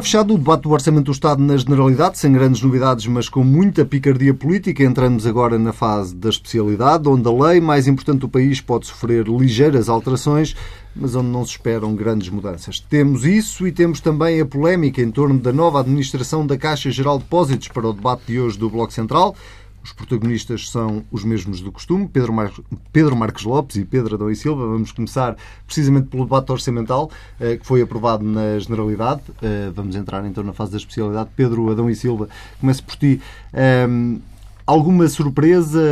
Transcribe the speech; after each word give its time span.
Está 0.00 0.06
fechado 0.06 0.34
o 0.34 0.38
debate 0.38 0.62
do 0.62 0.70
Orçamento 0.70 1.04
do 1.04 1.12
Estado 1.12 1.42
na 1.42 1.58
Generalidade, 1.58 2.18
sem 2.18 2.32
grandes 2.32 2.62
novidades, 2.62 3.06
mas 3.06 3.28
com 3.28 3.44
muita 3.44 3.84
picardia 3.84 4.32
política. 4.32 4.82
Entramos 4.82 5.26
agora 5.26 5.58
na 5.58 5.74
fase 5.74 6.16
da 6.16 6.30
especialidade, 6.30 7.06
onde 7.06 7.28
a 7.28 7.30
lei 7.30 7.60
mais 7.60 7.86
importante 7.86 8.20
do 8.20 8.28
país 8.28 8.62
pode 8.62 8.86
sofrer 8.86 9.28
ligeiras 9.28 9.90
alterações, 9.90 10.56
mas 10.96 11.14
onde 11.14 11.28
não 11.28 11.44
se 11.44 11.50
esperam 11.50 11.94
grandes 11.94 12.30
mudanças. 12.30 12.80
Temos 12.80 13.26
isso 13.26 13.66
e 13.66 13.72
temos 13.72 14.00
também 14.00 14.40
a 14.40 14.46
polémica 14.46 15.02
em 15.02 15.10
torno 15.10 15.38
da 15.38 15.52
nova 15.52 15.80
administração 15.80 16.46
da 16.46 16.56
Caixa 16.56 16.90
Geral 16.90 17.18
de 17.18 17.24
Depósitos 17.24 17.68
para 17.68 17.86
o 17.86 17.92
debate 17.92 18.22
de 18.28 18.40
hoje 18.40 18.58
do 18.58 18.70
Bloco 18.70 18.94
Central. 18.94 19.36
Os 19.82 19.92
protagonistas 19.92 20.68
são 20.68 21.04
os 21.10 21.24
mesmos 21.24 21.60
do 21.60 21.72
costume, 21.72 22.06
Pedro, 22.06 22.32
Mar... 22.32 22.52
Pedro 22.92 23.16
Marques 23.16 23.44
Lopes 23.44 23.76
e 23.76 23.84
Pedro 23.84 24.14
Adão 24.14 24.30
e 24.30 24.36
Silva. 24.36 24.66
Vamos 24.66 24.92
começar 24.92 25.36
precisamente 25.66 26.08
pelo 26.08 26.24
debate 26.24 26.52
orçamental, 26.52 27.10
eh, 27.38 27.56
que 27.56 27.66
foi 27.66 27.80
aprovado 27.80 28.24
na 28.24 28.58
Generalidade. 28.58 29.22
Eh, 29.40 29.70
vamos 29.74 29.96
entrar 29.96 30.24
então 30.26 30.44
na 30.44 30.52
fase 30.52 30.72
da 30.72 30.76
especialidade. 30.76 31.30
Pedro 31.34 31.70
Adão 31.70 31.88
e 31.88 31.94
Silva, 31.94 32.28
começo 32.60 32.84
por 32.84 32.96
ti. 32.96 33.20
Ehm, 33.54 34.18
alguma 34.66 35.08
surpresa 35.08 35.82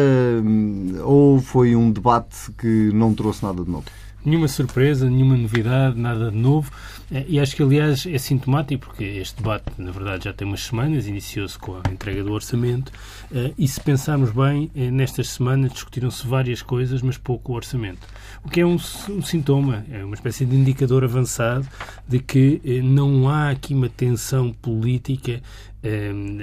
hum, 0.44 0.94
ou 1.02 1.40
foi 1.40 1.74
um 1.74 1.90
debate 1.90 2.52
que 2.58 2.90
não 2.92 3.14
trouxe 3.14 3.42
nada 3.42 3.64
de 3.64 3.70
novo? 3.70 3.86
Nenhuma 4.24 4.48
surpresa, 4.48 5.08
nenhuma 5.08 5.36
novidade, 5.36 5.98
nada 5.98 6.30
de 6.30 6.36
novo. 6.36 6.70
Eh, 7.10 7.24
e 7.28 7.40
acho 7.40 7.56
que, 7.56 7.62
aliás, 7.62 8.06
é 8.06 8.18
sintomático, 8.18 8.86
porque 8.86 9.04
este 9.04 9.36
debate, 9.36 9.64
na 9.78 9.90
verdade, 9.90 10.24
já 10.24 10.32
tem 10.32 10.46
umas 10.46 10.60
semanas, 10.60 11.06
iniciou-se 11.06 11.58
com 11.58 11.76
a 11.76 11.90
entrega 11.90 12.22
do 12.22 12.32
orçamento, 12.32 12.92
eh, 13.32 13.52
e 13.56 13.66
se 13.66 13.80
pensarmos 13.80 14.30
bem, 14.30 14.70
eh, 14.74 14.90
nestas 14.90 15.30
semanas 15.30 15.72
discutiram-se 15.72 16.26
várias 16.26 16.62
coisas, 16.62 17.02
mas 17.02 17.16
pouco 17.16 17.52
o 17.52 17.56
orçamento. 17.56 18.06
O 18.44 18.48
que 18.48 18.60
é 18.60 18.66
um, 18.66 18.74
um, 18.74 19.22
sintoma, 19.22 19.84
é 19.90 20.04
uma 20.04 20.14
espécie 20.14 20.44
de 20.44 20.54
indicador 20.54 21.04
avançado 21.04 21.66
de 22.06 22.18
que 22.18 22.60
não 22.82 23.28
há 23.28 23.50
aqui 23.50 23.74
uma 23.74 23.88
tensão 23.88 24.52
política 24.52 25.42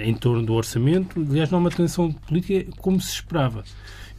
em 0.04 0.14
torno 0.14 0.46
do 0.46 0.54
orçamento. 0.54 1.20
Aliás, 1.20 1.50
não 1.50 1.60
há 1.60 1.62
uma 1.62 1.72
tensão 1.72 2.12
política 2.12 2.72
como 2.78 3.00
se 3.00 3.14
esperava. 3.14 3.64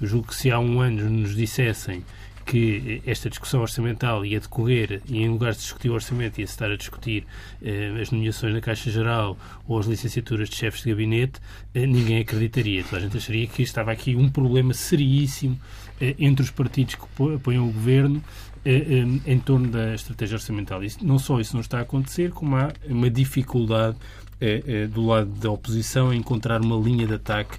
Eu 0.00 0.06
julgo 0.06 0.28
que 0.28 0.34
se 0.34 0.50
há 0.50 0.58
um 0.58 0.81
ano 0.81 1.08
nos 1.08 1.34
dissessem 1.34 2.03
que 2.47 3.02
esta 3.05 3.28
discussão 3.28 3.61
orçamental 3.61 4.25
ia 4.25 4.39
decorrer 4.39 5.02
e 5.06 5.19
em 5.19 5.28
lugar 5.28 5.52
de 5.52 5.58
discutir 5.58 5.91
o 5.91 5.94
orçamento 5.94 6.39
ia 6.39 6.44
estar 6.44 6.70
a 6.70 6.77
discutir 6.77 7.27
eh, 7.61 7.92
as 8.00 8.11
nomeações 8.11 8.55
na 8.55 8.61
Caixa 8.61 8.91
Geral 8.91 9.36
ou 9.66 9.78
as 9.78 9.86
licenciaturas 9.86 10.48
de 10.48 10.56
chefes 10.56 10.83
de 10.83 10.91
gabinete, 10.91 11.41
eh, 11.75 11.86
ninguém 11.86 12.20
acreditaria. 12.20 12.84
Toda 12.84 12.98
a 12.98 13.00
gente 13.00 13.16
acharia 13.16 13.47
que 13.48 13.62
estava 13.62 13.91
aqui 13.91 14.14
um 14.14 14.28
problema 14.28 14.72
seríssimo 14.72 15.58
eh, 16.00 16.14
entre 16.19 16.44
os 16.44 16.50
partidos 16.50 16.94
que 16.94 17.05
apoiam 17.34 17.69
o 17.69 17.72
governo 17.72 18.22
eh, 18.66 18.84
eh, 19.27 19.33
em 19.33 19.38
torno 19.38 19.69
da 19.69 19.94
estratégia 19.94 20.34
orçamental. 20.34 20.83
Isso, 20.83 20.98
não 21.06 21.20
só 21.20 21.38
isso 21.38 21.55
não 21.55 21.60
está 21.60 21.78
a 21.78 21.83
acontecer, 21.83 22.33
como 22.33 22.56
há 22.56 22.72
uma 22.88 23.08
dificuldade 23.08 23.97
eh, 24.41 24.88
do 24.88 25.06
lado 25.06 25.31
da 25.31 25.53
oposição 25.53 26.12
em 26.12 26.19
encontrar 26.19 26.60
uma 26.60 26.77
linha 26.77 27.06
de 27.06 27.14
ataque 27.14 27.58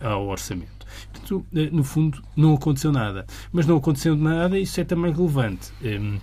ao 0.00 0.26
orçamento. 0.26 0.75
Portanto, 1.12 1.46
eh, 1.54 1.68
no 1.72 1.84
fundo, 1.84 2.22
não 2.36 2.54
aconteceu 2.54 2.92
nada. 2.92 3.26
Mas 3.52 3.66
não 3.66 3.76
aconteceu 3.76 4.16
nada, 4.16 4.58
isso 4.58 4.80
é 4.80 4.84
também 4.84 5.12
relevante. 5.12 5.72
Ehm, 5.82 6.18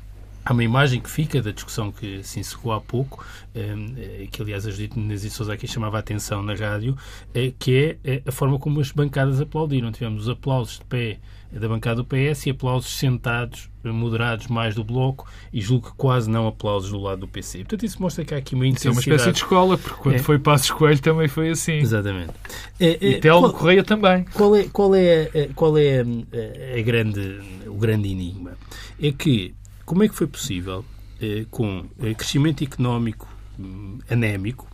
há 0.46 0.54
uma 0.54 0.64
imagem 0.64 1.00
que 1.00 1.10
fica 1.10 1.42
da 1.42 1.52
discussão 1.52 1.92
que 1.92 2.24
se 2.24 2.40
encerrou 2.40 2.74
há 2.74 2.82
pouco, 2.82 3.26
ehm, 3.56 3.94
eh, 3.98 4.28
que 4.32 4.42
aliás 4.42 4.68
a 4.68 4.72
Judite 4.72 5.00
Menezes 5.00 5.32
e 5.32 5.36
Sousa 5.36 5.54
aqui 5.54 5.68
chamava 5.68 5.98
a 5.98 6.00
atenção 6.00 6.44
na 6.44 6.54
rádio, 6.54 6.98
eh, 7.34 7.54
que 7.58 7.98
é 8.04 8.22
a 8.26 8.32
forma 8.32 8.60
como 8.60 8.80
as 8.80 8.92
bancadas 8.92 9.40
aplaudiram. 9.40 9.92
Tivemos 9.92 10.24
os 10.24 10.30
aplausos 10.30 10.80
de 10.80 10.86
pé 10.86 11.20
da 11.60 11.68
bancada 11.68 11.98
do 11.98 12.06
PS 12.06 12.48
e 12.48 12.50
aplausos 12.50 12.98
sentados, 12.98 13.70
moderados 13.84 14.48
mais 14.48 14.76
do 14.76 14.84
Bloco 14.84 15.28
e 15.52 15.62
julgo 15.62 15.92
que 15.92 15.96
quase 15.96 16.30
não 16.30 16.48
aplausos 16.48 16.90
do 16.90 17.00
lado 17.00 17.22
do 17.22 17.28
PC. 17.28 17.60
Portanto, 17.60 17.86
isso 17.86 18.02
mostra 18.02 18.26
que 18.26 18.34
há 18.34 18.38
aqui 18.38 18.56
uma 18.56 18.66
intensidade... 18.66 19.00
Isso 19.00 19.10
é 19.10 19.12
uma 19.12 19.16
espécie 19.18 19.34
de 19.34 19.44
escola, 19.44 19.78
porque 19.78 20.02
quando 20.02 20.16
é. 20.16 20.20
foi 20.20 20.40
Passos 20.40 20.72
Coelho 20.72 21.00
também 21.00 21.28
foi 21.28 21.50
assim. 21.50 21.74
Exatamente. 21.74 22.34
É, 22.80 22.88
é, 22.88 23.10
e 23.10 23.20
Telmo 23.20 23.52
Correia 23.54 23.84
também. 23.84 24.26
Qual 24.34 24.56
é, 24.56 24.64
qual 24.64 24.96
é, 24.96 25.50
qual 25.56 25.78
é 25.78 26.02
a, 26.02 26.80
a 26.80 26.82
grande, 26.82 27.40
o 27.68 27.76
grande 27.76 28.10
enigma? 28.10 28.58
É 29.02 29.12
que, 29.12 29.54
como 29.86 30.04
é 30.04 30.08
que 30.08 30.16
foi 30.16 30.28
possível, 30.28 30.84
eh, 31.22 31.46
com 31.50 31.86
eh, 32.02 32.14
crescimento 32.14 32.64
económico 32.64 33.28
hum, 33.60 34.00
anémico, 34.10 34.68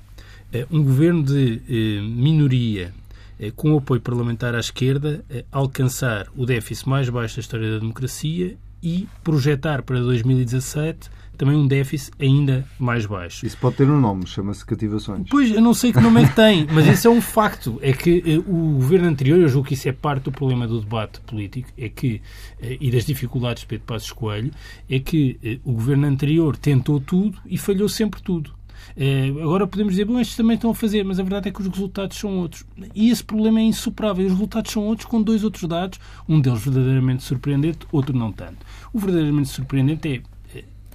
eh, 0.51 0.65
um 0.71 0.83
governo 0.83 1.21
de 1.21 1.61
minoria 2.01 2.87
eh, 2.87 3.08
com 3.55 3.73
o 3.73 3.77
apoio 3.77 4.01
parlamentar 4.01 4.53
à 4.53 4.59
esquerda, 4.59 5.23
eh, 5.29 5.45
alcançar 5.51 6.27
o 6.35 6.45
déficit 6.45 6.87
mais 6.89 7.09
baixo 7.09 7.37
da 7.37 7.41
história 7.41 7.71
da 7.71 7.79
democracia 7.79 8.57
e 8.83 9.07
projetar 9.23 9.81
para 9.83 9.99
2017 9.99 11.09
também 11.37 11.55
um 11.55 11.65
déficit 11.65 12.11
ainda 12.19 12.67
mais 12.77 13.05
baixo. 13.05 13.45
Isso 13.45 13.57
pode 13.57 13.77
ter 13.77 13.89
um 13.89 13.97
nome, 13.97 14.27
chama-se 14.27 14.65
cativações. 14.65 15.25
Pois, 15.29 15.49
eu 15.49 15.61
não 15.61 15.73
sei 15.73 15.93
que 15.93 16.01
nome 16.01 16.21
é 16.21 16.27
que 16.27 16.35
tem, 16.35 16.67
mas 16.69 16.85
isso 16.85 17.07
é 17.07 17.09
um 17.09 17.21
facto. 17.21 17.79
É 17.81 17.93
que 17.93 18.21
eh, 18.25 18.37
o 18.39 18.73
governo 18.73 19.07
anterior, 19.07 19.39
eu 19.39 19.47
julgo 19.47 19.69
que 19.69 19.73
isso 19.73 19.87
é 19.87 19.93
parte 19.93 20.23
do 20.23 20.33
problema 20.33 20.67
do 20.67 20.81
debate 20.81 21.21
político, 21.21 21.69
é 21.77 21.87
que, 21.87 22.21
e 22.61 22.91
das 22.91 23.05
dificuldades 23.05 23.61
de 23.61 23.67
Pedro 23.67 23.85
Passos 23.85 24.11
Coelho, 24.11 24.51
é 24.89 24.99
que 24.99 25.61
o 25.63 25.71
governo 25.71 26.07
anterior 26.07 26.57
tentou 26.57 26.99
tudo 26.99 27.37
e 27.45 27.57
falhou 27.57 27.87
sempre 27.87 28.21
tudo. 28.21 28.58
Eh, 28.95 29.29
agora 29.41 29.67
podemos 29.67 29.93
dizer, 29.93 30.05
bom, 30.05 30.19
estes 30.19 30.35
também 30.35 30.55
estão 30.55 30.71
a 30.71 30.75
fazer, 30.75 31.03
mas 31.03 31.19
a 31.19 31.23
verdade 31.23 31.49
é 31.49 31.51
que 31.51 31.61
os 31.61 31.67
resultados 31.67 32.17
são 32.17 32.37
outros. 32.37 32.65
E 32.95 33.09
esse 33.09 33.23
problema 33.23 33.59
é 33.59 33.63
insuperável. 33.63 34.25
Os 34.25 34.33
resultados 34.33 34.71
são 34.71 34.85
outros 34.85 35.07
com 35.07 35.21
dois 35.21 35.43
outros 35.43 35.67
dados, 35.67 35.99
um 36.27 36.39
deles 36.39 36.63
verdadeiramente 36.63 37.23
surpreendente, 37.23 37.87
outro 37.91 38.17
não 38.17 38.31
tanto. 38.31 38.65
O 38.93 38.99
verdadeiramente 38.99 39.49
surpreendente 39.49 40.07
é 40.07 40.21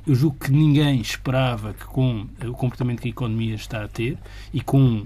eu 0.06 0.14
julgo 0.14 0.36
que 0.38 0.50
ninguém 0.50 1.00
esperava 1.00 1.72
que, 1.72 1.84
com 1.84 2.26
o 2.44 2.52
comportamento 2.52 3.00
que 3.00 3.08
a 3.08 3.10
economia 3.10 3.54
está 3.54 3.84
a 3.84 3.88
ter 3.88 4.18
e 4.52 4.60
com 4.60 4.98
uh, 4.98 5.04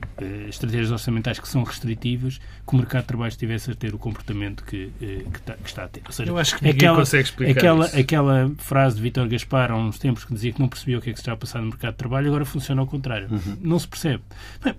estratégias 0.49 0.91
orçamentais 0.91 1.39
que 1.39 1.49
são 1.49 1.63
restritivas, 1.63 2.39
que 2.67 2.75
o 2.75 2.77
mercado 2.77 3.03
de 3.03 3.09
trabalho 3.09 3.29
estivesse 3.29 3.71
a 3.71 3.75
ter 3.75 3.95
o 3.95 3.99
comportamento 3.99 4.65
que, 4.65 4.87
uh, 4.87 5.31
que, 5.31 5.39
está, 5.39 5.55
que 5.55 5.69
está, 5.69 5.85
a 5.85 5.89
ter. 5.89 6.03
Ou 6.05 6.13
seja, 6.13 6.31
eu 6.31 6.39
acho 6.39 6.57
que 6.57 6.65
ninguém 6.65 6.79
aquela, 6.79 6.97
consegue 6.99 7.25
explicar 7.25 7.59
aquela, 7.59 7.87
isso. 7.87 7.99
Aquela 7.99 8.53
frase 8.59 8.97
de 8.97 9.03
Vítor 9.03 9.29
Gaspar 9.29 9.71
há 9.71 9.77
uns 9.77 9.99
tempos 9.99 10.25
que 10.25 10.35
dizia 10.35 10.53
que 10.53 10.61
não 10.61 10.69
percebia 10.69 10.99
o 10.99 11.01
que 11.01 11.11
é 11.11 11.13
que 11.13 11.19
se 11.19 11.23
estava 11.23 11.37
a 11.37 11.39
passar 11.39 11.61
no 11.61 11.69
mercado 11.69 11.93
de 11.93 11.99
trabalho, 11.99 12.29
agora 12.29 12.45
funciona 12.45 12.81
ao 12.81 12.87
contrário. 12.87 13.29
Uhum. 13.31 13.57
Não 13.61 13.79
se 13.79 13.87
percebe. 13.87 14.23
Bem, 14.65 14.75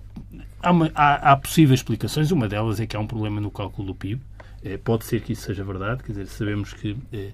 há, 0.62 0.70
uma, 0.70 0.90
há, 0.94 1.32
há 1.32 1.36
possíveis 1.36 1.80
explicações. 1.80 2.30
Uma 2.30 2.46
delas 2.46 2.78
é 2.78 2.86
que 2.86 2.94
há 2.94 3.00
um 3.00 3.06
problema 3.06 3.40
no 3.40 3.50
cálculo 3.50 3.88
do 3.88 3.94
PIB. 3.94 4.20
Eh, 4.62 4.76
pode 4.76 5.04
ser 5.04 5.22
que 5.22 5.32
isso 5.32 5.42
seja 5.42 5.64
verdade, 5.64 6.02
quer 6.02 6.12
dizer, 6.12 6.26
sabemos 6.26 6.74
que 6.74 6.96
eh, 7.12 7.32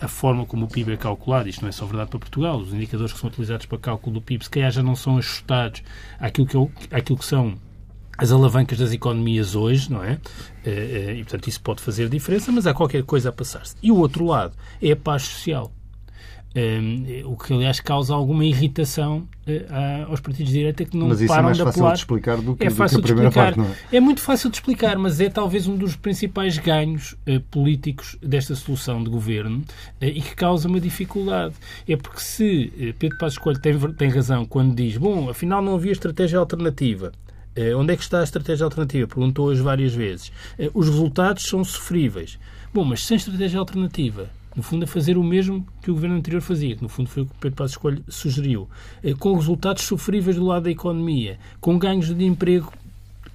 a 0.00 0.08
forma 0.08 0.44
como 0.44 0.66
o 0.66 0.68
PIB 0.68 0.92
é 0.92 0.96
calculado, 0.96 1.48
isto 1.48 1.62
não 1.62 1.68
é 1.70 1.72
só 1.72 1.86
verdade 1.86 2.10
para 2.10 2.18
Portugal, 2.18 2.58
os 2.58 2.72
indicadores 2.74 3.12
que 3.14 3.18
são 3.18 3.28
utilizados 3.28 3.64
para 3.66 3.78
cálculo 3.78 4.14
do 4.14 4.22
PIB, 4.22 4.44
se 4.44 4.50
calhar 4.50 4.70
já 4.70 4.82
não 4.82 4.94
são 4.94 5.16
ajustados 5.16 5.82
àquilo 6.18 6.46
que, 6.46 6.56
é 6.56 6.98
àquilo 6.98 7.18
que 7.18 7.24
são 7.24 7.54
as 8.18 8.32
alavancas 8.32 8.78
das 8.78 8.92
economias 8.92 9.54
hoje, 9.54 9.90
não 9.90 10.02
é? 10.02 10.18
Eh, 10.64 11.16
e, 11.18 11.22
portanto, 11.22 11.48
isso 11.48 11.60
pode 11.60 11.82
fazer 11.82 12.08
diferença, 12.08 12.50
mas 12.52 12.66
há 12.66 12.74
qualquer 12.74 13.02
coisa 13.04 13.28
a 13.28 13.32
passar-se. 13.32 13.76
E 13.82 13.90
o 13.90 13.96
outro 13.96 14.24
lado 14.24 14.54
é 14.80 14.92
a 14.92 14.96
paz 14.96 15.22
social. 15.22 15.72
Um, 16.56 17.32
o 17.32 17.36
que, 17.36 17.52
aliás, 17.52 17.80
causa 17.80 18.14
alguma 18.14 18.42
irritação 18.42 19.28
uh, 19.46 20.10
aos 20.10 20.20
partidos 20.20 20.50
de 20.50 20.58
direita 20.58 20.86
que 20.86 20.96
não 20.96 21.08
mas 21.08 21.20
é 21.20 21.26
param 21.26 21.40
é 21.40 21.42
mais 21.42 21.58
de 21.58 21.64
fácil 21.64 21.86
de 21.86 21.98
explicar 21.98 22.36
do 22.38 22.56
que, 22.56 22.64
é 22.64 22.70
fácil 22.70 22.96
do 22.96 23.04
que 23.04 23.12
a 23.12 23.14
primeira 23.14 23.28
explicar. 23.28 23.62
parte, 23.62 23.78
é? 23.92 23.96
é? 23.98 24.00
muito 24.00 24.22
fácil 24.22 24.48
de 24.48 24.56
explicar, 24.56 24.96
mas 24.96 25.20
é 25.20 25.28
talvez 25.28 25.66
um 25.66 25.76
dos 25.76 25.96
principais 25.96 26.56
ganhos 26.56 27.12
uh, 27.12 27.40
políticos 27.50 28.16
desta 28.22 28.54
solução 28.54 29.04
de 29.04 29.10
governo 29.10 29.58
uh, 29.58 29.64
e 30.00 30.22
que 30.22 30.34
causa 30.34 30.66
uma 30.66 30.80
dificuldade. 30.80 31.54
É 31.86 31.94
porque 31.94 32.20
se 32.20 32.94
Pedro 32.98 33.18
Passos 33.18 33.36
Coelho 33.36 33.60
tem, 33.60 33.78
tem 33.92 34.08
razão 34.08 34.46
quando 34.46 34.74
diz, 34.74 34.96
bom, 34.96 35.28
afinal 35.28 35.60
não 35.60 35.74
havia 35.74 35.92
estratégia 35.92 36.38
alternativa, 36.38 37.12
onde 37.78 37.92
é 37.92 37.96
que 37.96 38.02
está 38.02 38.20
a 38.20 38.24
estratégia 38.24 38.64
alternativa? 38.64 39.06
Perguntou 39.06 39.46
hoje 39.46 39.60
várias 39.60 39.94
vezes. 39.94 40.32
os 40.74 40.88
resultados 40.88 41.42
são 41.46 41.62
sofríveis. 41.64 42.38
Bom, 42.72 42.84
mas 42.84 43.04
sem 43.04 43.16
estratégia 43.16 43.58
alternativa, 43.58 44.28
no 44.56 44.62
fundo, 44.62 44.84
a 44.84 44.86
fazer 44.86 45.18
o 45.18 45.22
mesmo 45.22 45.66
que 45.82 45.90
o 45.90 45.94
governo 45.94 46.16
anterior 46.16 46.40
fazia, 46.40 46.74
que 46.74 46.82
no 46.82 46.88
fundo 46.88 47.08
foi 47.10 47.24
o 47.24 47.26
que 47.26 47.34
Pedro 47.38 47.56
Passos 47.56 47.76
Coelho 47.76 48.02
sugeriu, 48.08 48.68
eh, 49.02 49.12
com 49.12 49.34
resultados 49.34 49.82
sofríveis 49.84 50.36
do 50.36 50.46
lado 50.46 50.64
da 50.64 50.70
economia, 50.70 51.38
com 51.60 51.78
ganhos 51.78 52.12
de 52.12 52.24
emprego 52.24 52.72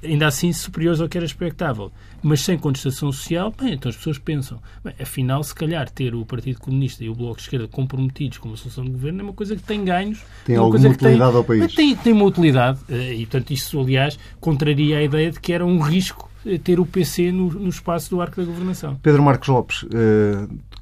ainda 0.04 0.28
assim 0.28 0.52
superiores 0.52 1.00
ao 1.00 1.08
que 1.08 1.18
era 1.18 1.26
expectável, 1.26 1.92
mas 2.24 2.42
sem 2.42 2.58
contestação 2.58 3.12
social, 3.12 3.54
bem, 3.58 3.74
então 3.74 3.90
as 3.90 3.96
pessoas 3.96 4.18
pensam, 4.18 4.60
bem, 4.84 4.94
afinal, 5.00 5.44
se 5.44 5.54
calhar 5.54 5.90
ter 5.90 6.16
o 6.16 6.26
Partido 6.26 6.60
Comunista 6.60 7.04
e 7.04 7.10
o 7.10 7.16
Bloco 7.16 7.38
de 7.38 7.44
Esquerda 7.44 7.68
comprometidos 7.68 8.38
com 8.38 8.50
uma 8.50 8.58
solução 8.58 8.84
de 8.84 8.92
governo 8.92 9.22
é 9.22 9.24
uma 9.24 9.34
coisa 9.34 9.56
que 9.56 9.64
tem 9.64 9.84
ganhos. 9.84 10.24
Tem 10.46 10.56
é 10.56 10.58
alguma 10.58 10.80
coisa 10.80 10.90
utilidade 10.90 11.32
tem, 11.32 11.38
ao 11.38 11.44
país. 11.44 11.74
Tem, 11.74 11.96
tem 11.96 12.14
uma 12.14 12.26
utilidade, 12.26 12.80
eh, 12.90 13.14
e 13.14 13.26
portanto 13.26 13.52
isso, 13.52 13.80
aliás, 13.80 14.18
contraria 14.40 14.98
a 14.98 15.04
ideia 15.04 15.32
de 15.32 15.40
que 15.40 15.54
era 15.54 15.66
um 15.66 15.80
risco 15.80 16.30
eh, 16.46 16.58
ter 16.58 16.80
o 16.80 16.86
PC 16.86 17.32
no, 17.32 17.52
no 17.52 17.70
espaço 17.70 18.10
do 18.10 18.22
arco 18.22 18.42
da 18.42 18.48
governação. 18.48 18.96
Pedro 19.02 19.24
Marcos 19.24 19.48
Lopes, 19.48 19.86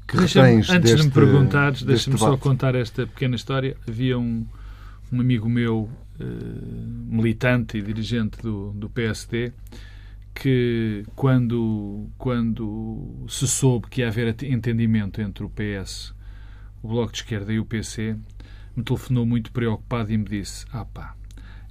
que 0.10 0.18
retens 0.18 0.70
Antes 0.70 0.92
deste, 0.92 0.98
de 0.98 1.04
me 1.04 1.12
perguntares, 1.12 1.84
deixa-me 1.84 2.18
só 2.18 2.36
contar 2.36 2.74
esta 2.74 3.06
pequena 3.06 3.36
história. 3.36 3.78
Havia 3.88 4.18
um, 4.18 4.46
um 5.14 5.22
amigo 5.22 5.48
meu, 5.48 5.88
uh, 6.20 6.26
militante 7.08 7.78
e 7.78 7.82
dirigente 7.82 8.42
do, 8.42 8.72
do 8.72 8.90
PSD, 8.90 9.54
que 10.34 11.06
quando, 11.16 12.08
quando 12.18 13.26
se 13.28 13.48
soube 13.48 13.88
que 13.88 14.02
ia 14.02 14.08
haver 14.08 14.36
entendimento 14.44 15.22
entre 15.22 15.44
o 15.44 15.50
PS, 15.50 16.14
o 16.82 16.88
Bloco 16.88 17.12
de 17.12 17.20
Esquerda 17.20 17.54
e 17.54 17.60
o 17.60 17.66
PC, 17.66 18.16
me 18.76 18.84
telefonou 18.84 19.28
muito 19.28 19.52
preocupado 19.52 20.12
e 20.12 20.18
me 20.18 20.26
disse: 20.26 20.66
Ah 20.72 20.86
pá, 20.86 21.16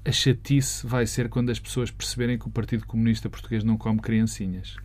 a 0.09 0.13
chatice 0.13 0.87
vai 0.87 1.07
ser 1.07 1.29
quando 1.29 1.51
as 1.51 1.59
pessoas 1.59 1.91
perceberem 1.91 2.39
que 2.39 2.49
o 2.49 2.51
Partido 2.51 2.87
Comunista 2.87 3.29
Português 3.29 3.63
não 3.63 3.77
come 3.77 4.01
criancinhas. 4.01 4.77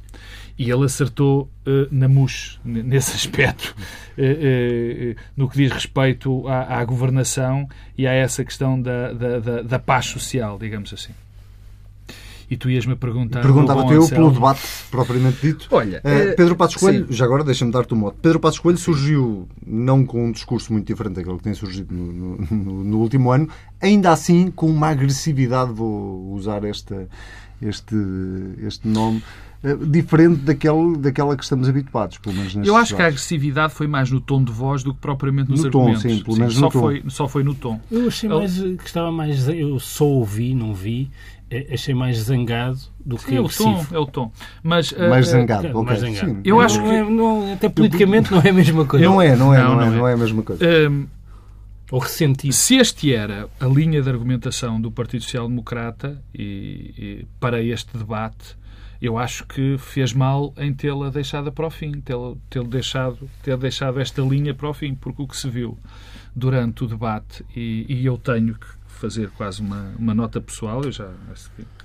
E 0.59 0.69
ele 0.69 0.83
acertou 0.83 1.49
uh, 1.65 1.87
na 1.89 2.09
mousse, 2.09 2.59
nesse 2.63 3.15
aspecto, 3.15 3.73
uh, 4.17 4.21
uh, 4.21 5.15
no 5.35 5.49
que 5.49 5.55
diz 5.55 5.71
respeito 5.71 6.45
à, 6.47 6.79
à, 6.79 6.85
governação 6.85 7.67
e 7.97 8.05
a 8.05 8.11
essa 8.11 8.43
questão 8.43 8.79
da, 8.79 9.13
da, 9.13 9.39
da, 9.39 9.61
da 9.61 9.79
paz 9.79 10.07
social, 10.07 10.59
digamos 10.59 10.93
assim. 10.93 11.13
E 12.49 12.57
tu 12.57 12.69
ias-me 12.69 12.95
perguntar. 12.95 13.41
Perguntava-te 13.41 13.93
eu 13.93 14.07
pelo 14.07 14.31
debate 14.31 14.61
propriamente 14.91 15.37
dito. 15.41 15.67
Olha, 15.71 15.99
uh, 15.99 16.35
Pedro 16.35 16.55
Passos 16.55 16.77
Coelho, 16.77 17.07
sim. 17.07 17.13
já 17.13 17.25
agora 17.25 17.43
deixa-me 17.43 17.71
dar-te 17.71 17.93
o 17.93 17.97
um 17.97 17.99
modo. 17.99 18.15
Pedro 18.21 18.39
Passos 18.39 18.59
Coelho 18.59 18.77
surgiu 18.77 19.47
não 19.65 20.05
com 20.05 20.27
um 20.27 20.31
discurso 20.31 20.71
muito 20.71 20.85
diferente 20.85 21.15
daquele 21.15 21.37
que 21.37 21.43
tem 21.43 21.53
surgido 21.53 21.93
no, 21.93 22.37
no, 22.37 22.83
no 22.83 22.97
último 22.99 23.31
ano, 23.31 23.49
ainda 23.81 24.11
assim 24.11 24.51
com 24.51 24.67
uma 24.67 24.89
agressividade, 24.89 25.71
vou 25.71 26.31
usar 26.33 26.63
esta, 26.63 27.07
este, 27.61 27.95
este 28.59 28.87
nome, 28.87 29.23
eh, 29.63 29.77
diferente 29.77 30.41
daquele, 30.41 30.97
daquela 30.97 31.37
que 31.37 31.43
estamos 31.43 31.69
habituados, 31.69 32.17
pelo 32.17 32.35
menos 32.35 32.53
Eu 32.67 32.75
acho 32.75 32.95
que 32.95 33.01
a 33.01 33.07
agressividade 33.07 33.73
foi 33.73 33.87
mais 33.87 34.11
no 34.11 34.19
tom 34.19 34.43
de 34.43 34.51
voz 34.51 34.83
do 34.83 34.93
que 34.93 34.99
propriamente 34.99 35.49
nos 35.49 35.61
no 35.61 35.67
argumentos. 35.67 36.03
Tom, 36.03 36.09
sim, 36.09 36.23
pelo 36.23 36.37
menos 36.37 36.53
sim, 36.53 36.59
no 36.59 36.65
só 36.65 36.71
tom. 36.71 36.79
Foi, 36.81 37.03
só 37.07 37.27
foi 37.29 37.43
no 37.43 37.55
tom. 37.55 37.79
Eu 37.89 38.07
achei 38.07 38.29
mais 38.29 38.57
que 38.57 38.83
estava 38.85 39.09
mais. 39.09 39.47
Eu 39.47 39.79
só 39.79 40.05
ouvi, 40.05 40.53
não 40.53 40.73
vi. 40.73 41.09
É, 41.53 41.67
achei 41.75 41.93
mais 41.93 42.17
zangado 42.17 42.79
do 43.05 43.15
Sim, 43.19 43.27
que 43.27 43.35
é 43.35 43.41
o 43.41 43.47
tom, 43.47 43.85
é 43.91 43.99
o 43.99 44.05
tom. 44.07 44.31
Mas, 44.63 44.91
uh, 44.91 45.07
mais 45.07 45.27
zangado, 45.27 45.67
okay. 45.67 45.83
mais 45.83 45.99
zangado. 45.99 46.31
Sim. 46.31 46.41
Eu 46.43 46.59
acho 46.59 46.81
que 46.81 46.89
é, 46.89 47.03
não, 47.03 47.53
até 47.53 47.69
politicamente 47.69 48.31
não 48.31 48.41
é 48.41 48.49
a 48.49 48.53
mesma 48.53 48.83
coisa. 48.85 49.05
Não 49.05 49.21
é, 49.21 49.35
não 49.35 49.53
é, 49.53 49.61
não, 49.61 49.75
não, 49.75 49.81
é, 49.83 49.89
não 49.91 50.07
é 50.07 50.13
a 50.13 50.17
mesma 50.17 50.41
coisa. 50.41 50.65
Um, 50.89 51.05
Ou 51.91 51.99
ressentido. 51.99 52.51
Se 52.53 52.77
este 52.77 53.13
era 53.13 53.47
a 53.59 53.67
linha 53.67 54.01
de 54.01 54.09
argumentação 54.09 54.81
do 54.81 54.91
Partido 54.91 55.21
Social 55.21 55.47
Democrata 55.47 56.19
e, 56.33 56.93
e 56.97 57.27
para 57.39 57.61
este 57.61 57.95
debate, 57.95 58.57
eu 58.99 59.15
acho 59.15 59.45
que 59.45 59.77
fez 59.77 60.11
mal 60.11 60.55
em 60.57 60.73
tê-la 60.73 61.11
deixada 61.11 61.51
para 61.51 61.67
o 61.67 61.69
fim, 61.69 61.91
tê-la 62.01 62.33
ter 62.49 62.63
deixado, 62.63 63.29
ter 63.43 63.57
deixado 63.57 63.99
esta 63.99 64.23
linha 64.23 64.55
para 64.55 64.69
o 64.69 64.73
fim, 64.73 64.95
porque 64.95 65.21
o 65.21 65.27
que 65.27 65.37
se 65.37 65.47
viu 65.47 65.77
durante 66.35 66.83
o 66.83 66.87
debate, 66.87 67.45
e, 67.55 67.85
e 67.87 68.05
eu 68.05 68.17
tenho 68.17 68.55
que 68.55 68.82
fazer 69.03 69.29
quase 69.31 69.59
uma, 69.59 69.93
uma 69.99 70.13
nota 70.13 70.39
pessoal, 70.39 70.81
eu 70.85 70.91
já 70.93 71.11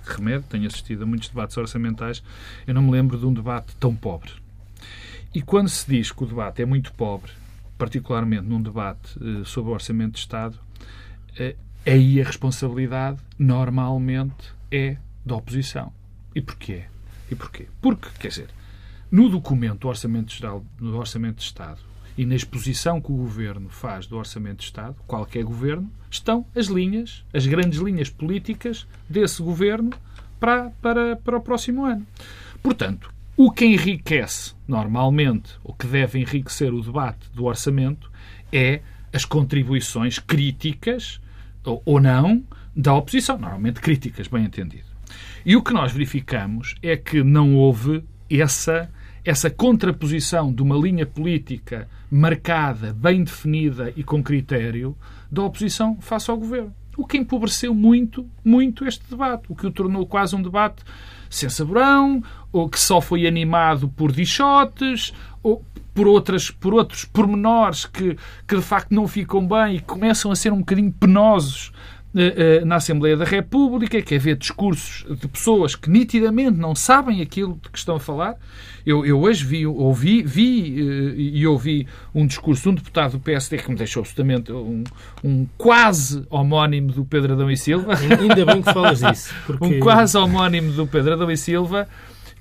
remédio, 0.05 0.47
tenho 0.49 0.69
assistido 0.69 1.03
a 1.03 1.07
muitos 1.07 1.29
debates 1.29 1.57
orçamentais, 1.57 2.23
eu 2.65 2.73
não 2.73 2.81
me 2.81 2.93
lembro 2.93 3.19
de 3.19 3.27
um 3.27 3.35
debate 3.35 3.75
tão 3.75 3.93
pobre. 3.93 4.31
E 5.35 5.43
quando 5.43 5.69
se 5.69 5.91
diz 5.91 6.13
que 6.13 6.23
o 6.23 6.27
debate 6.27 6.63
é 6.63 6.65
muito 6.65 6.93
pobre, 6.93 7.33
particularmente 7.77 8.47
num 8.47 8.63
debate 8.63 9.19
eh, 9.21 9.43
sobre 9.45 9.73
o 9.73 9.75
Orçamento 9.75 10.13
de 10.13 10.21
Estado, 10.21 10.61
eh, 11.37 11.57
aí 11.85 12.21
a 12.21 12.25
responsabilidade 12.25 13.19
normalmente 13.37 14.55
é 14.71 14.97
da 15.27 15.35
oposição. 15.35 15.93
E 16.37 16.41
porquê? 16.41 16.85
E 17.29 17.35
porquê? 17.35 17.67
Porque, 17.83 18.11
quer 18.21 18.29
dizer, 18.29 18.49
no 19.11 19.29
documento 19.29 19.81
do 19.81 19.89
Orçamento 19.89 20.33
Estado, 20.33 20.65
do 20.79 20.97
Orçamento 20.97 21.39
de 21.39 21.43
Estado 21.43 21.81
e 22.19 22.27
na 22.27 22.35
exposição 22.35 23.01
que 23.01 23.13
o 23.13 23.17
Governo 23.17 23.69
faz 23.69 24.09
do 24.09 24.17
Orçamento 24.17 24.59
de 24.59 24.65
Estado, 24.65 24.97
qualquer 25.07 25.45
Governo, 25.45 25.89
estão 26.11 26.45
as 26.53 26.67
linhas, 26.67 27.25
as 27.33 27.47
grandes 27.47 27.79
linhas 27.79 28.11
políticas 28.11 28.89
desse 29.09 29.41
Governo 29.41 29.91
para, 30.41 30.71
para, 30.83 31.15
para 31.15 31.37
o 31.37 31.41
próximo 31.41 31.85
ano. 31.85 32.05
Portanto, 32.61 33.15
o 33.37 33.53
que 33.53 33.65
enriquece, 33.65 34.53
normalmente, 34.67 35.53
o 35.63 35.73
que 35.73 35.87
deve 35.87 36.19
enriquecer 36.19 36.75
o 36.75 36.83
debate 36.83 37.31
do 37.33 37.45
orçamento, 37.45 38.11
é 38.53 38.81
as 39.13 39.25
contribuições 39.25 40.19
críticas, 40.19 41.21
ou, 41.65 41.81
ou 41.85 42.01
não, 42.01 42.43
da 42.75 42.95
oposição. 42.95 43.39
Normalmente 43.39 43.81
críticas, 43.81 44.27
bem 44.27 44.45
entendido. 44.45 44.89
E 45.47 45.55
o 45.55 45.63
que 45.63 45.73
nós 45.73 45.93
verificamos 45.93 46.75
é 46.83 46.97
que 46.97 47.23
não 47.23 47.55
houve 47.55 48.03
essa 48.29 48.91
essa 49.29 49.51
contraposição 49.51 50.51
de 50.51 50.63
uma 50.63 50.75
linha 50.75 51.05
política 51.05 51.87
marcada, 52.11 52.95
bem 52.95 53.23
definida 53.23 53.93
e 53.95 54.03
com 54.03 54.23
critério 54.23 54.97
da 55.31 55.43
oposição 55.43 55.99
face 56.01 56.31
ao 56.31 56.39
governo. 56.39 56.73
O 56.97 57.07
que 57.07 57.19
empobreceu 57.19 57.75
muito, 57.75 58.27
muito 58.43 58.87
este 58.87 59.05
debate, 59.11 59.45
o 59.51 59.55
que 59.55 59.67
o 59.67 59.71
tornou 59.71 60.07
quase 60.07 60.35
um 60.35 60.41
debate 60.41 60.83
sem 61.29 61.51
saborão, 61.51 62.23
ou 62.51 62.71
que 62.71 62.81
só 62.81 63.03
foi 63.03 63.27
animado 63.27 63.91
por 63.91 64.11
dichotes, 64.11 65.13
ou 65.43 65.63
por, 65.93 66.07
outras, 66.07 66.51
por 66.51 66.73
outros 66.73 67.05
pormenores 67.05 67.85
que, 67.85 68.17
que 68.47 68.57
de 68.57 68.63
facto 68.63 68.95
não 68.95 69.07
ficam 69.07 69.47
bem 69.47 69.77
e 69.77 69.81
começam 69.81 70.31
a 70.31 70.37
ser 70.37 70.55
um 70.55 70.61
bocadinho 70.61 70.91
penosos 70.91 71.71
na 72.65 72.77
Assembleia 72.77 73.17
da 73.17 73.25
República, 73.25 74.01
que 74.01 74.15
é 74.15 74.19
ver 74.19 74.37
discursos 74.37 75.05
de 75.19 75.29
pessoas 75.29 75.77
que 75.77 75.91
nitidamente 75.91 76.59
não 76.59 76.75
sabem 76.75 77.21
aquilo 77.21 77.59
de 77.63 77.69
que 77.69 77.79
estão 77.79 77.97
a 77.97 78.01
falar. 78.01 78.37
Eu, 78.87 79.05
eu 79.05 79.21
hoje 79.21 79.45
vi, 79.45 79.67
ouvi, 79.67 80.23
vi 80.23 80.81
eh, 80.81 81.15
e 81.17 81.47
ouvi 81.47 81.87
um 82.15 82.27
discurso 82.27 82.63
de 82.63 82.69
um 82.71 82.75
deputado 82.75 83.13
do 83.13 83.21
PSD 83.21 83.59
que 83.59 83.71
me 83.71 83.77
deixou 83.77 84.01
absolutamente 84.01 84.51
um, 84.51 84.83
um 85.23 85.47
quase 85.59 86.25
homónimo 86.31 86.93
do 86.93 87.05
Pedro 87.05 87.35
Adão 87.35 87.51
e 87.51 87.57
Silva. 87.57 87.95
Ainda 87.97 88.47
bem 88.47 88.63
que 88.63 88.73
falas 88.73 89.01
disso. 89.01 89.35
Porque... 89.47 89.65
Um 89.65 89.81
quase 89.81 90.17
homónimo 90.17 90.73
do 90.73 90.87
Pedro 90.87 91.13
Adão 91.15 91.31
e 91.31 91.37
Silva 91.37 91.87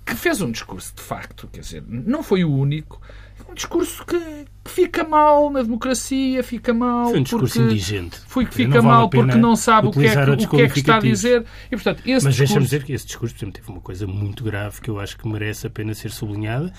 que 0.05 0.15
fez 0.15 0.41
um 0.41 0.49
discurso 0.49 0.93
de 0.95 1.01
facto, 1.01 1.49
quer 1.51 1.59
dizer, 1.59 1.83
não 1.85 2.23
foi 2.23 2.45
o 2.45 2.49
único, 2.49 3.01
um 3.49 3.53
discurso 3.53 4.05
que, 4.05 4.45
fica 4.67 5.03
mal 5.03 5.49
na 5.49 5.61
democracia, 5.61 6.43
fica 6.43 6.73
mal. 6.73 7.09
Foi 7.09 7.19
um 7.19 7.23
discurso 7.23 7.61
indigente. 7.61 8.19
Foi 8.27 8.45
que 8.45 8.53
fica 8.53 8.81
mal 8.81 9.09
vale 9.09 9.09
porque 9.09 9.37
não 9.37 9.55
sabe 9.55 9.87
o 9.87 9.91
que, 9.91 10.05
é 10.05 10.13
que, 10.13 10.45
o 10.45 10.49
que, 10.49 10.61
é 10.61 10.69
que, 10.69 10.79
está 10.79 10.97
a 10.97 10.99
dizer. 10.99 11.45
E, 11.67 11.75
portanto, 11.75 11.99
esse 11.99 12.25
Mas 12.25 12.35
discurso... 12.35 12.37
deixa-me 12.37 12.65
dizer 12.65 12.83
que 12.83 12.93
esse 12.93 13.05
discurso 13.05 13.35
exemplo, 13.35 13.53
teve 13.53 13.69
uma 13.69 13.81
coisa 13.81 14.07
muito 14.07 14.43
grave 14.43 14.81
que 14.81 14.89
eu 14.89 14.99
acho 14.99 15.17
que 15.17 15.27
merece 15.27 15.67
a 15.67 15.69
pena 15.69 15.93
ser 15.93 16.11
sublinhada 16.11 16.71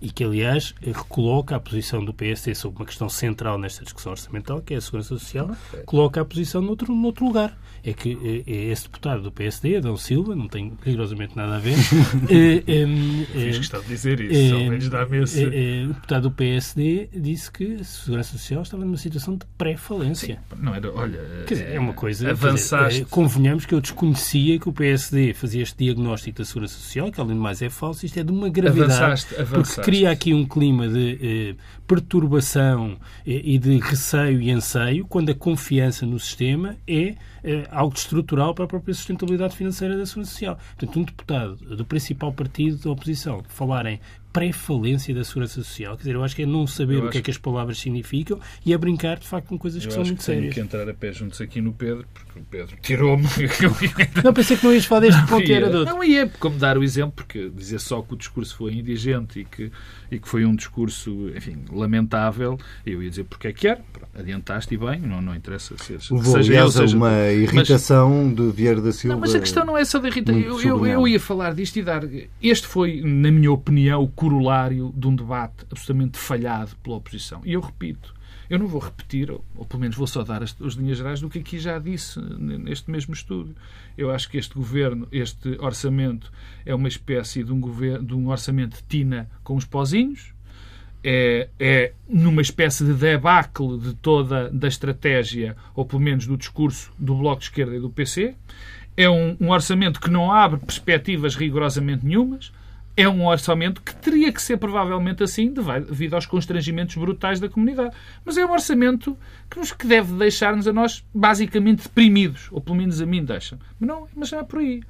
e 0.00 0.10
que, 0.10 0.24
aliás, 0.24 0.74
recoloca 0.80 1.56
a 1.56 1.60
posição 1.60 2.04
do 2.04 2.12
PSD 2.12 2.54
sobre 2.54 2.80
uma 2.80 2.86
questão 2.86 3.08
central 3.08 3.58
nesta 3.58 3.84
discussão 3.84 4.12
orçamental, 4.12 4.60
que 4.60 4.74
é 4.74 4.76
a 4.76 4.80
segurança 4.80 5.18
social, 5.18 5.50
coloca 5.86 6.20
a 6.20 6.24
posição 6.24 6.60
noutro, 6.60 6.94
noutro 6.94 7.24
lugar. 7.24 7.58
É 7.84 7.92
que 7.92 8.16
é, 8.46 8.50
é 8.50 8.64
esse 8.70 8.84
deputado 8.84 9.22
do 9.22 9.32
PSD, 9.32 9.78
Adão 9.78 9.96
Silva, 9.96 10.36
não 10.36 10.46
tem 10.46 10.72
rigorosamente 10.84 11.36
nada 11.36 11.56
a 11.56 11.58
ver. 11.58 11.74
é, 12.30 12.58
é, 12.58 12.86
Fiz 13.26 13.58
questão 13.58 13.80
de 13.80 13.88
dizer 13.88 14.20
isso, 14.20 14.54
ao 14.54 14.60
menos 14.60 14.88
dá-me 14.88 15.22
esse... 15.22 15.44
o 15.44 15.88
deputado 15.88 16.22
do 16.22 16.30
PSD 16.30 17.08
disse 17.32 17.50
que 17.50 17.76
a 17.76 17.84
Segurança 17.84 18.32
Social 18.32 18.62
estava 18.62 18.84
numa 18.84 18.96
situação 18.96 19.36
de 19.36 19.46
pré-falência. 19.58 20.40
Não 20.58 20.74
era, 20.74 20.92
olha, 20.92 21.18
quer 21.46 21.54
dizer, 21.54 21.70
é 21.72 21.78
uma 21.78 21.94
coisa. 21.94 22.30
Avançaste. 22.30 23.00
Dizer, 23.00 23.10
convenhamos 23.10 23.66
que 23.66 23.74
eu 23.74 23.80
desconhecia 23.80 24.58
que 24.58 24.68
o 24.68 24.72
PSD 24.72 25.34
fazia 25.34 25.62
este 25.62 25.84
diagnóstico 25.84 26.38
da 26.38 26.44
Segurança 26.44 26.74
Social, 26.74 27.10
que 27.10 27.20
além 27.20 27.34
de 27.34 27.40
mais 27.40 27.62
é 27.62 27.70
falso, 27.70 28.04
isto 28.04 28.18
é 28.18 28.22
de 28.22 28.30
uma 28.30 28.48
gravidade. 28.48 28.92
Avançaste, 28.92 29.34
avançaste. 29.34 29.74
Porque 29.74 29.90
cria 29.90 30.10
aqui 30.10 30.34
um 30.34 30.44
clima 30.44 30.88
de 30.88 31.18
eh, 31.22 31.62
perturbação 31.86 32.98
eh, 33.26 33.40
e 33.44 33.58
de 33.58 33.78
receio 33.78 34.40
e 34.40 34.50
anseio, 34.50 35.06
quando 35.06 35.30
a 35.30 35.34
confiança 35.34 36.04
no 36.06 36.18
sistema 36.18 36.76
é 36.86 37.14
eh, 37.44 37.66
algo 37.70 37.94
estrutural 37.96 38.54
para 38.54 38.64
a 38.64 38.68
própria 38.68 38.94
sustentabilidade 38.94 39.56
financeira 39.56 39.96
da 39.96 40.06
Segurança 40.06 40.32
Social. 40.32 40.58
Portanto, 40.76 40.98
um 40.98 41.02
deputado 41.02 41.56
do 41.76 41.84
principal 41.84 42.32
partido 42.32 42.76
da 42.76 42.90
oposição 42.90 43.42
falar 43.48 43.86
em 43.86 44.00
pré-falência 44.32 45.14
da 45.14 45.24
segurança 45.24 45.62
social. 45.62 45.96
Quer 45.96 46.02
dizer, 46.02 46.14
eu 46.14 46.24
acho 46.24 46.34
que 46.34 46.42
é 46.42 46.46
não 46.46 46.66
saber 46.66 46.96
eu 46.96 47.06
o 47.06 47.10
que 47.10 47.18
é 47.18 47.22
que 47.22 47.30
as 47.30 47.38
palavras 47.38 47.78
significam 47.78 48.40
e 48.64 48.72
é 48.72 48.78
brincar, 48.78 49.18
de 49.18 49.26
facto, 49.26 49.48
com 49.48 49.58
coisas 49.58 49.84
que 49.84 49.92
são 49.92 50.02
muito 50.02 50.18
que 50.18 50.24
sérias. 50.24 50.54
que 50.54 50.60
entrar 50.60 50.88
a 50.88 50.94
pé 50.94 51.12
juntos 51.12 51.40
aqui 51.40 51.60
no 51.60 51.72
Pedro, 51.72 52.06
porque 52.12 52.38
o 52.38 52.42
Pedro 52.42 52.76
tirou-me. 52.80 53.24
não, 54.24 54.32
pensei 54.32 54.56
que 54.56 54.64
não 54.64 54.72
ias 54.72 54.84
falar 54.84 55.00
deste 55.00 55.26
ponto, 55.26 55.52
era 55.52 55.68
do 55.68 55.84
Não 55.84 56.02
ia, 56.02 56.28
como 56.40 56.56
dar 56.56 56.78
o 56.78 56.82
exemplo, 56.82 57.12
porque 57.16 57.50
dizer 57.50 57.80
só 57.80 58.00
que 58.02 58.14
o 58.14 58.16
discurso 58.16 58.56
foi 58.56 58.74
indigente 58.74 59.40
e 59.40 59.44
que, 59.44 59.70
e 60.10 60.18
que 60.18 60.28
foi 60.28 60.44
um 60.44 60.54
discurso, 60.54 61.30
enfim, 61.36 61.58
lamentável, 61.70 62.58
eu 62.86 63.02
ia 63.02 63.10
dizer 63.10 63.24
porque 63.24 63.48
é 63.48 63.52
que 63.52 63.68
era. 63.68 63.82
Adiantaste 64.14 64.74
e 64.74 64.76
bem, 64.76 65.00
não, 65.00 65.22
não 65.22 65.34
interessa 65.34 65.74
ser. 65.78 65.98
Levou, 66.10 66.34
seja 66.34 66.54
eu, 66.54 66.70
seja... 66.70 66.96
uma 66.96 67.30
irritação 67.30 68.26
mas, 68.26 68.36
de 68.36 68.50
Vieira 68.50 68.80
da 68.80 68.92
Silva. 68.92 69.14
Não, 69.14 69.20
mas 69.20 69.34
a 69.34 69.40
questão 69.40 69.64
não 69.64 69.76
é 69.76 69.84
só 69.84 69.98
da 69.98 70.08
irritação. 70.08 70.40
Eu, 70.40 70.60
eu, 70.60 70.86
eu 70.86 71.08
ia 71.08 71.18
falar 71.18 71.54
disto 71.54 71.76
e 71.76 71.82
dar. 71.82 72.02
Este 72.42 72.66
foi, 72.66 73.00
na 73.02 73.30
minha 73.30 73.50
opinião, 73.50 74.06
corolário 74.22 74.94
de 74.96 75.08
um 75.08 75.16
debate 75.16 75.66
absolutamente 75.68 76.16
falhado 76.16 76.76
pela 76.76 76.94
oposição. 76.94 77.40
E 77.44 77.54
eu 77.54 77.60
repito, 77.60 78.14
eu 78.48 78.56
não 78.56 78.68
vou 78.68 78.80
repetir, 78.80 79.28
ou 79.32 79.64
pelo 79.66 79.80
menos 79.80 79.96
vou 79.96 80.06
só 80.06 80.22
dar 80.22 80.44
as, 80.44 80.54
as 80.62 80.74
linhas 80.74 80.98
gerais 80.98 81.20
do 81.20 81.28
que 81.28 81.40
aqui 81.40 81.58
já 81.58 81.76
disse 81.76 82.20
neste 82.20 82.88
mesmo 82.88 83.12
estúdio. 83.14 83.56
Eu 83.98 84.12
acho 84.12 84.30
que 84.30 84.38
este 84.38 84.54
governo, 84.54 85.08
este 85.10 85.58
orçamento, 85.58 86.30
é 86.64 86.72
uma 86.72 86.86
espécie 86.86 87.42
de 87.42 87.52
um, 87.52 87.58
governo, 87.58 88.06
de 88.06 88.14
um 88.14 88.28
orçamento 88.28 88.76
de 88.76 88.84
tina 88.84 89.28
com 89.42 89.56
os 89.56 89.64
pozinhos. 89.64 90.32
É, 91.02 91.48
é 91.58 91.92
numa 92.08 92.42
espécie 92.42 92.84
de 92.84 92.94
debacle 92.94 93.76
de 93.76 93.92
toda 93.94 94.48
da 94.50 94.68
estratégia, 94.68 95.56
ou 95.74 95.84
pelo 95.84 96.00
menos 96.00 96.28
do 96.28 96.36
discurso 96.36 96.92
do 96.96 97.16
Bloco 97.16 97.40
de 97.40 97.46
Esquerda 97.46 97.74
e 97.74 97.80
do 97.80 97.90
PC. 97.90 98.36
É 98.96 99.10
um, 99.10 99.36
um 99.40 99.50
orçamento 99.50 100.00
que 100.00 100.08
não 100.08 100.30
abre 100.30 100.60
perspectivas 100.60 101.34
rigorosamente 101.34 102.06
nenhumas 102.06 102.52
é 102.96 103.08
um 103.08 103.26
orçamento 103.26 103.80
que 103.80 103.94
teria 103.94 104.30
que 104.32 104.40
ser 104.40 104.58
provavelmente 104.58 105.22
assim 105.22 105.52
devido 105.52 106.14
aos 106.14 106.26
constrangimentos 106.26 106.94
brutais 106.96 107.40
da 107.40 107.48
comunidade. 107.48 107.94
Mas 108.24 108.36
é 108.36 108.44
um 108.44 108.52
orçamento 108.52 109.16
que, 109.48 109.58
nos, 109.58 109.72
que 109.72 109.86
deve 109.86 110.12
deixar-nos 110.14 110.68
a 110.68 110.72
nós 110.72 111.04
basicamente 111.14 111.84
deprimidos, 111.84 112.48
ou 112.50 112.60
pelo 112.60 112.76
menos 112.76 113.00
a 113.00 113.06
mim 113.06 113.24
deixa. 113.24 113.58
Mas 113.80 113.88
não, 113.88 114.08
mas 114.14 114.30
não 114.30 114.40
é 114.40 114.44
por 114.44 114.58
aí. 114.58 114.82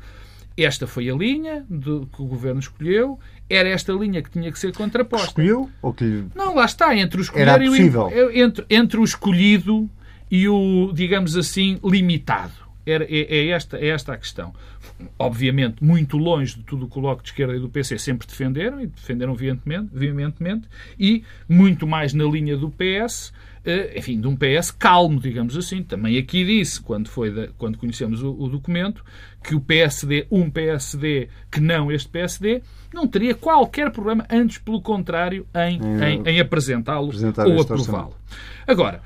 Esta 0.56 0.86
foi 0.86 1.08
a 1.08 1.14
linha 1.14 1.64
do, 1.68 2.08
que 2.14 2.20
o 2.20 2.26
governo 2.26 2.60
escolheu. 2.60 3.18
Era 3.48 3.68
esta 3.68 3.92
linha 3.92 4.22
que 4.22 4.30
tinha 4.30 4.50
que 4.50 4.58
ser 4.58 4.74
contraposta. 4.74 5.28
Escolheu? 5.28 5.70
Ou 5.80 5.92
que... 5.92 6.24
Não, 6.34 6.54
lá 6.54 6.64
está, 6.64 6.96
entre 6.96 7.20
o 7.20 7.22
escolher 7.22 7.48
Era 7.48 7.64
e 7.64 7.68
o, 7.68 8.30
entre, 8.32 8.64
entre 8.68 9.00
o 9.00 9.04
escolhido 9.04 9.88
e 10.30 10.48
o, 10.48 10.92
digamos 10.92 11.36
assim, 11.36 11.78
limitado. 11.84 12.52
Era, 12.84 13.04
é, 13.04 13.26
é, 13.28 13.48
esta, 13.48 13.78
é 13.78 13.88
esta 13.88 14.12
a 14.12 14.16
questão. 14.16 14.52
Obviamente, 15.18 15.82
muito 15.82 16.16
longe 16.16 16.56
de 16.56 16.62
tudo 16.62 16.86
o 16.86 16.88
que 16.88 16.98
o 16.98 17.02
Bloco 17.02 17.22
de 17.22 17.28
Esquerda 17.28 17.56
e 17.56 17.58
do 17.60 17.68
PC 17.68 17.98
sempre 17.98 18.26
defenderam, 18.26 18.80
e 18.80 18.86
defenderam 18.86 19.34
veementemente, 19.34 19.88
veementemente 19.92 20.68
e 20.98 21.24
muito 21.48 21.86
mais 21.86 22.12
na 22.12 22.24
linha 22.24 22.56
do 22.56 22.70
PS, 22.70 23.32
eh, 23.64 23.94
enfim, 23.96 24.20
de 24.20 24.26
um 24.26 24.36
PS 24.36 24.70
calmo, 24.70 25.20
digamos 25.20 25.56
assim. 25.56 25.82
Também 25.82 26.18
aqui 26.18 26.44
disse, 26.44 26.80
quando, 26.80 27.08
foi 27.08 27.30
da, 27.30 27.48
quando 27.58 27.78
conhecemos 27.78 28.22
o, 28.22 28.30
o, 28.32 28.48
documento, 28.48 29.04
que 29.42 29.54
o 29.54 29.60
PSD, 29.60 30.26
um 30.30 30.50
PSD 30.50 31.28
que 31.50 31.60
não 31.60 31.90
este 31.90 32.08
PSD, 32.08 32.62
não 32.92 33.06
teria 33.06 33.34
qualquer 33.34 33.90
problema, 33.90 34.26
antes 34.30 34.58
pelo 34.58 34.80
contrário, 34.80 35.46
em, 35.54 35.80
em, 36.04 36.22
em 36.28 36.40
apresentá-lo 36.40 37.10
ou 37.46 37.60
aprová-lo. 37.60 38.14
Agora, 38.66 39.00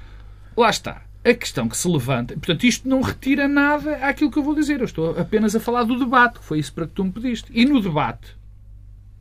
lá 0.57 0.71
está 0.71 1.06
a 1.27 1.35
questão 1.35 1.69
que 1.69 1.77
se 1.77 1.89
levanta, 1.89 2.35
portanto, 2.35 2.65
isto 2.65 2.89
não 2.89 3.01
retira 3.01 3.49
nada 3.49 3.97
àquilo 3.97 4.31
que 4.31 4.39
eu 4.39 4.45
vou 4.45 4.55
dizer. 4.55 4.79
Eu 4.79 4.85
estou 4.85 5.19
apenas 5.19 5.57
a 5.57 5.61
falar 5.61 5.83
do 5.83 5.99
debate, 5.99 6.39
foi 6.41 6.61
isso 6.61 6.73
para 6.73 6.87
que 6.87 6.93
tu 6.93 7.05
me 7.05 7.11
pediste. 7.11 7.51
E 7.53 7.65
no 7.65 7.81
debate, 7.81 8.37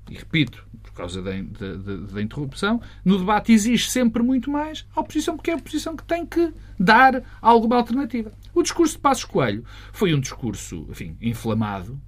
e 0.10 0.14
repito, 0.14 0.64
por 0.84 0.94
causa 0.94 1.20
da, 1.22 1.32
da, 1.32 1.96
da 2.14 2.22
interrupção, 2.22 2.80
no 3.04 3.18
debate 3.18 3.52
exige 3.52 3.90
sempre 3.90 4.22
muito 4.22 4.52
mais 4.52 4.86
a 4.96 5.02
oposição, 5.02 5.36
porque 5.36 5.50
é 5.50 5.56
a 5.56 5.58
oposição 5.58 5.96
que 5.96 6.04
tem 6.04 6.26
que 6.26 6.54
dar 6.80 7.24
alguma 7.42 7.76
alternativa. 7.76 8.32
O 8.54 8.62
discurso 8.62 8.94
de 8.94 9.00
Passos 9.00 9.26
Coelho 9.26 9.66
foi 9.92 10.14
um 10.14 10.20
discurso, 10.20 10.86
enfim, 10.90 11.18
inflamado, 11.20 12.00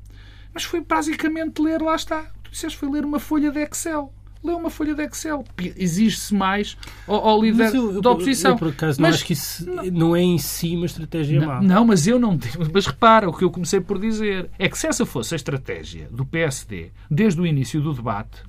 mas 0.54 0.64
foi 0.64 0.82
basicamente 0.82 1.60
ler, 1.60 1.82
lá 1.82 1.96
está, 1.96 2.24
tu 2.44 2.52
disseste, 2.52 2.78
foi 2.78 2.90
ler 2.90 3.04
uma 3.04 3.20
folha 3.20 3.52
de 3.52 3.60
Excel 3.60 4.14
lê 4.44 4.54
uma 4.54 4.70
folha 4.70 4.94
de 4.94 5.04
Excel. 5.04 5.44
Exige-se 5.76 6.34
mais 6.34 6.78
ao, 7.08 7.28
ao 7.28 7.42
líder 7.42 7.74
eu, 7.74 8.02
da 8.02 8.12
oposição. 8.12 8.52
Eu, 8.52 8.58
por 8.58 8.70
acaso, 8.70 9.02
mas, 9.02 9.10
não 9.10 9.16
acho 9.16 9.26
que 9.26 9.34
isso 9.34 9.70
não, 9.70 9.86
não, 9.86 10.16
é 10.16 10.22
em 10.22 10.38
si 10.38 10.76
uma 10.76 10.86
estratégia 10.86 11.40
não, 11.40 11.48
má. 11.48 11.62
Não, 11.62 11.86
mas 11.86 12.08
eu 12.08 12.20
não 12.20 12.38
Mas 12.74 12.86
repara, 12.86 13.30
o 13.30 13.34
que 13.34 13.44
eu 13.44 13.52
comecei 13.52 13.80
por 13.80 14.00
dizer 14.00 14.50
é 14.58 14.70
que 14.70 14.78
se 14.78 14.88
essa 14.88 15.06
fosse 15.06 15.34
a 15.34 15.38
estratégia 15.38 16.08
do 16.12 16.26
PSD 16.26 16.92
desde 17.10 17.40
o 17.42 17.46
início 17.46 17.82
do 17.82 17.94
debate, 17.94 18.42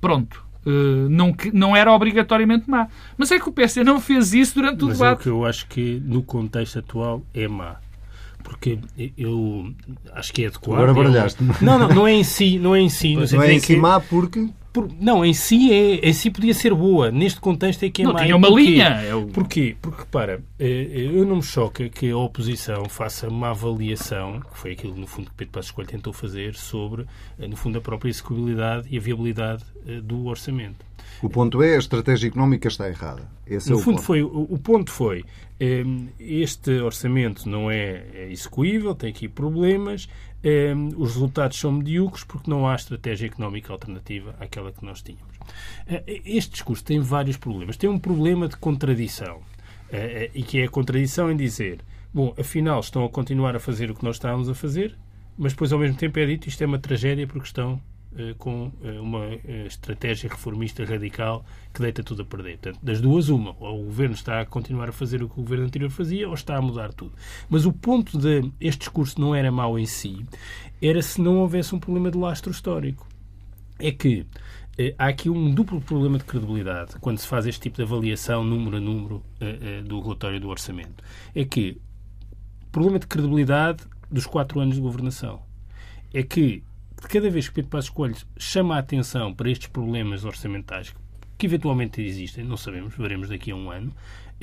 pronto, 0.00 0.52
Uh, 0.64 1.08
não, 1.08 1.34
não 1.52 1.74
era 1.74 1.92
obrigatoriamente 1.92 2.70
má. 2.70 2.86
Mas 3.18 3.32
é 3.32 3.40
que 3.40 3.48
o 3.48 3.52
PSD 3.52 3.82
não 3.82 4.00
fez 4.00 4.32
isso 4.32 4.54
durante 4.54 4.84
o 4.84 4.86
Mas 4.86 4.98
debate. 4.98 5.10
É 5.10 5.14
o 5.14 5.22
que 5.22 5.28
eu 5.28 5.44
acho 5.44 5.66
que 5.66 6.00
no 6.04 6.22
contexto 6.22 6.78
atual 6.78 7.20
é 7.34 7.48
má. 7.48 7.78
Porque 8.44 8.78
eu 9.18 9.72
acho 10.12 10.32
que 10.32 10.44
é 10.44 10.46
adequado. 10.46 10.74
Agora 10.74 10.94
baralhaste. 10.94 11.42
Não, 11.60 11.78
não, 11.78 11.88
não 11.88 12.06
é 12.06 12.12
em 12.12 12.24
si. 12.24 12.58
Não 12.58 12.76
é 12.76 12.80
em 12.80 12.88
si. 12.88 13.16
Não 13.16 13.42
é 13.42 13.54
em 13.54 13.58
si 13.58 13.76
má 13.76 14.00
porque 14.00 14.48
por, 14.72 14.88
não, 14.98 15.24
em 15.24 15.34
si, 15.34 15.70
é, 15.70 16.08
em 16.08 16.12
si 16.12 16.30
podia 16.30 16.54
ser 16.54 16.74
boa. 16.74 17.10
Neste 17.10 17.38
contexto 17.40 17.82
é 17.84 17.90
que 17.90 18.02
é 18.02 18.04
não, 18.04 18.14
mais. 18.14 18.24
Tinha 18.24 18.36
uma 18.36 18.48
Porquê? 18.48 18.62
linha. 18.64 18.84
É 18.84 19.14
o... 19.14 19.26
Porquê? 19.26 19.76
Porque, 19.80 20.04
para, 20.10 20.42
eh, 20.58 21.10
eu 21.14 21.26
não 21.26 21.36
me 21.36 21.42
choca 21.42 21.88
que 21.90 22.10
a 22.10 22.16
oposição 22.16 22.88
faça 22.88 23.28
uma 23.28 23.50
avaliação, 23.50 24.40
que 24.40 24.58
foi 24.58 24.72
aquilo, 24.72 24.96
no 24.96 25.06
fundo, 25.06 25.30
que 25.30 25.36
Pedro 25.36 25.52
Passos 25.52 25.70
Coelho 25.70 25.90
tentou 25.90 26.12
fazer, 26.12 26.54
sobre, 26.54 27.04
eh, 27.38 27.46
no 27.46 27.56
fundo, 27.56 27.76
a 27.76 27.80
própria 27.82 28.08
execuibilidade 28.08 28.88
e 28.90 28.96
a 28.96 29.00
viabilidade 29.00 29.62
eh, 29.86 30.00
do 30.00 30.26
orçamento. 30.26 30.84
O 31.22 31.28
ponto 31.28 31.62
é 31.62 31.76
a 31.76 31.78
estratégia 31.78 32.28
económica 32.28 32.66
está 32.66 32.88
errada. 32.88 33.30
Esse 33.46 33.68
no 33.68 33.76
é 33.76 33.78
o 33.78 33.82
fundo, 33.82 33.96
ponto. 33.96 34.06
Foi, 34.06 34.22
o, 34.22 34.58
ponto 34.58 34.90
foi 34.90 35.24
este 36.18 36.80
orçamento 36.80 37.48
não 37.48 37.70
é, 37.70 38.04
é 38.14 38.28
execuível, 38.32 38.96
tem 38.96 39.10
aqui 39.10 39.28
problemas, 39.28 40.08
os 40.96 41.14
resultados 41.14 41.58
são 41.58 41.72
medíocres 41.72 42.24
porque 42.24 42.50
não 42.50 42.66
há 42.68 42.74
estratégia 42.74 43.26
económica 43.26 43.72
alternativa 43.72 44.34
àquela 44.40 44.72
que 44.72 44.84
nós 44.84 45.00
tínhamos. 45.00 45.36
Eh, 45.86 46.22
este 46.24 46.52
discurso 46.52 46.84
tem 46.84 46.98
vários 47.00 47.36
problemas. 47.36 47.76
Tem 47.76 47.88
um 47.88 47.98
problema 47.98 48.48
de 48.48 48.56
contradição, 48.56 49.40
eh, 49.92 50.24
eh, 50.24 50.30
e 50.34 50.42
que 50.42 50.60
é 50.60 50.64
a 50.64 50.68
contradição 50.68 51.30
em 51.30 51.36
dizer, 51.36 51.80
bom, 52.12 52.34
afinal 52.38 52.80
estão 52.80 53.04
a 53.04 53.08
continuar 53.08 53.54
a 53.54 53.60
fazer 53.60 53.90
o 53.90 53.94
que 53.94 54.04
nós 54.04 54.16
estávamos 54.16 54.48
a 54.48 54.54
fazer, 54.54 54.96
mas 55.36 55.52
depois 55.52 55.72
ao 55.72 55.78
mesmo 55.78 55.96
tempo 55.96 56.18
é 56.18 56.26
dito 56.26 56.48
isto 56.48 56.62
é 56.62 56.66
uma 56.66 56.78
tragédia 56.78 57.26
porque 57.26 57.46
estão 57.46 57.74
eh, 57.74 57.91
com 58.38 58.72
eh, 58.82 59.00
uma 59.00 59.24
eh, 59.24 59.66
estratégia 59.66 60.28
reformista 60.28 60.84
radical 60.84 61.44
que 61.72 61.80
deita 61.80 62.02
tudo 62.02 62.22
a 62.22 62.24
perder. 62.24 62.58
Portanto, 62.58 62.78
das 62.82 63.00
duas, 63.00 63.28
uma. 63.28 63.56
Ou 63.60 63.82
o 63.82 63.84
governo 63.84 64.14
está 64.14 64.40
a 64.40 64.46
continuar 64.46 64.88
a 64.88 64.92
fazer 64.92 65.22
o 65.22 65.28
que 65.28 65.38
o 65.38 65.42
governo 65.42 65.66
anterior 65.66 65.90
fazia, 65.90 66.28
ou 66.28 66.34
está 66.34 66.56
a 66.56 66.62
mudar 66.62 66.92
tudo. 66.92 67.12
Mas 67.48 67.64
o 67.66 67.72
ponto 67.72 68.18
de 68.18 68.50
este 68.60 68.80
discurso 68.80 69.20
não 69.20 69.34
era 69.34 69.50
mau 69.50 69.78
em 69.78 69.86
si, 69.86 70.24
era 70.80 71.00
se 71.00 71.20
não 71.20 71.38
houvesse 71.38 71.74
um 71.74 71.78
problema 71.78 72.10
de 72.10 72.18
lastro 72.18 72.50
histórico. 72.50 73.06
É 73.78 73.90
que 73.90 74.26
há 74.96 75.08
aqui 75.08 75.28
um 75.28 75.50
duplo 75.50 75.80
problema 75.80 76.18
de 76.18 76.24
credibilidade 76.24 76.96
quando 77.00 77.18
se 77.18 77.26
faz 77.26 77.46
este 77.46 77.60
tipo 77.62 77.76
de 77.76 77.82
avaliação, 77.82 78.44
número 78.44 78.76
a 78.76 78.80
número, 78.80 79.22
do 79.84 80.00
relatório 80.00 80.38
do 80.38 80.48
orçamento. 80.48 81.02
É 81.34 81.44
que 81.44 81.80
problema 82.70 82.98
de 82.98 83.06
credibilidade 83.06 83.84
dos 84.10 84.26
quatro 84.26 84.60
anos 84.60 84.76
de 84.76 84.80
governação. 84.80 85.42
É 86.12 86.22
que 86.22 86.62
cada 87.08 87.30
vez 87.30 87.48
que 87.48 87.54
Pedro 87.56 87.70
Passos 87.70 87.90
Coelho 87.90 88.16
chama 88.38 88.76
a 88.76 88.78
atenção 88.78 89.34
para 89.34 89.50
estes 89.50 89.68
problemas 89.68 90.24
orçamentais 90.24 90.90
que 90.90 91.01
eventualmente 91.46 92.00
existem, 92.00 92.44
não 92.44 92.56
sabemos, 92.56 92.94
veremos 92.96 93.28
daqui 93.28 93.50
a 93.50 93.56
um 93.56 93.70
ano, 93.70 93.92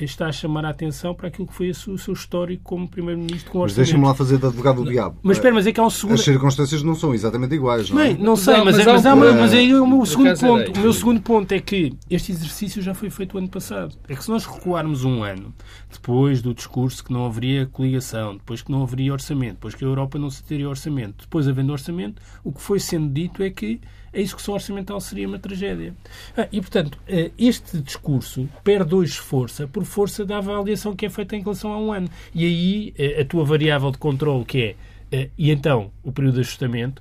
está 0.04 0.26
a 0.26 0.32
chamar 0.32 0.64
a 0.64 0.70
atenção 0.70 1.14
para 1.14 1.28
aquilo 1.28 1.46
que 1.46 1.54
foi 1.54 1.70
o 1.70 1.98
seu 1.98 2.14
histórico 2.14 2.62
como 2.64 2.88
Primeiro-Ministro 2.88 3.50
com 3.50 3.58
o 3.58 3.62
Mas 3.62 3.74
deixa-me 3.74 4.04
lá 4.04 4.14
fazer 4.14 4.38
de 4.38 4.46
advogado 4.46 4.82
do 4.82 4.90
diabo. 4.90 5.18
Mas 5.22 5.36
espera, 5.36 5.54
mas 5.54 5.66
é 5.66 5.72
que 5.72 5.80
há 5.80 5.84
um 5.84 5.90
segundo... 5.90 6.14
As 6.14 6.22
circunstâncias 6.22 6.82
não 6.82 6.94
são 6.94 7.14
exatamente 7.14 7.54
iguais, 7.54 7.90
não 7.90 8.00
é? 8.00 8.14
Não, 8.14 8.24
não 8.24 8.36
sei, 8.36 8.56
não, 8.56 8.64
mas, 8.64 8.76
mas, 8.76 8.86
é, 8.86 8.92
mas, 8.92 9.06
há, 9.06 9.16
mas, 9.16 9.34
mas 9.34 9.52
aí 9.52 9.74
o 9.74 9.86
meu 9.86 10.06
segundo 10.06 10.38
ponto. 10.38 10.72
O 10.72 10.78
meu 10.80 10.92
segundo 10.92 11.20
ponto 11.20 11.52
é 11.52 11.60
que 11.60 11.92
este 12.08 12.32
exercício 12.32 12.82
já 12.82 12.94
foi 12.94 13.10
feito 13.10 13.34
o 13.34 13.38
ano 13.38 13.48
passado. 13.48 13.96
É 14.08 14.14
que 14.14 14.24
se 14.24 14.30
nós 14.30 14.46
recuarmos 14.46 15.04
um 15.04 15.22
ano, 15.22 15.54
depois 15.90 16.40
do 16.40 16.54
discurso 16.54 17.04
que 17.04 17.12
não 17.12 17.26
haveria 17.26 17.66
coligação, 17.66 18.36
depois 18.36 18.62
que 18.62 18.70
não 18.70 18.82
haveria 18.82 19.12
orçamento, 19.12 19.54
depois 19.54 19.74
que 19.74 19.84
a 19.84 19.88
Europa 19.88 20.18
não 20.18 20.30
se 20.30 20.42
teria 20.42 20.68
orçamento, 20.68 21.24
depois 21.24 21.46
havendo 21.46 21.72
orçamento, 21.72 22.22
o 22.42 22.52
que 22.52 22.62
foi 22.62 22.80
sendo 22.80 23.12
dito 23.12 23.42
é 23.42 23.50
que 23.50 23.80
a 24.12 24.18
execução 24.18 24.54
orçamental 24.54 25.00
seria 25.00 25.28
uma 25.28 25.38
tragédia. 25.38 25.94
Ah, 26.36 26.48
e, 26.50 26.60
portanto, 26.60 26.98
eh, 27.06 27.30
este 27.38 27.80
discurso 27.80 28.48
perde 28.64 28.94
hoje 28.94 29.18
força 29.18 29.68
por 29.68 29.84
força 29.84 30.24
da 30.24 30.38
avaliação 30.38 30.94
que 30.94 31.06
é 31.06 31.10
feita 31.10 31.36
em 31.36 31.40
relação 31.40 31.72
a 31.72 31.78
um 31.78 31.92
ano. 31.92 32.08
E 32.34 32.44
aí 32.44 32.94
eh, 32.98 33.20
a 33.20 33.24
tua 33.24 33.44
variável 33.44 33.90
de 33.90 33.98
controle, 33.98 34.44
que 34.44 34.58
é, 34.62 34.76
eh, 35.12 35.30
e 35.38 35.50
então 35.50 35.90
o 36.02 36.10
período 36.10 36.34
de 36.34 36.40
ajustamento, 36.40 37.00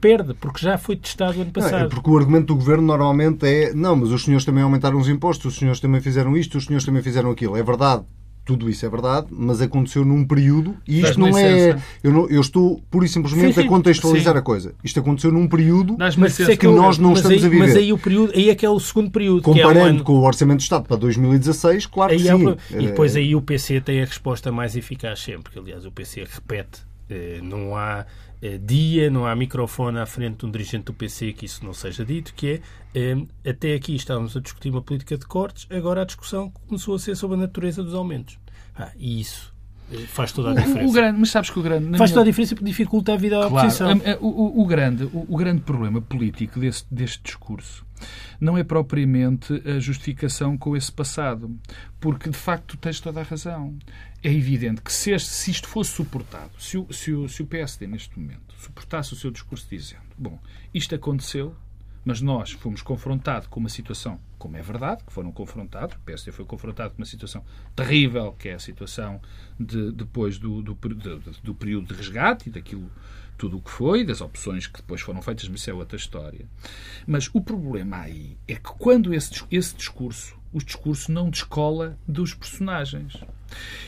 perde, 0.00 0.34
porque 0.34 0.60
já 0.60 0.78
foi 0.78 0.96
testado 0.96 1.40
ano 1.40 1.50
passado. 1.50 1.72
Não, 1.72 1.86
é 1.86 1.88
porque 1.88 2.10
o 2.10 2.16
argumento 2.16 2.46
do 2.46 2.56
governo 2.56 2.86
normalmente 2.86 3.46
é 3.46 3.74
não, 3.74 3.96
mas 3.96 4.10
os 4.10 4.24
senhores 4.24 4.44
também 4.44 4.62
aumentaram 4.62 4.98
os 4.98 5.08
impostos, 5.08 5.52
os 5.52 5.58
senhores 5.58 5.80
também 5.80 6.00
fizeram 6.00 6.36
isto, 6.36 6.58
os 6.58 6.64
senhores 6.64 6.84
também 6.84 7.02
fizeram 7.02 7.30
aquilo. 7.30 7.56
É 7.56 7.62
verdade, 7.62 8.04
tudo 8.46 8.70
isso 8.70 8.86
é 8.86 8.88
verdade, 8.88 9.26
mas 9.30 9.60
aconteceu 9.60 10.04
num 10.04 10.24
período 10.24 10.76
e 10.86 11.02
isto 11.02 11.18
não 11.18 11.36
é. 11.36 11.76
Eu, 12.00 12.12
não, 12.12 12.30
eu 12.30 12.40
estou 12.40 12.80
pura 12.88 13.04
e 13.04 13.08
simplesmente 13.08 13.54
sim, 13.54 13.60
sim, 13.60 13.66
a 13.66 13.68
contextualizar 13.68 14.34
sim. 14.34 14.38
a 14.38 14.42
coisa. 14.42 14.72
Isto 14.84 15.00
aconteceu 15.00 15.32
num 15.32 15.48
período 15.48 15.96
mas 15.98 16.16
é 16.40 16.56
que, 16.56 16.68
nós 16.68 16.96
não 16.96 17.12
estamos 17.12 17.42
aí, 17.42 17.44
a 17.44 17.50
viver. 17.50 17.58
Mas 17.58 17.76
aí 17.76 17.92
o 17.92 17.98
período, 17.98 18.32
aí 18.36 18.48
é 18.48 18.54
que 18.54 18.64
é 18.64 18.70
o 18.70 18.78
segundo 18.78 19.10
período. 19.10 19.42
Comparando 19.42 19.78
é 19.80 19.82
um 19.82 19.86
ano... 19.86 20.04
com 20.04 20.12
o 20.12 20.22
Orçamento 20.24 20.58
de 20.58 20.62
Estado 20.62 20.86
para 20.86 20.96
2016, 20.96 21.86
claro 21.86 22.12
aí 22.12 22.22
que 22.22 22.28
é 22.28 22.36
sim. 22.36 22.56
É... 22.72 22.82
E 22.82 22.86
depois 22.86 23.16
aí 23.16 23.34
o 23.34 23.42
PC 23.42 23.80
tem 23.80 24.00
a 24.00 24.04
resposta 24.04 24.52
mais 24.52 24.76
eficaz 24.76 25.18
sempre, 25.18 25.52
que 25.52 25.58
aliás 25.58 25.84
o 25.84 25.90
PC 25.90 26.24
repete. 26.32 26.86
Eh, 27.08 27.40
não 27.42 27.76
há 27.76 28.00
eh, 28.00 28.06
dia, 28.62 29.10
não 29.10 29.26
há 29.26 29.34
microfone 29.34 29.98
à 29.98 30.06
frente 30.06 30.38
de 30.38 30.46
um 30.46 30.50
dirigente 30.50 30.84
do 30.84 30.92
PC 30.92 31.32
que 31.32 31.46
isso 31.46 31.64
não 31.64 31.72
seja 31.72 32.04
dito, 32.04 32.34
que 32.34 32.46
é 32.46 32.60
eh, 32.94 33.50
até 33.50 33.74
aqui 33.74 33.94
estávamos 33.94 34.36
a 34.36 34.40
discutir 34.40 34.70
uma 34.70 34.82
política 34.82 35.16
de 35.16 35.26
cortes, 35.26 35.66
agora 35.70 36.02
a 36.02 36.04
discussão 36.04 36.50
começou 36.66 36.94
a 36.94 36.98
ser 36.98 37.16
sobre 37.16 37.36
a 37.36 37.40
natureza 37.40 37.82
dos 37.82 37.94
aumentos. 37.94 38.38
Ah, 38.74 38.90
e 38.96 39.20
isso 39.20 39.54
eh, 39.90 39.96
faz 40.06 40.32
toda 40.32 40.50
a 40.50 40.54
diferença. 40.54 40.86
O, 40.86 40.90
o 40.90 40.92
grande, 40.92 41.18
mas 41.18 41.30
sabes 41.30 41.50
que 41.50 41.58
o 41.58 41.62
grande. 41.62 41.86
Faz 41.96 41.98
minha... 41.98 42.08
toda 42.08 42.20
a 42.20 42.24
diferença 42.24 42.54
porque 42.54 42.66
dificulta 42.66 43.14
a 43.14 43.16
vida 43.16 43.36
à 43.36 43.48
claro, 43.48 43.68
oposição. 43.68 44.00
O, 44.20 44.26
o, 44.26 44.62
o, 44.62 44.66
grande, 44.66 45.08
o, 45.12 45.36
grande 45.36 45.62
problema 45.62 46.00
político 46.00 46.60
deste 46.60 47.22
discurso 47.22 47.85
não 48.40 48.56
é 48.56 48.64
propriamente 48.64 49.52
a 49.68 49.78
justificação 49.78 50.56
com 50.56 50.76
esse 50.76 50.90
passado, 50.90 51.56
porque 52.00 52.30
de 52.30 52.36
facto 52.36 52.76
tens 52.76 53.00
toda 53.00 53.20
a 53.20 53.24
razão. 53.24 53.76
É 54.22 54.32
evidente 54.32 54.82
que 54.82 54.92
se, 54.92 55.12
este, 55.12 55.28
se 55.28 55.50
isto 55.50 55.68
fosse 55.68 55.92
suportado, 55.92 56.50
se 56.58 56.78
o, 56.78 56.92
se, 56.92 57.12
o, 57.12 57.28
se 57.28 57.42
o 57.42 57.46
PSD 57.46 57.86
neste 57.86 58.18
momento 58.18 58.54
suportasse 58.58 59.12
o 59.12 59.16
seu 59.16 59.30
discurso 59.30 59.66
dizendo: 59.70 60.02
bom, 60.16 60.38
isto 60.74 60.94
aconteceu, 60.94 61.54
mas 62.04 62.20
nós 62.20 62.52
fomos 62.52 62.82
confrontados 62.82 63.48
com 63.48 63.58
uma 63.58 63.68
situação, 63.68 64.20
como 64.38 64.56
é 64.56 64.62
verdade, 64.62 65.02
que 65.04 65.12
foram 65.12 65.32
confrontados, 65.32 65.96
o 65.96 66.00
PSD 66.00 66.30
foi 66.30 66.44
confrontado 66.44 66.90
com 66.90 66.98
uma 66.98 67.06
situação 67.06 67.44
terrível, 67.74 68.32
que 68.32 68.48
é 68.48 68.54
a 68.54 68.60
situação 68.60 69.20
de, 69.58 69.90
depois 69.90 70.38
do, 70.38 70.62
do, 70.62 70.74
do, 70.74 71.18
do 71.42 71.54
período 71.54 71.88
de 71.88 71.94
resgate 71.94 72.48
e 72.48 72.52
daquilo 72.52 72.88
tudo 73.36 73.58
o 73.58 73.60
que 73.60 73.70
foi, 73.70 74.04
das 74.04 74.20
opções 74.20 74.66
que 74.66 74.80
depois 74.80 75.00
foram 75.00 75.22
feitas, 75.22 75.48
mas 75.48 75.60
isso 75.60 75.70
é 75.70 75.74
outra 75.74 75.96
história. 75.96 76.46
Mas 77.06 77.30
o 77.32 77.40
problema 77.40 77.98
aí 77.98 78.36
é 78.48 78.54
que 78.54 78.72
quando 78.78 79.14
esse, 79.14 79.44
esse 79.50 79.74
discurso, 79.76 80.36
o 80.52 80.58
discurso 80.58 81.12
não 81.12 81.28
descola 81.28 81.98
dos 82.06 82.34
personagens. 82.34 83.14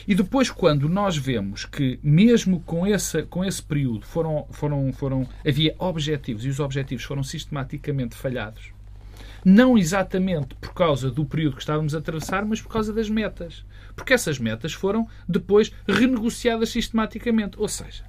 E 0.07 0.15
depois, 0.15 0.49
quando 0.49 0.87
nós 0.87 1.17
vemos 1.17 1.65
que, 1.65 1.99
mesmo 2.01 2.59
com 2.61 2.85
esse, 2.85 3.23
com 3.23 3.43
esse 3.43 3.61
período, 3.61 4.05
foram, 4.05 4.45
foram, 4.51 4.93
foram, 4.93 5.27
havia 5.45 5.75
objetivos 5.79 6.45
e 6.45 6.49
os 6.49 6.59
objetivos 6.59 7.03
foram 7.03 7.23
sistematicamente 7.23 8.15
falhados, 8.15 8.71
não 9.43 9.77
exatamente 9.77 10.55
por 10.55 10.73
causa 10.73 11.09
do 11.09 11.25
período 11.25 11.55
que 11.55 11.61
estávamos 11.61 11.95
a 11.95 11.99
atravessar, 11.99 12.45
mas 12.45 12.61
por 12.61 12.69
causa 12.69 12.93
das 12.93 13.09
metas. 13.09 13.65
Porque 13.99 14.13
essas 14.13 14.39
metas 14.39 14.71
foram 14.71 15.05
depois 15.27 15.73
renegociadas 15.85 16.69
sistematicamente. 16.69 17.59
Ou 17.59 17.67
seja, 17.67 18.05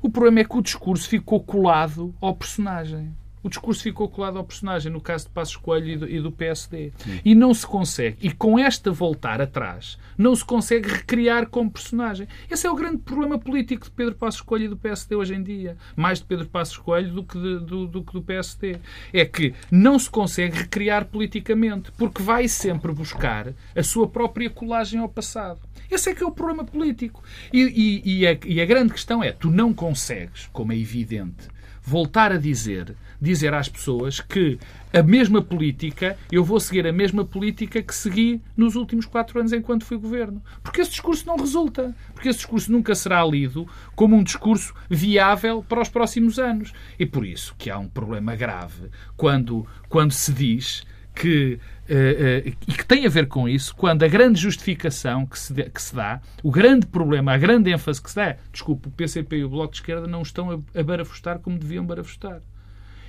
o 0.00 0.08
problema 0.08 0.40
é 0.40 0.44
que 0.44 0.56
o 0.56 0.62
discurso 0.62 1.06
ficou 1.06 1.38
colado 1.38 2.14
ao 2.18 2.34
personagem 2.34 3.14
o 3.44 3.48
discurso 3.50 3.82
ficou 3.82 4.08
colado 4.08 4.38
ao 4.38 4.44
personagem, 4.44 4.90
no 4.90 5.02
caso 5.02 5.26
de 5.26 5.30
Passos 5.30 5.56
Coelho 5.56 5.88
e 5.88 5.96
do, 5.96 6.10
e 6.10 6.20
do 6.20 6.32
PSD. 6.32 6.92
Sim. 6.96 7.20
E 7.22 7.34
não 7.34 7.52
se 7.52 7.66
consegue, 7.66 8.16
e 8.22 8.32
com 8.32 8.58
esta 8.58 8.90
voltar 8.90 9.38
atrás, 9.40 9.98
não 10.16 10.34
se 10.34 10.42
consegue 10.42 10.88
recriar 10.88 11.46
como 11.48 11.70
personagem. 11.70 12.26
Esse 12.50 12.66
é 12.66 12.70
o 12.70 12.74
grande 12.74 12.98
problema 12.98 13.38
político 13.38 13.84
de 13.84 13.90
Pedro 13.90 14.14
Passos 14.14 14.40
Coelho 14.40 14.64
e 14.64 14.68
do 14.68 14.78
PSD 14.78 15.14
hoje 15.14 15.34
em 15.34 15.42
dia. 15.42 15.76
Mais 15.94 16.20
de 16.20 16.24
Pedro 16.24 16.48
Passos 16.48 16.78
Coelho 16.78 17.12
do 17.12 17.22
que, 17.22 17.38
de, 17.38 17.58
do, 17.60 17.86
do, 17.86 18.02
que 18.02 18.14
do 18.14 18.22
PSD. 18.22 18.78
É 19.12 19.26
que 19.26 19.52
não 19.70 19.98
se 19.98 20.08
consegue 20.08 20.56
recriar 20.56 21.04
politicamente, 21.04 21.92
porque 21.92 22.22
vai 22.22 22.48
sempre 22.48 22.92
buscar 22.92 23.52
a 23.76 23.82
sua 23.82 24.08
própria 24.08 24.48
colagem 24.48 25.00
ao 25.00 25.08
passado. 25.08 25.60
Esse 25.90 26.10
é 26.10 26.14
que 26.14 26.22
é 26.22 26.26
o 26.26 26.32
problema 26.32 26.64
político. 26.64 27.22
E, 27.52 27.60
e, 27.60 28.20
e, 28.20 28.26
a, 28.26 28.38
e 28.46 28.60
a 28.60 28.64
grande 28.64 28.94
questão 28.94 29.22
é, 29.22 29.32
tu 29.32 29.50
não 29.50 29.74
consegues, 29.74 30.48
como 30.50 30.72
é 30.72 30.78
evidente, 30.78 31.48
voltar 31.84 32.32
a 32.32 32.38
dizer, 32.38 32.96
dizer 33.20 33.54
às 33.54 33.68
pessoas 33.68 34.20
que 34.20 34.58
a 34.92 35.02
mesma 35.02 35.42
política, 35.42 36.16
eu 36.30 36.44
vou 36.44 36.60
seguir 36.60 36.86
a 36.86 36.92
mesma 36.92 37.24
política 37.24 37.82
que 37.82 37.94
segui 37.94 38.40
nos 38.56 38.76
últimos 38.76 39.06
quatro 39.06 39.40
anos 39.40 39.52
enquanto 39.52 39.84
fui 39.84 39.96
governo. 39.96 40.40
Porque 40.62 40.80
esse 40.80 40.92
discurso 40.92 41.26
não 41.26 41.36
resulta. 41.36 41.94
Porque 42.12 42.28
esse 42.28 42.38
discurso 42.38 42.70
nunca 42.70 42.94
será 42.94 43.24
lido 43.24 43.66
como 43.96 44.14
um 44.14 44.22
discurso 44.22 44.72
viável 44.88 45.64
para 45.68 45.82
os 45.82 45.88
próximos 45.88 46.38
anos. 46.38 46.72
E 46.98 47.04
por 47.04 47.26
isso 47.26 47.54
que 47.58 47.70
há 47.70 47.78
um 47.78 47.88
problema 47.88 48.36
grave 48.36 48.88
quando, 49.16 49.66
quando 49.88 50.12
se 50.12 50.32
diz 50.32 50.84
que, 51.14 51.58
uh, 51.88 51.92
uh, 51.92 52.56
e 52.68 52.72
que 52.72 52.84
tem 52.84 53.06
a 53.06 53.08
ver 53.08 53.28
com 53.28 53.48
isso, 53.48 53.74
quando 53.76 54.02
a 54.02 54.08
grande 54.08 54.40
justificação 54.40 55.24
que 55.24 55.38
se, 55.38 55.52
de, 55.52 55.70
que 55.70 55.80
se 55.80 55.94
dá, 55.94 56.20
o 56.42 56.50
grande 56.50 56.86
problema, 56.86 57.32
a 57.32 57.38
grande 57.38 57.70
ênfase 57.70 58.02
que 58.02 58.10
se 58.10 58.16
dá, 58.16 58.36
desculpe, 58.52 58.88
o 58.88 58.90
PCP 58.90 59.36
e 59.38 59.44
o 59.44 59.48
Bloco 59.48 59.72
de 59.72 59.78
Esquerda 59.78 60.06
não 60.06 60.22
estão 60.22 60.50
a, 60.50 60.80
a 60.80 60.82
barafustar 60.82 61.38
como 61.38 61.58
deviam 61.58 61.86
barafustar. 61.86 62.42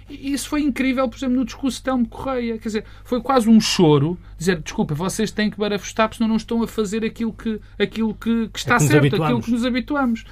E 0.10 0.34
isso 0.34 0.50
foi 0.50 0.62
incrível, 0.62 1.08
por 1.10 1.18
exemplo, 1.18 1.36
no 1.36 1.46
discurso 1.46 1.78
de 1.78 1.84
Telmo 1.84 2.08
Correia. 2.08 2.58
Quer 2.58 2.68
dizer, 2.68 2.86
foi 3.04 3.22
quase 3.22 3.50
um 3.50 3.60
choro 3.60 4.18
dizer, 4.38 4.62
desculpa, 4.62 4.94
vocês 4.94 5.32
têm 5.32 5.50
que 5.50 5.58
barafustar 5.58 6.08
porque 6.08 6.18
senão 6.18 6.30
não 6.30 6.38
estão 6.38 6.62
a 6.62 6.68
fazer 6.68 7.04
aquilo 7.04 7.34
que, 7.34 7.60
aquilo 7.80 8.14
que, 8.14 8.50
que 8.50 8.60
está 8.60 8.76
é 8.76 8.78
que 8.78 8.84
certo, 8.86 9.24
aquilo 9.24 9.42
que 9.42 9.52
nos 9.52 9.66
habituamos. 9.66 10.24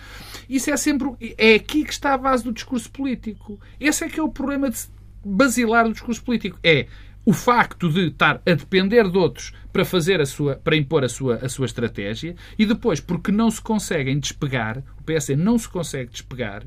Isso 0.47 0.69
é 0.69 0.77
sempre... 0.77 1.09
É 1.37 1.55
aqui 1.55 1.83
que 1.83 1.91
está 1.93 2.13
a 2.13 2.17
base 2.17 2.43
do 2.43 2.51
discurso 2.51 2.91
político. 2.91 3.59
Esse 3.79 4.03
é 4.03 4.09
que 4.09 4.19
é 4.19 4.23
o 4.23 4.29
problema 4.29 4.69
de 4.69 4.77
basilar 5.25 5.85
do 5.85 5.93
discurso 5.93 6.23
político. 6.23 6.59
É 6.63 6.87
o 7.25 7.33
facto 7.33 7.89
de 7.89 8.07
estar 8.07 8.41
a 8.45 8.53
depender 8.53 9.09
de 9.09 9.17
outros 9.17 9.53
para 9.71 9.85
fazer 9.85 10.19
a 10.19 10.25
sua, 10.25 10.55
para 10.55 10.75
impor 10.75 11.03
a 11.03 11.09
sua, 11.09 11.35
a 11.37 11.49
sua 11.49 11.65
estratégia 11.65 12.35
e 12.59 12.65
depois, 12.65 12.99
porque 12.99 13.31
não 13.31 13.49
se 13.49 13.61
conseguem 13.61 14.19
despegar, 14.19 14.83
o 14.99 15.03
PS 15.03 15.29
não 15.29 15.57
se 15.57 15.69
consegue 15.69 16.11
despegar 16.11 16.63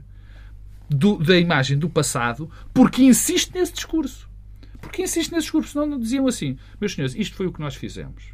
do, 0.89 1.19
da 1.19 1.39
imagem 1.39 1.79
do 1.79 1.89
passado, 1.89 2.51
porque 2.73 3.03
insiste 3.03 3.53
nesse 3.55 3.73
discurso. 3.73 4.29
Porque 4.81 5.03
insiste 5.03 5.33
nesse 5.33 5.45
discurso, 5.45 5.73
senão 5.73 5.87
não 5.87 5.99
diziam 5.99 6.27
assim, 6.27 6.57
meus 6.81 6.95
senhores, 6.95 7.15
isto 7.15 7.37
foi 7.37 7.47
o 7.47 7.53
que 7.53 7.61
nós 7.61 7.75
fizemos. 7.75 8.25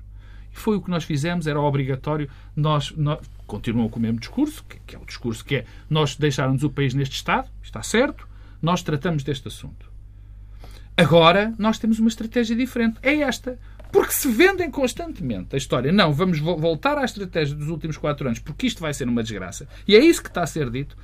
E 0.53 0.57
foi 0.57 0.77
o 0.77 0.83
que 0.83 0.91
nós 0.91 1.05
fizemos, 1.05 1.47
era 1.47 1.61
obrigatório, 1.61 2.29
nós, 2.55 2.93
nós 2.97 3.21
continuam 3.47 3.89
com 3.89 3.99
o 3.99 4.03
mesmo 4.03 4.21
discurso, 4.21 4.65
que, 4.69 4.79
que 4.87 4.97
é 4.97 4.99
o 4.99 5.07
discurso 5.07 5.45
que 5.45 5.57
é, 5.57 5.65
nós 5.89 6.15
deixarmos 6.17 6.63
o 6.63 6.71
país 6.71 6.93
neste 6.95 7.17
estado, 7.17 7.49
está 7.63 7.83
certo, 7.83 8.29
nós 8.61 8.83
tratamos 8.83 9.23
deste 9.23 9.49
assunto. 9.49 9.91
Agora 10.97 11.55
nós 11.59 11.79
temos 11.79 11.99
uma 11.99 12.09
estratégia 12.09 12.55
diferente. 12.55 12.99
É 13.03 13.17
esta. 13.17 13.59
Porque 13.91 14.13
se 14.13 14.29
vendem 14.29 14.71
constantemente 14.71 15.55
a 15.55 15.59
história, 15.59 15.93
não, 15.93 16.13
vamos 16.15 16.39
voltar 16.39 16.97
à 16.97 17.05
estratégia 17.05 17.55
dos 17.55 17.69
últimos 17.69 17.99
quatro 17.99 18.27
anos, 18.27 18.39
porque 18.39 18.67
isto 18.67 18.81
vai 18.81 18.95
ser 18.95 19.07
uma 19.07 19.23
desgraça. 19.23 19.69
E 19.87 19.95
é 19.95 20.03
isso 20.03 20.23
que 20.23 20.29
está 20.29 20.43
a 20.43 20.47
ser 20.47 20.71
dito. 20.71 20.97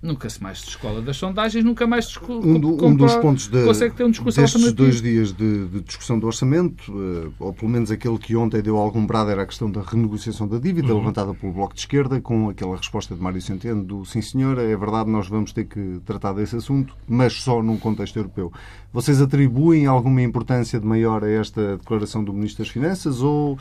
Nunca 0.00 0.30
se 0.30 0.40
mais 0.40 0.62
descola 0.62 1.02
das 1.02 1.16
sondagens, 1.16 1.64
nunca 1.64 1.84
mais 1.84 2.06
se 2.06 2.18
um, 2.28 2.60
do, 2.60 2.86
um 2.86 2.94
dos 2.94 3.16
pontos 3.16 3.48
de, 3.48 3.64
consegue 3.64 3.96
ter 3.96 4.04
um 4.04 4.10
discurso 4.10 4.40
destes 4.40 4.72
dois 4.72 5.02
dias 5.02 5.32
de, 5.32 5.66
de, 5.66 5.80
discussão 5.80 6.20
do 6.20 6.26
orçamento, 6.28 6.92
uh, 6.92 7.34
ou 7.40 7.52
pelo 7.52 7.68
menos 7.68 7.90
aquele 7.90 8.16
que 8.16 8.36
ontem 8.36 8.62
deu 8.62 8.76
algum 8.76 9.04
brado, 9.04 9.30
era 9.30 9.42
a 9.42 9.46
questão 9.46 9.68
da 9.68 9.82
renegociação 9.82 10.46
da 10.46 10.56
dívida, 10.56 10.92
uhum. 10.92 11.00
levantada 11.00 11.34
pelo 11.34 11.52
Bloco 11.52 11.74
de 11.74 11.80
Esquerda, 11.80 12.20
com 12.20 12.48
aquela 12.48 12.76
resposta 12.76 13.12
de 13.12 13.20
Mário 13.20 13.42
Centeno 13.42 13.82
do 13.82 14.04
sim 14.04 14.22
senhor, 14.22 14.56
é 14.58 14.76
verdade, 14.76 15.10
nós 15.10 15.26
vamos 15.26 15.52
ter 15.52 15.64
que 15.64 16.00
tratar 16.06 16.32
desse 16.32 16.54
assunto, 16.54 16.94
mas 17.08 17.32
só 17.32 17.60
num 17.60 17.76
contexto 17.76 18.16
europeu. 18.18 18.52
Vocês 18.90 19.20
atribuem 19.20 19.86
alguma 19.86 20.22
importância 20.22 20.80
de 20.80 20.86
maior 20.86 21.22
a 21.22 21.30
esta 21.30 21.76
declaração 21.76 22.24
do 22.24 22.32
Ministro 22.32 22.64
das 22.64 22.72
Finanças 22.72 23.20
ou 23.20 23.52
uh, 23.54 23.58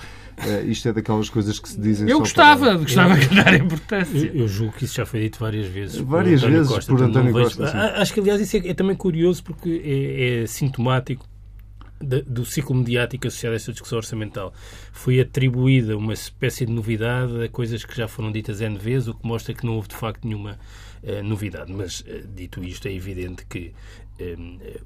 isto 0.66 0.88
é 0.88 0.94
daquelas 0.94 1.30
coisas 1.30 1.60
que 1.60 1.68
se 1.68 1.80
dizem 1.80 2.10
Eu 2.10 2.20
gostava, 2.20 2.68
para... 2.68 2.78
gostava 2.78 3.16
de 3.18 3.36
dar 3.36 3.54
importância. 3.54 4.18
Eu, 4.18 4.36
eu, 4.36 4.48
julgo 4.48 4.74
que 4.74 4.86
isso 4.86 4.96
já 4.96 5.06
foi 5.06 5.22
dito 5.22 5.40
várias 5.40 5.68
vezes. 5.68 5.98
Várias 5.98 6.42
vezes 6.42 6.72
Costa, 6.72 6.92
por 6.94 7.04
António 7.04 7.34
Costa. 7.34 7.66
Acho 7.98 8.14
que, 8.14 8.20
aliás, 8.22 8.40
isso 8.40 8.56
é, 8.56 8.70
é 8.70 8.74
também 8.74 8.96
curioso 8.96 9.44
porque 9.44 9.82
é, 9.84 10.44
é 10.44 10.48
sintomático 10.48 11.26
do 12.00 12.46
ciclo 12.46 12.76
mediático 12.76 13.28
associado 13.28 13.54
a 13.54 13.56
esta 13.56 13.72
discussão 13.72 13.98
orçamental. 13.98 14.54
Foi 14.92 15.20
atribuída 15.20 15.98
uma 15.98 16.14
espécie 16.14 16.66
de 16.66 16.72
novidade 16.72 17.44
a 17.44 17.50
coisas 17.50 17.84
que 17.84 17.96
já 17.96 18.08
foram 18.08 18.32
ditas 18.32 18.62
N 18.62 18.78
vezes, 18.78 19.08
o 19.08 19.14
que 19.14 19.28
mostra 19.28 19.54
que 19.54 19.66
não 19.66 19.76
houve 19.76 19.90
de 19.90 19.96
facto 19.96 20.26
nenhuma 20.26 20.60
uh, 21.04 21.24
novidade. 21.24 21.74
Mas, 21.74 22.02
uh, 22.02 22.28
dito 22.34 22.64
isto, 22.64 22.88
é 22.88 22.94
evidente 22.94 23.46
que 23.46 23.74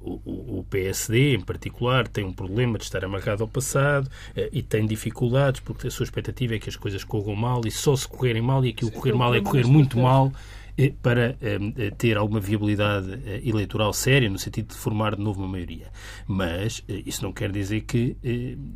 o, 0.00 0.58
o, 0.58 0.66
PSD, 0.68 1.34
em 1.34 1.40
particular, 1.40 2.06
tem 2.06 2.24
um 2.24 2.32
problema 2.32 2.78
de 2.78 2.84
estar 2.84 3.04
amarrado 3.04 3.42
ao 3.42 3.48
passado 3.48 4.06
uh, 4.06 4.48
e 4.52 4.62
tem 4.62 4.86
dificuldades 4.86 5.60
porque 5.60 5.86
a 5.86 5.90
sua 5.90 6.04
expectativa 6.04 6.54
é 6.54 6.58
que 6.58 6.68
as 6.68 6.76
coisas 6.76 7.02
corram 7.04 7.34
mal 7.34 7.62
e 7.64 7.70
só 7.70 7.96
se 7.96 8.06
correrem 8.06 8.42
mal 8.42 8.64
e 8.64 8.70
aquilo 8.70 8.90
Sim, 8.90 8.96
correr 8.96 9.14
mal 9.14 9.34
é 9.34 9.40
correr 9.40 9.66
muito 9.66 9.98
mal. 9.98 10.32
eh, 10.34 10.61
para 11.02 11.36
eh, 11.40 11.90
ter 11.96 12.16
alguma 12.16 12.40
viabilidade 12.40 13.18
eleitoral 13.44 13.92
séria, 13.92 14.28
no 14.28 14.38
sentido 14.38 14.68
de 14.68 14.74
formar 14.74 15.16
de 15.16 15.22
novo 15.22 15.40
uma 15.40 15.48
maioria. 15.48 15.88
Mas 16.26 16.84
isso 16.88 17.22
não 17.22 17.32
quer 17.32 17.52
dizer 17.52 17.82
que 17.82 18.16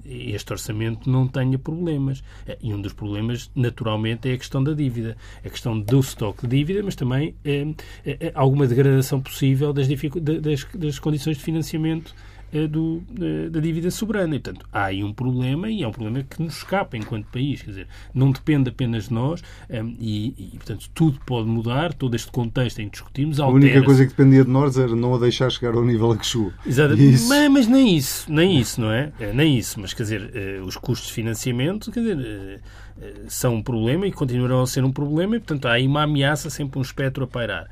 este 0.05 0.53
orçamento 0.53 1.11
não 1.11 1.27
tenha 1.27 1.59
problemas. 1.59 2.23
E 2.63 2.73
um 2.73 2.81
dos 2.81 2.93
problemas, 2.93 3.51
naturalmente, 3.55 4.29
é 4.29 4.35
a 4.35 4.39
questão 4.39 4.63
da 4.63 4.73
dívida. 4.73 5.17
A 5.45 5.49
questão 5.49 5.79
do 5.79 6.01
estoque 6.01 6.47
de 6.47 6.57
dívida, 6.57 6.83
mas 6.83 6.95
também 6.95 7.35
alguma 8.35 8.67
degradação 8.67 9.21
possível 9.21 9.73
das, 9.73 9.89
das, 10.75 10.99
condições 10.99 11.37
de 11.37 11.43
financiamento 11.43 12.15
eh, 12.15 12.26
do, 12.69 13.03
eh, 13.21 13.49
da 13.51 13.61
dívida 13.61 13.91
soberana. 13.91 14.37
E, 14.37 14.39
portanto, 14.39 14.67
há 14.73 14.85
aí 14.85 15.03
um 15.03 15.13
problema 15.13 15.71
e 15.71 15.83
é 15.83 15.89
um 15.89 15.91
problema 15.91 16.23
que 16.23 16.43
nos 16.43 16.59
escapa 16.59 16.97
enquanto 16.97 17.27
país. 17.27 17.63
Quer 17.63 17.71
dizer, 17.71 17.87
não 18.15 18.31
depende 18.31 18.71
apenas 18.71 19.09
de 19.09 19.15
nós 19.15 19.43
um, 19.69 19.97
e, 19.99 20.35
e, 20.39 20.57
portanto, 20.57 20.89
tudo 20.95 21.21
pode 21.27 21.49
mudar, 21.49 21.93
todo 21.93 22.15
este 22.15 22.31
contexto 22.31 22.81
em 22.81 22.87
que 22.87 22.93
discutimos 22.93 23.41
A 23.41 23.47
única 23.47 23.83
coisa 23.83 24.05
que 24.05 24.11
dependia 24.11 24.45
de 24.45 24.51
nós 24.51 24.79
era 24.79 24.95
não 24.95 25.15
a 25.15 25.19
deixar 25.19 25.51
chegar 25.51 25.75
ao 25.75 25.85
nível 25.85 26.13
a 26.13 26.17
que 26.17 26.27
chegou. 26.27 26.53
Exatamente. 26.67 27.23
Mas, 27.29 27.51
mas, 27.51 27.67
nem 27.67 27.97
isso, 27.97 28.33
nem 28.33 28.59
isso, 28.59 28.81
não 28.81 28.91
é? 28.91 29.13
é? 29.19 29.33
Nem 29.33 29.59
isso. 29.59 29.81
Mas, 29.81 29.93
quer 29.93 30.05
dizer, 30.05 30.63
os 30.65 30.77
custos 30.77 31.09
de 31.09 31.15
financiamento, 31.15 31.91
quer 31.91 32.01
dizer 32.01 32.61
são 33.29 33.57
um 33.57 33.63
problema 33.63 34.07
e 34.07 34.13
continuarão 34.13 34.63
a 34.63 34.67
ser 34.67 34.83
um 34.85 34.91
problema 34.91 35.37
e, 35.37 35.39
portanto, 35.39 35.67
há 35.67 35.73
aí 35.73 35.87
uma 35.87 36.03
ameaça, 36.03 36.49
sempre 36.49 36.79
um 36.79 36.83
espectro 36.83 37.25
a 37.25 37.27
pairar. 37.27 37.69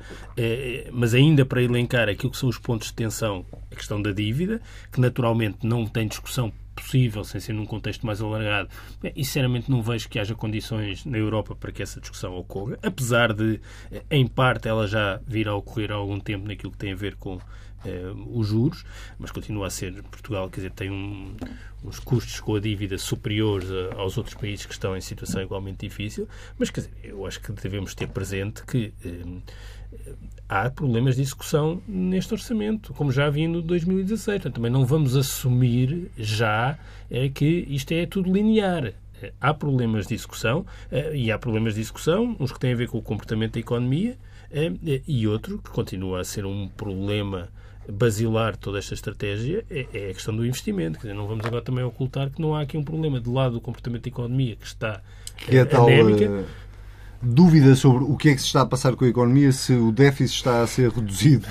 Mas 0.91 1.13
ainda 1.13 1.45
para 1.45 1.61
elencar 1.61 2.07
aquilo 2.09 2.31
que 2.31 2.37
são 2.37 2.49
os 2.49 2.57
pontos 2.57 2.89
de 2.89 2.93
tensão, 2.93 3.45
a 3.71 3.75
questão 3.75 4.01
da 4.01 4.11
dívida, 4.11 4.61
que 4.91 4.99
naturalmente 4.99 5.65
não 5.65 5.85
tem 5.85 6.07
discussão 6.07 6.51
possível, 6.75 7.23
sem 7.23 7.39
ser 7.39 7.53
num 7.53 7.65
contexto 7.65 8.05
mais 8.05 8.21
alargado, 8.21 8.69
e 9.15 9.23
sinceramente 9.23 9.71
não 9.71 9.81
vejo 9.81 10.09
que 10.09 10.19
haja 10.19 10.35
condições 10.35 11.05
na 11.05 11.17
Europa 11.17 11.55
para 11.55 11.71
que 11.71 11.81
essa 11.81 12.01
discussão 12.01 12.35
ocorra, 12.35 12.77
apesar 12.83 13.33
de, 13.33 13.61
em 14.11 14.27
parte, 14.27 14.67
ela 14.67 14.85
já 14.85 15.19
vir 15.25 15.47
a 15.47 15.55
ocorrer 15.55 15.91
há 15.91 15.95
algum 15.95 16.19
tempo 16.19 16.47
naquilo 16.47 16.71
que 16.71 16.77
tem 16.77 16.91
a 16.91 16.95
ver 16.95 17.15
com 17.15 17.39
os 18.33 18.47
juros, 18.47 18.83
mas 19.19 19.31
continua 19.31 19.67
a 19.67 19.69
ser 19.69 20.01
Portugal, 20.03 20.49
quer 20.49 20.55
dizer, 20.55 20.71
tem 20.71 20.89
um, 20.89 21.35
uns 21.83 21.99
custos 21.99 22.39
com 22.39 22.55
a 22.55 22.59
dívida 22.59 22.97
superiores 22.97 23.69
aos 23.95 24.17
outros 24.17 24.35
países 24.35 24.65
que 24.65 24.73
estão 24.73 24.97
em 24.97 25.01
situação 25.01 25.41
igualmente 25.41 25.87
difícil, 25.87 26.27
mas 26.57 26.71
quer 26.71 26.81
dizer, 26.81 26.93
eu 27.03 27.25
acho 27.25 27.39
que 27.39 27.51
devemos 27.51 27.93
ter 27.93 28.07
presente 28.07 28.63
que 28.63 28.91
há 30.47 30.69
problemas 30.69 31.15
de 31.15 31.21
execução 31.21 31.81
neste 31.87 32.33
orçamento, 32.33 32.93
como 32.93 33.11
já 33.11 33.25
havia 33.25 33.47
no 33.47 33.61
2016. 33.61 34.37
Portanto, 34.37 34.55
também 34.55 34.71
não 34.71 34.85
vamos 34.85 35.15
assumir 35.15 36.11
já 36.17 36.77
é, 37.09 37.29
que 37.29 37.65
isto 37.69 37.91
é 37.93 38.05
tudo 38.05 38.31
linear. 38.31 38.93
Há 39.39 39.53
problemas 39.53 40.07
de 40.07 40.13
execução 40.13 40.65
eh, 40.91 41.15
e 41.15 41.31
há 41.31 41.39
problemas 41.39 41.75
de 41.75 41.81
execução, 41.81 42.35
uns 42.39 42.51
que 42.51 42.59
têm 42.59 42.73
a 42.73 42.75
ver 42.75 42.89
com 42.89 42.97
o 42.97 43.01
comportamento 43.01 43.53
da 43.53 43.59
economia 43.59 44.17
eh, 44.51 44.73
e 45.07 45.27
outro 45.27 45.57
que 45.57 45.69
continua 45.71 46.19
a 46.19 46.23
ser 46.23 46.45
um 46.45 46.67
problema 46.67 47.49
basilar 47.89 48.57
toda 48.57 48.79
esta 48.79 48.93
estratégia 48.93 49.63
é, 49.69 49.85
é, 49.93 50.09
a 50.09 50.13
questão 50.13 50.35
do 50.35 50.45
investimento. 50.45 50.99
Quer 50.99 51.07
dizer, 51.07 51.13
não 51.13 51.27
vamos 51.27 51.45
agora 51.45 51.61
também 51.61 51.83
ocultar 51.83 52.29
que 52.29 52.41
não 52.41 52.55
há 52.55 52.61
aqui 52.61 52.77
um 52.77 52.83
problema 52.83 53.19
de 53.19 53.29
lado 53.29 53.53
do 53.53 53.61
comportamento 53.61 54.03
da 54.03 54.09
economia 54.09 54.55
que 54.55 54.65
está 54.65 55.01
que 55.37 55.57
é 55.57 55.61
anémica. 55.61 56.45
Dúvida 57.21 57.75
sobre 57.75 58.03
o 58.03 58.15
que 58.15 58.29
é 58.29 58.35
que 58.35 58.41
se 58.41 58.47
está 58.47 58.61
a 58.61 58.65
passar 58.65 58.95
com 58.95 59.05
a 59.05 59.07
economia, 59.07 59.51
se 59.51 59.73
o 59.73 59.91
déficit 59.91 60.37
está 60.37 60.61
a 60.61 60.67
ser 60.67 60.91
reduzido 60.91 61.47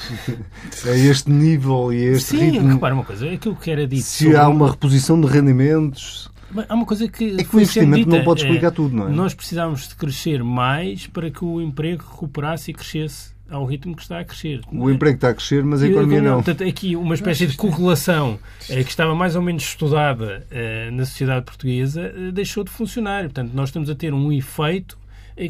a 0.87 0.91
este 0.91 1.31
nível 1.31 1.93
e 1.93 2.09
a 2.09 2.13
este 2.13 2.37
Sim, 2.37 2.39
ritmo. 2.39 2.69
Sim, 2.69 2.75
repara 2.75 2.95
uma 2.95 3.05
coisa, 3.05 3.31
aquilo 3.31 3.57
que 3.57 3.71
era 3.71 3.87
dito. 3.87 4.03
Se 4.03 4.25
sobre... 4.25 4.37
há 4.37 4.49
uma 4.49 4.71
reposição 4.71 5.21
de 5.21 5.27
rendimentos. 5.27 6.31
Há 6.69 6.75
uma 6.75 6.87
coisa 6.87 7.09
que. 7.09 7.37
É 7.39 7.45
que 7.45 7.57
o 7.57 7.61
investimento 7.61 8.05
dita, 8.05 8.17
não 8.17 8.25
pode 8.25 8.43
explicar 8.43 8.69
é, 8.69 8.71
tudo, 8.71 8.95
não 8.95 9.09
é? 9.09 9.11
Nós 9.11 9.35
precisávamos 9.35 9.89
de 9.89 9.97
crescer 9.97 10.45
mais 10.45 11.07
para 11.07 11.31
que 11.31 11.45
o 11.45 11.61
emprego 11.61 12.05
recuperasse 12.09 12.71
e 12.71 12.75
crescesse 12.75 13.35
ao 13.51 13.65
ritmo 13.65 13.95
que 13.95 14.03
está 14.03 14.21
a 14.21 14.25
crescer. 14.25 14.61
O 14.73 14.91
emprego 14.91 15.17
está 15.17 15.31
a 15.31 15.35
crescer, 15.35 15.63
mas 15.65 15.83
a 15.83 15.89
economia 15.89 16.23
não. 16.23 16.35
Portanto, 16.43 16.65
aqui 16.65 16.97
uma 16.97 17.15
espécie 17.15 17.47
de 17.47 17.57
correlação 17.57 18.39
eh, 18.69 18.83
que 18.83 18.91
estava 18.91 19.15
mais 19.15 19.37
ou 19.37 19.43
menos 19.43 19.63
estudada 19.65 20.47
eh, 20.51 20.91
na 20.91 21.05
sociedade 21.05 21.45
portuguesa 21.45 22.13
eh, 22.17 22.31
deixou 22.33 22.65
de 22.65 22.71
funcionar. 22.71 23.25
Portanto, 23.25 23.53
nós 23.53 23.69
estamos 23.69 23.91
a 23.91 23.95
ter 23.95 24.15
um 24.15 24.33
efeito 24.33 24.99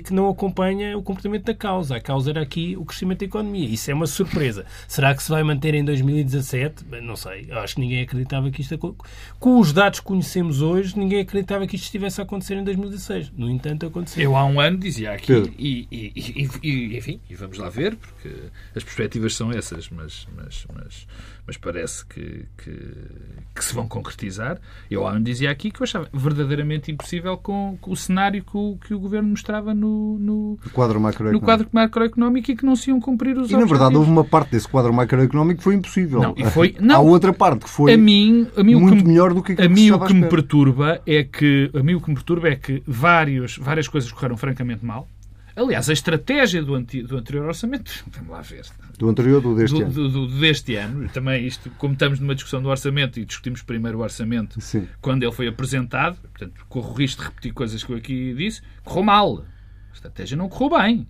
que 0.03 0.12
não 0.12 0.29
acompanha 0.29 0.97
o 0.97 1.03
comportamento 1.03 1.44
da 1.44 1.55
causa. 1.55 1.97
A 1.97 2.01
causa 2.01 2.31
era 2.31 2.42
aqui 2.42 2.77
o 2.77 2.85
crescimento 2.85 3.20
da 3.20 3.27
economia. 3.27 3.68
Isso 3.68 3.90
é 3.90 3.94
uma 3.94 4.07
surpresa. 4.07 4.64
Será 4.88 5.14
que 5.14 5.23
se 5.23 5.31
vai 5.31 5.42
manter 5.42 5.75
em 5.75 5.85
2017? 5.85 6.85
Não 7.03 7.16
sei. 7.16 7.47
Eu 7.49 7.59
acho 7.59 7.75
que 7.75 7.81
ninguém 7.81 8.03
acreditava 8.03 8.51
que 8.51 8.61
isto... 8.61 8.97
Com 9.38 9.61
os 9.61 9.73
dados 9.73 10.01
que 10.01 10.07
conhecemos 10.07 10.62
hoje, 10.62 10.99
ninguém 10.99 11.20
acreditava 11.20 11.66
que 11.66 11.77
isto 11.77 11.85
estivesse 11.85 12.20
a 12.20 12.25
acontecer 12.25 12.55
em 12.55 12.64
2016. 12.64 13.33
No 13.37 13.51
entanto, 13.51 13.87
aconteceu. 13.87 14.23
Eu 14.23 14.37
há 14.37 14.44
um 14.44 14.61
ano 14.61 14.79
dizia 14.79 15.12
aqui, 15.12 15.33
e, 15.59 15.88
e, 15.90 16.12
e, 16.14 16.51
e, 16.62 16.97
enfim, 16.97 17.20
e 17.29 17.35
vamos 17.35 17.59
lá 17.59 17.68
ver, 17.68 17.97
porque 17.97 18.31
as 18.75 18.83
perspectivas 18.83 19.35
são 19.35 19.51
essas, 19.53 19.88
mas, 19.88 20.27
mas, 20.37 20.66
mas 20.75 21.07
mas 21.47 21.57
parece 21.57 22.07
que, 22.07 22.47
que, 22.57 22.71
que, 23.55 23.65
se 23.65 23.75
vão 23.75 23.87
concretizar. 23.87 24.59
Eu 24.91 25.07
há 25.07 25.13
um 25.13 25.23
dizia 25.23 25.51
aqui 25.51 25.71
que 25.71 25.81
eu 25.81 25.85
achava 25.85 26.09
verdadeiramente 26.13 26.91
impossível 26.91 27.37
com, 27.37 27.77
com 27.81 27.91
o 27.91 27.97
cenário 27.97 28.43
que 28.43 28.57
o, 28.57 28.79
que 28.79 28.95
o 28.95 28.99
governo 28.99 29.29
mostrava 29.29 29.75
no, 29.75 30.19
no, 30.19 30.59
quadro 30.73 30.99
macroeconómico. 30.99 31.41
no 31.41 31.47
quadro 31.47 31.69
macroeconómico 31.71 32.51
e 32.51 32.57
que 32.57 32.65
não 32.65 32.75
se 32.75 32.91
iam 32.91 32.99
cumprir 33.01 33.37
os 33.37 33.51
E, 33.51 33.57
na 33.57 33.67
verdade, 33.67 33.97
houve 33.97 34.11
uma 34.11 34.25
parte 34.25 34.53
desse 34.53 34.67
quadro 34.67 34.93
macroeconómico 34.93 35.59
que 35.59 35.65
foi 35.65 35.75
impossível. 35.75 36.21
Não, 36.21 36.35
e 36.37 36.45
foi, 36.45 36.75
não, 36.81 36.97
Há 36.97 37.01
outra 37.01 37.33
parte 37.33 37.65
que 37.65 37.71
foi 37.71 37.93
a 37.93 37.97
mim, 37.97 38.49
a 38.57 38.63
mim 38.63 38.75
muito 38.77 39.03
que, 39.03 39.09
melhor 39.09 39.35
do 39.35 39.43
que 39.43 39.61
A 39.61 39.69
mim 39.69 39.91
o 39.91 40.01
que 40.01 40.15
me 40.15 40.27
perturba 40.27 41.01
é 41.07 41.25
que 41.25 41.71
a 41.75 41.83
mim 41.83 41.95
o 41.95 42.01
que 42.01 42.09
me 42.09 42.15
perturba 42.15 42.49
é 42.49 42.57
que 42.57 42.83
vários, 42.87 43.59
várias 43.59 43.87
coisas 43.87 44.11
correram 44.11 44.37
francamente 44.37 44.85
mal 44.85 45.07
Aliás, 45.57 45.88
a 45.88 45.93
estratégia 45.93 46.62
do, 46.62 46.75
anti, 46.75 47.03
do 47.03 47.17
anterior 47.17 47.47
orçamento, 47.47 48.05
vamos 48.09 48.31
lá 48.31 48.40
ver. 48.40 48.64
Do 48.99 49.09
anterior 49.09 49.37
ou 49.37 49.55
do 49.55 49.57
deste 49.57 49.77
do, 49.77 49.83
ano? 49.83 49.93
Do, 49.93 50.09
do, 50.09 50.40
deste 50.40 50.75
ano. 50.75 51.09
Também 51.11 51.47
isto, 51.47 51.71
como 51.79 51.93
estamos 51.95 52.19
numa 52.19 52.35
discussão 52.35 52.61
do 52.61 52.69
orçamento 52.69 53.21
e 53.21 53.25
discutimos 53.25 53.62
primeiro 53.62 53.99
o 53.99 54.03
orçamento 54.03 54.61
Sim. 54.61 54.88
quando 55.01 55.23
ele 55.23 55.33
foi 55.33 55.47
apresentado, 55.47 56.17
portanto, 56.21 56.67
corro 56.69 56.90
o 56.90 56.95
risco 56.95 57.23
de 57.23 57.29
repetir 57.29 57.53
coisas 57.53 57.85
que 57.85 57.93
eu 57.93 57.97
aqui 57.97 58.35
disse, 58.35 58.62
correu 58.83 59.05
mal. 59.05 59.45
A 59.90 59.95
estratégia 59.95 60.37
não 60.37 60.49
correu 60.49 60.79
bem 60.79 61.07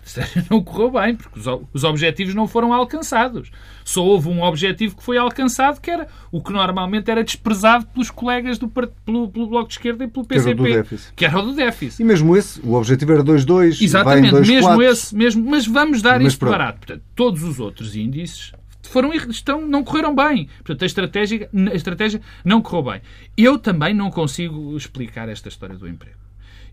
não 0.50 0.62
correu 0.62 0.90
bem, 0.90 1.16
porque 1.16 1.38
os 1.72 1.84
objetivos 1.84 2.34
não 2.34 2.46
foram 2.46 2.72
alcançados. 2.72 3.50
Só 3.84 4.02
houve 4.04 4.28
um 4.28 4.42
objetivo 4.42 4.96
que 4.96 5.02
foi 5.02 5.16
alcançado, 5.16 5.80
que 5.80 5.90
era 5.90 6.06
o 6.30 6.42
que 6.42 6.52
normalmente 6.52 7.10
era 7.10 7.22
desprezado 7.22 7.86
pelos 7.86 8.10
colegas 8.10 8.58
do 8.58 8.68
pelo, 8.68 9.28
pelo 9.28 9.46
Bloco 9.46 9.68
de 9.68 9.74
Esquerda 9.74 10.04
e 10.04 10.08
pelo 10.08 10.26
PCP, 10.26 10.54
que 10.54 10.54
era 10.54 10.58
o 10.58 10.72
do 10.72 10.72
déficit. 10.72 11.14
Que 11.14 11.24
era 11.24 11.38
o 11.38 11.42
do 11.42 11.54
déficit. 11.54 12.02
E 12.02 12.04
mesmo 12.04 12.36
esse, 12.36 12.60
o 12.60 12.74
objetivo 12.74 13.12
era 13.12 13.24
2,2. 13.24 13.82
Exatamente, 13.82 14.30
2, 14.30 14.48
mesmo 14.48 14.66
4. 14.68 14.82
esse, 14.82 15.14
mesmo, 15.14 15.50
mas 15.50 15.66
vamos 15.66 16.02
dar 16.02 16.20
mas 16.20 16.32
isto 16.32 16.46
barato. 16.46 16.78
Portanto, 16.78 17.02
todos 17.14 17.42
os 17.42 17.58
outros 17.58 17.96
índices 17.96 18.52
foram 18.82 19.12
estão, 19.14 19.66
não 19.66 19.82
correram 19.82 20.14
bem. 20.14 20.48
Portanto, 20.58 20.82
a 20.82 20.86
estratégia, 20.86 21.48
a 21.70 21.74
estratégia 21.74 22.20
não 22.44 22.60
correu 22.60 22.92
bem. 22.92 23.02
Eu 23.36 23.58
também 23.58 23.94
não 23.94 24.10
consigo 24.10 24.76
explicar 24.76 25.28
esta 25.28 25.48
história 25.48 25.76
do 25.76 25.88
emprego. 25.88 26.16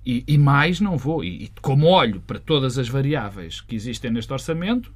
E, 0.05 0.23
e 0.27 0.37
mais 0.37 0.79
não 0.79 0.97
vou. 0.97 1.23
E, 1.23 1.45
e 1.45 1.51
como 1.61 1.87
olho 1.87 2.21
para 2.21 2.39
todas 2.39 2.77
as 2.77 2.87
variáveis 2.87 3.61
que 3.61 3.75
existem 3.75 4.11
neste 4.11 4.31
orçamento, 4.31 4.91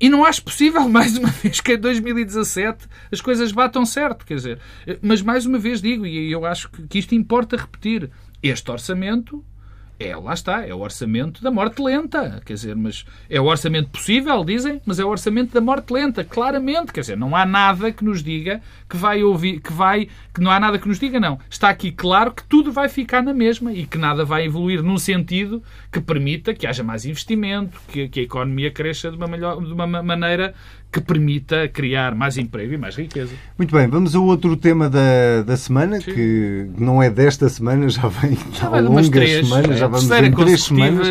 e 0.00 0.08
não 0.08 0.24
acho 0.24 0.42
possível, 0.42 0.86
mais 0.90 1.16
uma 1.16 1.30
vez, 1.30 1.60
que 1.60 1.74
em 1.74 1.78
2017 1.78 2.86
as 3.10 3.20
coisas 3.20 3.52
batam 3.52 3.86
certo. 3.86 4.26
Quer 4.26 4.34
dizer, 4.34 4.58
mas 5.00 5.22
mais 5.22 5.46
uma 5.46 5.58
vez 5.58 5.80
digo, 5.80 6.06
e 6.06 6.30
eu 6.30 6.44
acho 6.44 6.70
que 6.70 6.98
isto 6.98 7.14
importa 7.14 7.56
repetir: 7.56 8.10
este 8.42 8.70
orçamento 8.70 9.44
é, 9.98 10.16
lá 10.16 10.34
está, 10.34 10.66
é 10.66 10.74
o 10.74 10.80
orçamento 10.80 11.42
da 11.42 11.50
morte 11.50 11.80
lenta. 11.80 12.40
Quer 12.44 12.54
dizer, 12.54 12.74
mas 12.74 13.04
é 13.30 13.40
o 13.40 13.44
orçamento 13.44 13.90
possível, 13.90 14.44
dizem, 14.44 14.80
mas 14.84 14.98
é 14.98 15.04
o 15.04 15.08
orçamento 15.08 15.54
da 15.54 15.60
morte 15.60 15.92
lenta, 15.92 16.24
claramente. 16.24 16.92
Quer 16.92 17.00
dizer, 17.00 17.16
não 17.16 17.34
há 17.36 17.46
nada 17.46 17.92
que 17.92 18.04
nos 18.04 18.22
diga 18.22 18.60
que 18.88 18.96
vai 18.96 19.22
ouvir, 19.22 19.60
que 19.60 19.72
vai, 19.72 20.08
que 20.32 20.40
não 20.40 20.50
há 20.50 20.58
nada 20.58 20.78
que 20.78 20.88
nos 20.88 20.98
diga, 20.98 21.20
não. 21.20 21.38
Está 21.48 21.68
aqui 21.68 21.92
claro 21.92 22.32
que 22.32 22.42
tudo 22.44 22.72
vai 22.72 22.88
ficar 22.88 23.22
na 23.22 23.32
mesma 23.32 23.72
e 23.72 23.86
que 23.86 23.96
nada 23.96 24.24
vai 24.24 24.44
evoluir 24.44 24.82
num 24.82 24.98
sentido 24.98 25.62
que 25.92 26.00
permita 26.00 26.52
que 26.54 26.66
haja 26.66 26.82
mais 26.82 27.04
investimento, 27.04 27.80
que, 27.88 28.08
que 28.08 28.20
a 28.20 28.22
economia 28.24 28.70
cresça 28.70 29.10
de 29.10 29.16
uma, 29.16 29.28
melhor, 29.28 29.62
de 29.62 29.72
uma 29.72 29.86
maneira 29.86 30.54
que 30.94 31.00
permita 31.00 31.66
criar 31.66 32.14
mais 32.14 32.38
emprego 32.38 32.72
e 32.72 32.78
mais 32.78 32.94
riqueza. 32.94 33.32
Muito 33.58 33.74
bem, 33.74 33.88
vamos 33.88 34.14
a 34.14 34.20
outro 34.20 34.56
tema 34.56 34.88
da, 34.88 35.42
da 35.44 35.56
semana, 35.56 36.00
Sim. 36.00 36.14
que 36.14 36.68
não 36.78 37.02
é 37.02 37.10
desta 37.10 37.48
semana, 37.48 37.88
já 37.88 38.06
vem 38.06 38.38
já 38.52 38.68
há 38.68 38.78
longas 38.78 39.08
três, 39.08 39.48
semanas, 39.48 39.76
já 39.76 39.88
vamos 39.88 40.08
em 40.08 40.32
três 40.32 40.62
semanas. 40.62 41.08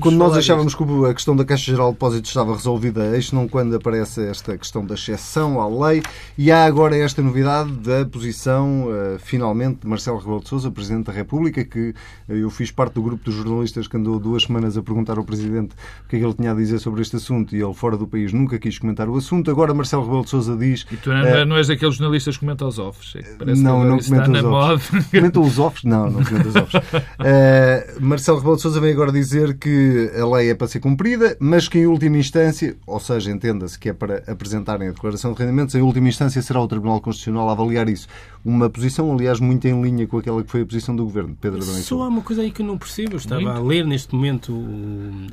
Quando 0.00 0.16
nós 0.16 0.36
achávamos 0.36 0.74
que 0.74 0.84
a 1.08 1.14
questão 1.14 1.34
da 1.34 1.46
Caixa 1.46 1.70
Geral 1.70 1.88
de 1.88 1.94
Depósitos 1.94 2.28
estava 2.28 2.52
resolvida, 2.54 3.16
eis 3.16 3.32
não 3.32 3.48
quando 3.48 3.74
aparece 3.74 4.22
esta 4.26 4.58
questão 4.58 4.84
da 4.84 4.94
exceção 4.94 5.58
à 5.58 5.88
lei, 5.88 6.02
e 6.36 6.52
há 6.52 6.66
agora 6.66 6.94
esta 6.94 7.22
novidade 7.22 7.72
da 7.72 8.04
posição, 8.04 8.88
uh, 8.88 9.18
finalmente, 9.18 9.80
de 9.80 9.86
Marcelo 9.86 10.18
Rebelo 10.18 10.42
de 10.42 10.50
Sousa, 10.50 10.70
Presidente 10.70 11.06
da 11.06 11.12
República, 11.12 11.64
que 11.64 11.94
uh, 12.28 12.34
eu 12.34 12.50
fiz 12.50 12.70
parte 12.70 12.92
do 12.94 13.02
grupo 13.02 13.30
de 13.30 13.34
jornalistas 13.34 13.88
que 13.88 13.96
andou 13.96 14.18
duas 14.18 14.42
semanas 14.42 14.76
a 14.76 14.82
perguntar 14.82 15.16
ao 15.16 15.24
Presidente 15.24 15.74
o 16.04 16.08
que 16.10 16.16
é 16.16 16.18
que 16.18 16.24
ele 16.24 16.34
tinha 16.34 16.52
a 16.52 16.54
dizer 16.54 16.78
sobre 16.80 17.00
este 17.00 17.16
assunto, 17.16 17.56
e 17.56 17.62
ele, 17.62 17.72
fora 17.72 17.96
do 17.96 18.06
país, 18.06 18.30
nunca 18.30 18.58
quis 18.58 18.78
comentar 18.78 19.08
o 19.08 19.16
assunto. 19.16 19.21
Agora 19.48 19.74
Marcelo 19.74 20.04
Rebelo 20.04 20.24
de 20.24 20.30
Sousa 20.30 20.56
diz... 20.56 20.86
E 20.90 20.96
tu 20.96 21.10
não, 21.10 21.42
uh, 21.42 21.44
não 21.44 21.56
és 21.56 21.68
daqueles 21.68 21.96
jornalistas 21.96 22.36
que 22.36 22.40
comentam 22.40 22.68
os 22.68 22.78
offs? 22.78 23.14
É 23.16 23.54
não, 23.54 23.84
não 23.84 23.98
comenta 23.98 24.30
os 24.30 24.44
offs. 24.44 25.06
Comentam 25.12 25.42
os 25.42 25.58
offs? 25.58 25.84
Não, 25.84 26.10
não 26.10 26.24
comenta 26.24 26.48
os 26.48 26.56
offs. 26.56 26.74
Uh, 26.74 28.00
Marcelo 28.00 28.38
Rebelo 28.38 28.56
de 28.56 28.62
Sousa 28.62 28.80
vem 28.80 28.92
agora 28.92 29.12
dizer 29.12 29.56
que 29.58 30.10
a 30.18 30.26
lei 30.26 30.50
é 30.50 30.54
para 30.54 30.66
ser 30.66 30.80
cumprida, 30.80 31.36
mas 31.40 31.68
que 31.68 31.78
em 31.78 31.86
última 31.86 32.16
instância, 32.16 32.76
ou 32.86 33.00
seja, 33.00 33.30
entenda-se 33.30 33.78
que 33.78 33.88
é 33.88 33.92
para 33.92 34.22
apresentarem 34.26 34.88
a 34.88 34.92
declaração 34.92 35.32
de 35.32 35.38
rendimentos, 35.38 35.74
em 35.74 35.82
última 35.82 36.08
instância 36.08 36.40
será 36.42 36.60
o 36.60 36.68
Tribunal 36.68 37.00
Constitucional 37.00 37.48
a 37.48 37.52
avaliar 37.52 37.88
isso. 37.88 38.08
Uma 38.44 38.68
posição, 38.68 39.12
aliás, 39.12 39.38
muito 39.38 39.66
em 39.68 39.80
linha 39.80 40.06
com 40.06 40.18
aquela 40.18 40.42
que 40.42 40.50
foi 40.50 40.62
a 40.62 40.66
posição 40.66 40.96
do 40.96 41.04
Governo, 41.04 41.36
Pedro 41.40 41.62
Adão 41.62 41.74
Só 41.74 42.02
há 42.02 42.08
uma 42.08 42.22
coisa 42.22 42.42
aí 42.42 42.50
que 42.50 42.62
eu 42.62 42.66
não 42.66 42.76
percebo. 42.76 43.12
Eu 43.12 43.18
estava 43.18 43.40
muito. 43.40 43.56
a 43.56 43.60
ler 43.60 43.86
neste 43.86 44.14
momento 44.14 44.52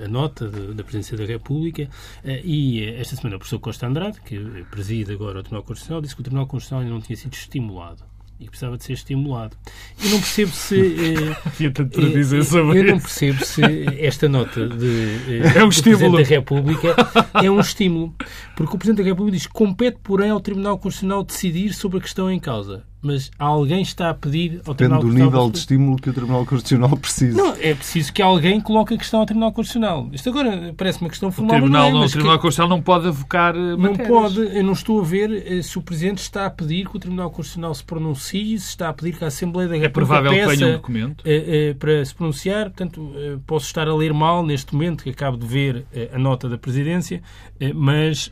a 0.03 0.07
nota 0.07 0.47
da 0.47 0.83
Presidência 0.83 1.17
da 1.17 1.25
República 1.25 1.89
eh, 2.23 2.41
e 2.43 2.83
esta 2.83 3.15
semana 3.15 3.35
o 3.35 3.39
professor 3.39 3.59
Costa 3.59 3.78
Andrade, 3.87 4.19
que 4.21 4.65
preside 4.69 5.13
agora 5.13 5.39
o 5.39 5.41
Tribunal 5.41 5.63
Constitucional, 5.63 6.01
disse 6.01 6.15
que 6.15 6.21
o 6.21 6.23
Tribunal 6.23 6.47
Constitucional 6.47 6.83
ainda 6.83 6.93
não 6.93 7.01
tinha 7.01 7.17
sido 7.17 7.33
estimulado 7.33 8.03
e 8.39 8.45
precisava 8.47 8.77
de 8.77 8.83
ser 8.85 8.93
estimulado. 8.93 9.57
Eu 10.01 10.11
não 10.11 10.19
percebo 10.19 10.51
se. 10.51 10.79
Eh, 11.59 11.69
tanto 11.71 11.99
para 11.99 12.09
dizer 12.09 12.43
sobre 12.43 12.79
eu 12.79 12.83
não 12.83 12.99
percebo 12.99 13.43
se 13.43 13.61
esta 13.99 14.29
nota 14.29 14.67
de, 14.67 15.41
eh, 15.41 15.53
é 15.59 15.63
um 15.63 15.67
do 15.67 15.73
estímulo. 15.73 16.13
Presidente 16.15 16.29
da 16.29 16.35
República 16.35 16.95
é 17.43 17.51
um 17.51 17.59
estímulo. 17.59 18.15
Porque 18.55 18.75
o 18.75 18.79
Presidente 18.79 19.03
da 19.03 19.09
República 19.09 19.37
diz 19.37 19.47
que 19.47 19.53
compete, 19.53 19.99
porém, 20.01 20.29
ao 20.29 20.39
Tribunal 20.39 20.77
Constitucional 20.77 21.23
decidir 21.23 21.73
sobre 21.73 21.97
a 21.97 22.01
questão 22.01 22.31
em 22.31 22.39
causa. 22.39 22.83
Mas 23.01 23.31
alguém 23.39 23.81
está 23.81 24.09
a 24.09 24.13
pedir 24.13 24.61
ao 24.65 24.73
Depende 24.73 24.75
Tribunal. 24.75 24.99
Depende 24.99 25.17
do 25.17 25.25
nível 25.25 25.49
de 25.51 25.57
estímulo 25.57 25.97
que 25.97 26.09
o 26.09 26.13
Tribunal 26.13 26.45
Constitucional 26.45 26.97
precisa. 26.97 27.37
Não, 27.37 27.55
é 27.59 27.73
preciso 27.73 28.11
que 28.11 28.21
alguém 28.21 28.59
coloque 28.59 28.93
a 28.93 28.97
questão 28.97 29.21
ao 29.21 29.25
Tribunal 29.25 29.51
Constitucional. 29.51 30.09
Isto 30.11 30.29
agora 30.29 30.73
parece 30.75 30.99
uma 31.01 31.09
questão 31.09 31.31
formal. 31.31 31.57
O 31.57 31.59
Tribunal, 31.59 31.91
não, 31.91 32.03
é, 32.03 32.05
o 32.05 32.09
Tribunal 32.09 32.37
que... 32.37 32.41
Constitucional 32.41 32.77
não 32.77 32.83
pode 32.83 33.07
avocar 33.07 33.55
eh, 33.55 33.75
Não 33.77 33.95
pode. 33.95 34.39
Eu 34.39 34.63
não 34.63 34.73
estou 34.73 34.99
a 34.99 35.03
ver 35.03 35.31
eh, 35.31 35.61
se 35.61 35.77
o 35.77 35.81
Presidente 35.81 36.19
está 36.19 36.45
a 36.45 36.49
pedir 36.49 36.89
que 36.89 36.97
o 36.97 36.99
Tribunal 36.99 37.29
Constitucional 37.29 37.73
se 37.73 37.83
pronuncie, 37.83 38.59
se 38.59 38.69
está 38.69 38.89
a 38.89 38.93
pedir 38.93 39.17
que 39.17 39.23
a 39.23 39.27
Assembleia 39.27 39.69
da 39.69 39.75
República 39.75 39.89
É 39.89 39.93
provável 39.93 40.31
que 40.31 40.57
tenha 40.57 40.67
um 40.67 40.73
documento. 40.73 41.23
Eh, 41.25 41.75
para 41.79 42.03
se 42.03 42.13
pronunciar. 42.13 42.65
Portanto, 42.69 43.11
posso 43.45 43.65
estar 43.65 43.87
a 43.87 43.95
ler 43.95 44.13
mal 44.13 44.45
neste 44.45 44.73
momento, 44.73 45.03
que 45.03 45.09
acabo 45.09 45.37
de 45.37 45.45
ver 45.45 45.85
a 46.13 46.17
nota 46.17 46.49
da 46.49 46.57
Presidência, 46.57 47.21
mas 47.75 48.31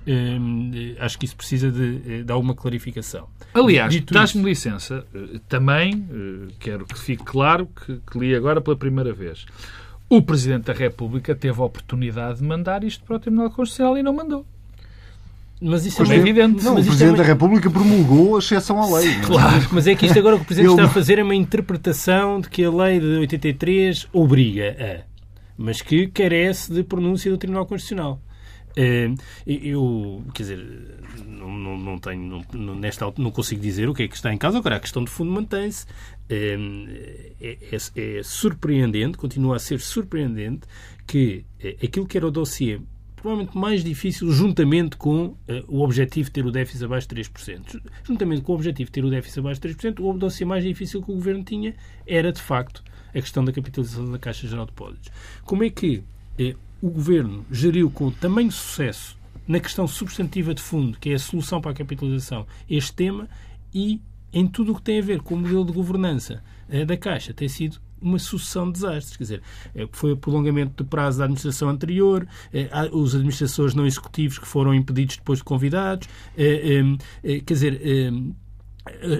acho 1.00 1.18
que 1.18 1.26
isso 1.26 1.36
precisa 1.36 1.72
de, 1.72 2.24
de 2.24 2.32
alguma 2.32 2.54
clarificação. 2.54 3.28
Aliás, 3.54 4.00
dás-me 4.02 4.44
licença, 4.58 5.06
eh, 5.14 5.40
também 5.48 6.06
eh, 6.12 6.54
quero 6.60 6.86
que 6.86 6.98
fique 6.98 7.24
claro 7.24 7.68
que, 7.68 8.00
que 8.10 8.20
li 8.20 8.36
agora 8.36 8.60
pela 8.60 8.76
primeira 8.76 9.14
vez. 9.14 9.46
O 10.10 10.22
Presidente 10.22 10.66
da 10.66 10.74
República 10.74 11.36
teve 11.36 11.62
a 11.62 11.64
oportunidade 11.64 12.40
de 12.40 12.44
mandar 12.44 12.84
isto 12.84 13.04
para 13.04 13.18
o 13.18 13.20
Tribunal 13.20 13.50
Constitucional 13.52 13.98
e 13.98 14.04
não 14.04 14.14
mandou. 14.14 14.46
Mas 15.60 15.86
isso 15.86 16.04
é 16.04 16.16
evidente. 16.16 16.64
Não, 16.64 16.76
mas 16.76 16.86
o 16.86 16.90
Presidente 16.90 17.16
é... 17.16 17.18
da 17.18 17.24
República 17.24 17.70
promulgou 17.70 18.36
a 18.36 18.40
exceção 18.40 18.82
à 18.82 19.00
lei. 19.00 19.16
Claro. 19.22 19.68
Mas 19.72 19.88
é 19.88 19.96
que 19.96 20.06
isto 20.06 20.18
agora 20.18 20.36
o 20.36 20.40
que 20.40 20.44
o 20.44 20.48
Presidente 20.48 20.72
está 20.72 20.86
a 20.86 20.90
fazer 20.90 21.20
é 21.20 21.24
uma 21.24 21.36
interpretação 21.36 22.40
de 22.40 22.50
que 22.50 22.64
a 22.64 22.72
lei 22.72 23.00
de 23.00 23.06
83 23.06 24.08
obriga 24.14 24.76
a, 24.80 25.04
mas 25.58 25.82
que 25.82 26.08
carece 26.08 26.72
de 26.72 26.84
pronúncia 26.84 27.32
do 27.32 27.38
Tribunal 27.38 27.66
Constitucional. 27.66 28.22
Eh, 28.78 29.12
eu, 29.48 30.24
quer 30.36 30.44
dizer, 30.44 31.00
não, 31.26 31.52
não, 31.52 31.78
não 31.80 31.98
tenho, 31.98 32.46
não, 32.54 32.76
nesta 32.76 33.12
não 33.18 33.32
consigo 33.32 33.60
dizer 33.60 33.90
o 33.90 33.94
que 33.94 34.04
é 34.04 34.08
que 34.08 34.16
está 34.16 34.32
em 34.32 34.38
causa. 34.38 34.60
Agora, 34.60 34.76
a 34.76 34.80
questão 34.80 35.04
de 35.04 35.10
fundo 35.10 35.32
mantém-se. 35.32 35.88
Eh, 36.30 37.34
é, 37.42 37.58
é, 37.72 38.18
é, 38.18 38.24
surpreendente, 38.24 39.18
continua 39.18 39.56
a 39.56 39.60
ser 39.60 39.80
surpreendente, 39.80 40.68
que 41.08 41.44
eh, 41.60 41.78
aquilo 41.84 42.06
que 42.06 42.18
era 42.18 42.28
o 42.28 42.32
dossiê 42.32 42.80
provavelmente 43.16 43.58
mais 43.58 43.84
difícil, 43.84 44.32
juntamente 44.32 44.96
com 44.96 45.36
o 45.68 45.82
objetivo 45.82 46.28
de 46.28 46.34
ter 46.34 46.46
o 46.46 46.52
déficit 46.52 46.86
abaixo 46.86 47.08
de 47.08 47.16
3%. 47.16 47.82
Juntamente 48.04 48.44
com 48.44 48.52
o 48.52 48.56
objetivo 48.56 48.90
de 48.90 48.92
ter 48.92 49.04
o 49.04 49.10
déficit 49.10 49.40
abaixo 49.40 49.60
de 49.60 49.70
3%, 49.70 50.00
o 50.00 50.14
dossiê 50.14 50.46
mais 50.46 50.64
difícil 50.64 51.02
que 51.02 51.12
o 51.12 51.16
Governo 51.16 51.44
tinha 51.44 51.74
era, 52.06 52.32
de 52.32 52.40
facto, 52.40 52.84
a 53.10 53.14
questão 53.14 53.44
da 53.44 53.52
capitalização 53.52 54.12
da 54.12 54.20
Caixa 54.20 54.48
Geral 54.48 54.66
de 54.66 54.72
Depósitos. 54.72 55.10
Como 55.44 55.64
é 55.64 55.70
que 55.72 56.04
o 56.82 56.90
Governo 56.90 57.46
geriu 57.52 57.90
com 57.90 58.12
tamanho 58.12 58.52
sucesso 58.52 59.18
na 59.48 59.60
questão 59.60 59.88
substantiva 59.88 60.54
de 60.54 60.62
fundo, 60.62 60.98
que 61.00 61.10
é 61.10 61.14
a 61.14 61.20
solução 61.20 61.62
para 61.62 61.72
a 61.72 61.74
capitalização, 61.74 62.46
este 62.70 62.94
tema 62.94 63.30
e 63.74 64.02
em 64.32 64.48
tudo 64.48 64.74
o 64.74 64.76
que 64.76 64.82
tem 64.82 65.00
a 65.00 65.02
ver 65.02 65.22
com 65.22 65.36
o 65.36 65.38
modelo 65.38 65.66
de 65.66 65.72
governança 65.72 66.44
eh, 66.70 66.86
da 66.86 66.98
Caixa 66.98 67.34
tem 67.34 67.48
sido 67.48 67.80
uma 68.00 68.20
sucessão 68.20 68.68
de 68.68 68.74
desastres. 68.74 69.18
Quer 69.18 69.24
dizer, 69.24 69.42
eh, 69.74 69.88
foi 69.92 70.12
o 70.12 70.18
prolongamento 70.18 70.84
do 70.84 70.86
prazo 70.88 71.20
da 71.20 71.24
administração 71.24 71.70
anterior, 71.70 72.28
eh, 72.54 72.70
os 72.92 73.16
administradores 73.16 73.74
não 73.74 73.86
executivos 73.86 74.38
que 74.38 74.48
foram 74.48 74.74
impedidos 74.74 75.18
depois 75.18 75.40
de 75.40 75.46
convidados, 75.46 76.08
quer 76.36 77.54
dizer 77.54 77.82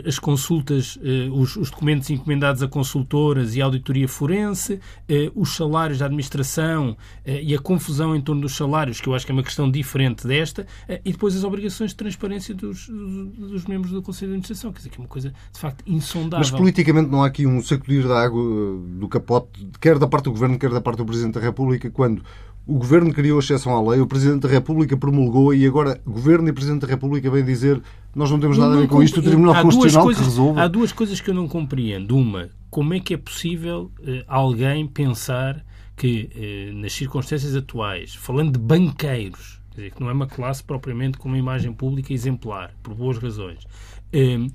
as 0.06 0.20
consultas, 0.20 0.98
eh, 1.04 1.30
os, 1.32 1.56
os, 1.56 1.70
documentos 1.70 2.10
encomendados 2.10 2.62
a 2.62 2.68
consultoras 2.68 3.56
e 3.56 3.62
a 3.62 3.66
auditoria 3.66 4.08
forense, 4.08 4.80
eh, 5.08 5.32
os 5.36 5.56
salários 5.56 6.00
da 6.00 6.06
administração 6.06 6.98
eh, 7.26 7.42
e 7.42 7.56
a 7.56 7.60
confusão 7.60 8.16
em 8.16 8.22
torno 8.22 8.42
dos 8.42 8.56
salários, 8.56 9.00
que 9.00 9.08
eu 9.08 9.16
acho 9.16 9.26
que 9.26 9.32
é 9.32 9.36
uma 9.36 9.44
questão 9.44 9.70
diferente 9.70 10.28
desta, 10.28 10.66
e 11.04 11.12
depois 11.12 11.36
as 11.36 11.44
obrigações 11.44 11.92
de 11.92 11.98
transparência 11.98 12.54
dos, 12.54 12.88
dos 12.88 13.66
membros 13.66 13.92
do 13.92 14.02
Conselho 14.02 14.32
de 14.32 14.38
Administração, 14.38 14.72
quer 14.72 14.80
dizer, 14.80 14.90
que 14.90 14.98
é 14.98 15.02
uma 15.02 15.08
coisa 15.08 15.34
de 15.52 15.60
facto 15.60 15.84
insondável. 15.88 16.40
Mas 16.40 16.52
politicamente 16.52 17.10
não 17.10 17.24
há 17.24 17.28
aqui 17.28 17.46
um 17.46 17.62
sacudir 17.62 18.08
da 18.08 18.22
água 18.22 18.42
do 18.42 19.08
capote, 19.08 19.68
quer 19.80 19.98
da 20.00 20.08
parte 20.08 20.26
do 20.26 20.32
Governo, 20.32 20.58
quer 20.58 20.70
da 20.70 20.82
parte 20.82 20.98
do 20.98 21.06
Presidente 21.06 21.36
da 21.36 21.42
República, 21.42 21.90
quando 21.90 22.24
o 22.68 22.74
Governo 22.74 23.14
criou 23.14 23.38
a 23.38 23.40
exceção 23.40 23.76
à 23.76 23.92
lei, 23.92 24.02
o 24.02 24.08
Presidente 24.08 24.42
da 24.42 24.50
República 24.50 24.98
promulgou 24.98 25.54
e 25.54 25.66
agora 25.66 26.02
Governo 26.06 26.50
e 26.50 26.54
Presidente 26.54 26.82
da 26.82 26.88
República 26.88 27.32
vêm 27.32 27.44
dizer 27.44 27.82
nós 28.14 28.30
não 28.30 28.40
temos 28.40 28.58
nada 28.58 28.72
não, 28.72 28.80
a 28.80 28.82
ver 28.82 28.88
com 28.90 29.02
isto, 29.02 29.20
o 29.20 29.24
Tribunal 29.24 29.62
Constitucional 29.62 30.04
coisas, 30.04 30.22
que 30.22 30.30
resolve. 30.30 30.60
Há 30.60 30.68
duas 30.68 30.92
coisas 30.92 31.22
que 31.22 31.30
eu 31.30 31.34
não 31.34 31.48
compreendo. 31.48 32.18
Uma, 32.18 32.50
como 32.70 32.94
é 32.94 33.00
que 33.00 33.14
é 33.14 33.18
possível 33.18 33.92
uh, 34.00 34.24
alguém 34.28 34.86
pensar 34.86 35.64
que, 35.96 36.30
uh, 36.36 36.78
nas 36.78 36.94
circunstâncias 36.94 37.56
atuais, 37.56 38.16
falando 38.16 38.54
de 38.54 38.60
banqueiros, 38.60 39.62
quer 39.72 39.82
dizer, 39.82 39.92
que 39.94 40.02
não 40.02 40.10
é 40.10 40.14
uma 40.14 40.28
classe 40.28 40.64
propriamente 40.64 41.18
com 41.18 41.30
uma 41.30 41.38
imagem 41.38 41.72
pública 41.72 42.12
exemplar, 42.12 42.74
por 42.84 42.94
boas 42.94 43.18
razões, 43.18 43.64
uh, 43.64 44.52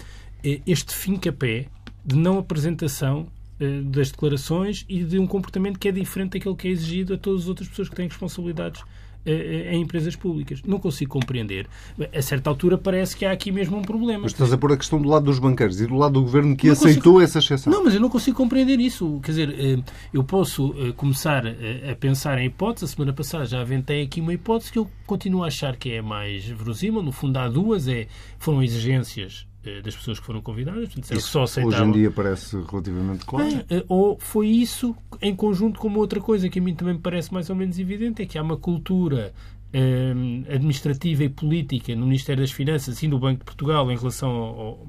este 0.66 0.92
fim-capé 0.92 1.66
de 2.04 2.16
não 2.16 2.38
apresentação 2.38 3.28
eh, 3.28 3.41
das 3.84 4.10
declarações 4.10 4.84
e 4.88 5.04
de 5.04 5.18
um 5.18 5.26
comportamento 5.26 5.78
que 5.78 5.88
é 5.88 5.92
diferente 5.92 6.32
daquele 6.32 6.56
que 6.56 6.66
é 6.66 6.70
exigido 6.72 7.14
a 7.14 7.18
todas 7.18 7.42
as 7.42 7.48
outras 7.48 7.68
pessoas 7.68 7.88
que 7.88 7.94
têm 7.94 8.08
responsabilidades 8.08 8.82
eh, 9.24 9.68
eh, 9.70 9.74
em 9.74 9.82
empresas 9.82 10.16
públicas. 10.16 10.60
Não 10.66 10.80
consigo 10.80 11.12
compreender. 11.12 11.68
A 12.12 12.20
certa 12.20 12.50
altura 12.50 12.76
parece 12.76 13.16
que 13.16 13.24
há 13.24 13.30
aqui 13.30 13.52
mesmo 13.52 13.76
um 13.76 13.82
problema. 13.82 14.22
Mas 14.22 14.32
estás 14.32 14.52
a 14.52 14.58
pôr 14.58 14.72
a 14.72 14.76
questão 14.76 15.00
do 15.00 15.08
lado 15.08 15.26
dos 15.26 15.38
banqueiros 15.38 15.80
e 15.80 15.86
do 15.86 15.94
lado 15.94 16.14
do 16.14 16.22
governo 16.22 16.56
que 16.56 16.66
não 16.66 16.72
aceitou 16.72 17.14
consigo... 17.14 17.20
essa 17.20 17.38
exceção. 17.38 17.72
Não, 17.72 17.84
mas 17.84 17.94
eu 17.94 18.00
não 18.00 18.10
consigo 18.10 18.36
compreender 18.36 18.80
isso. 18.80 19.20
Quer 19.22 19.30
dizer, 19.30 19.84
eu 20.12 20.24
posso 20.24 20.74
começar 20.96 21.44
a 21.46 21.94
pensar 21.94 22.36
em 22.38 22.46
hipóteses. 22.46 22.90
A 22.90 22.96
semana 22.96 23.12
passada 23.12 23.44
já 23.44 23.60
aventei 23.60 24.02
aqui 24.02 24.20
uma 24.20 24.34
hipótese 24.34 24.72
que 24.72 24.78
eu 24.80 24.90
continuo 25.06 25.44
a 25.44 25.46
achar 25.46 25.76
que 25.76 25.92
é 25.92 26.02
mais 26.02 26.44
verosímil. 26.44 27.00
No 27.00 27.12
fundo, 27.12 27.36
há 27.36 27.48
duas. 27.48 27.86
É, 27.86 28.08
foram 28.40 28.60
exigências 28.60 29.46
eh, 29.46 29.51
das 29.82 29.94
pessoas 29.94 30.18
que 30.18 30.26
foram 30.26 30.40
convidadas. 30.40 30.88
Portanto, 30.88 31.18
isso 31.18 31.28
só 31.28 31.44
aceitavam. 31.44 31.78
Hoje 31.78 31.88
em 31.88 31.92
dia 31.92 32.10
parece 32.10 32.56
relativamente 32.56 33.24
claro. 33.24 33.64
É, 33.70 33.84
ou 33.88 34.18
foi 34.18 34.48
isso 34.48 34.94
em 35.20 35.34
conjunto 35.34 35.78
com 35.78 35.88
uma 35.88 35.98
outra 35.98 36.20
coisa 36.20 36.48
que 36.48 36.58
a 36.58 36.62
mim 36.62 36.74
também 36.74 36.94
me 36.94 37.00
parece 37.00 37.32
mais 37.32 37.48
ou 37.48 37.56
menos 37.56 37.78
evidente, 37.78 38.22
é 38.22 38.26
que 38.26 38.36
há 38.36 38.42
uma 38.42 38.56
cultura 38.56 39.32
eh, 39.72 40.12
administrativa 40.52 41.24
e 41.24 41.28
política 41.28 41.94
no 41.94 42.06
Ministério 42.06 42.42
das 42.42 42.50
Finanças 42.50 43.02
e 43.02 43.08
no 43.08 43.18
Banco 43.18 43.38
de 43.38 43.44
Portugal 43.44 43.90
em 43.90 43.96
relação 43.96 44.30
ao, 44.30 44.88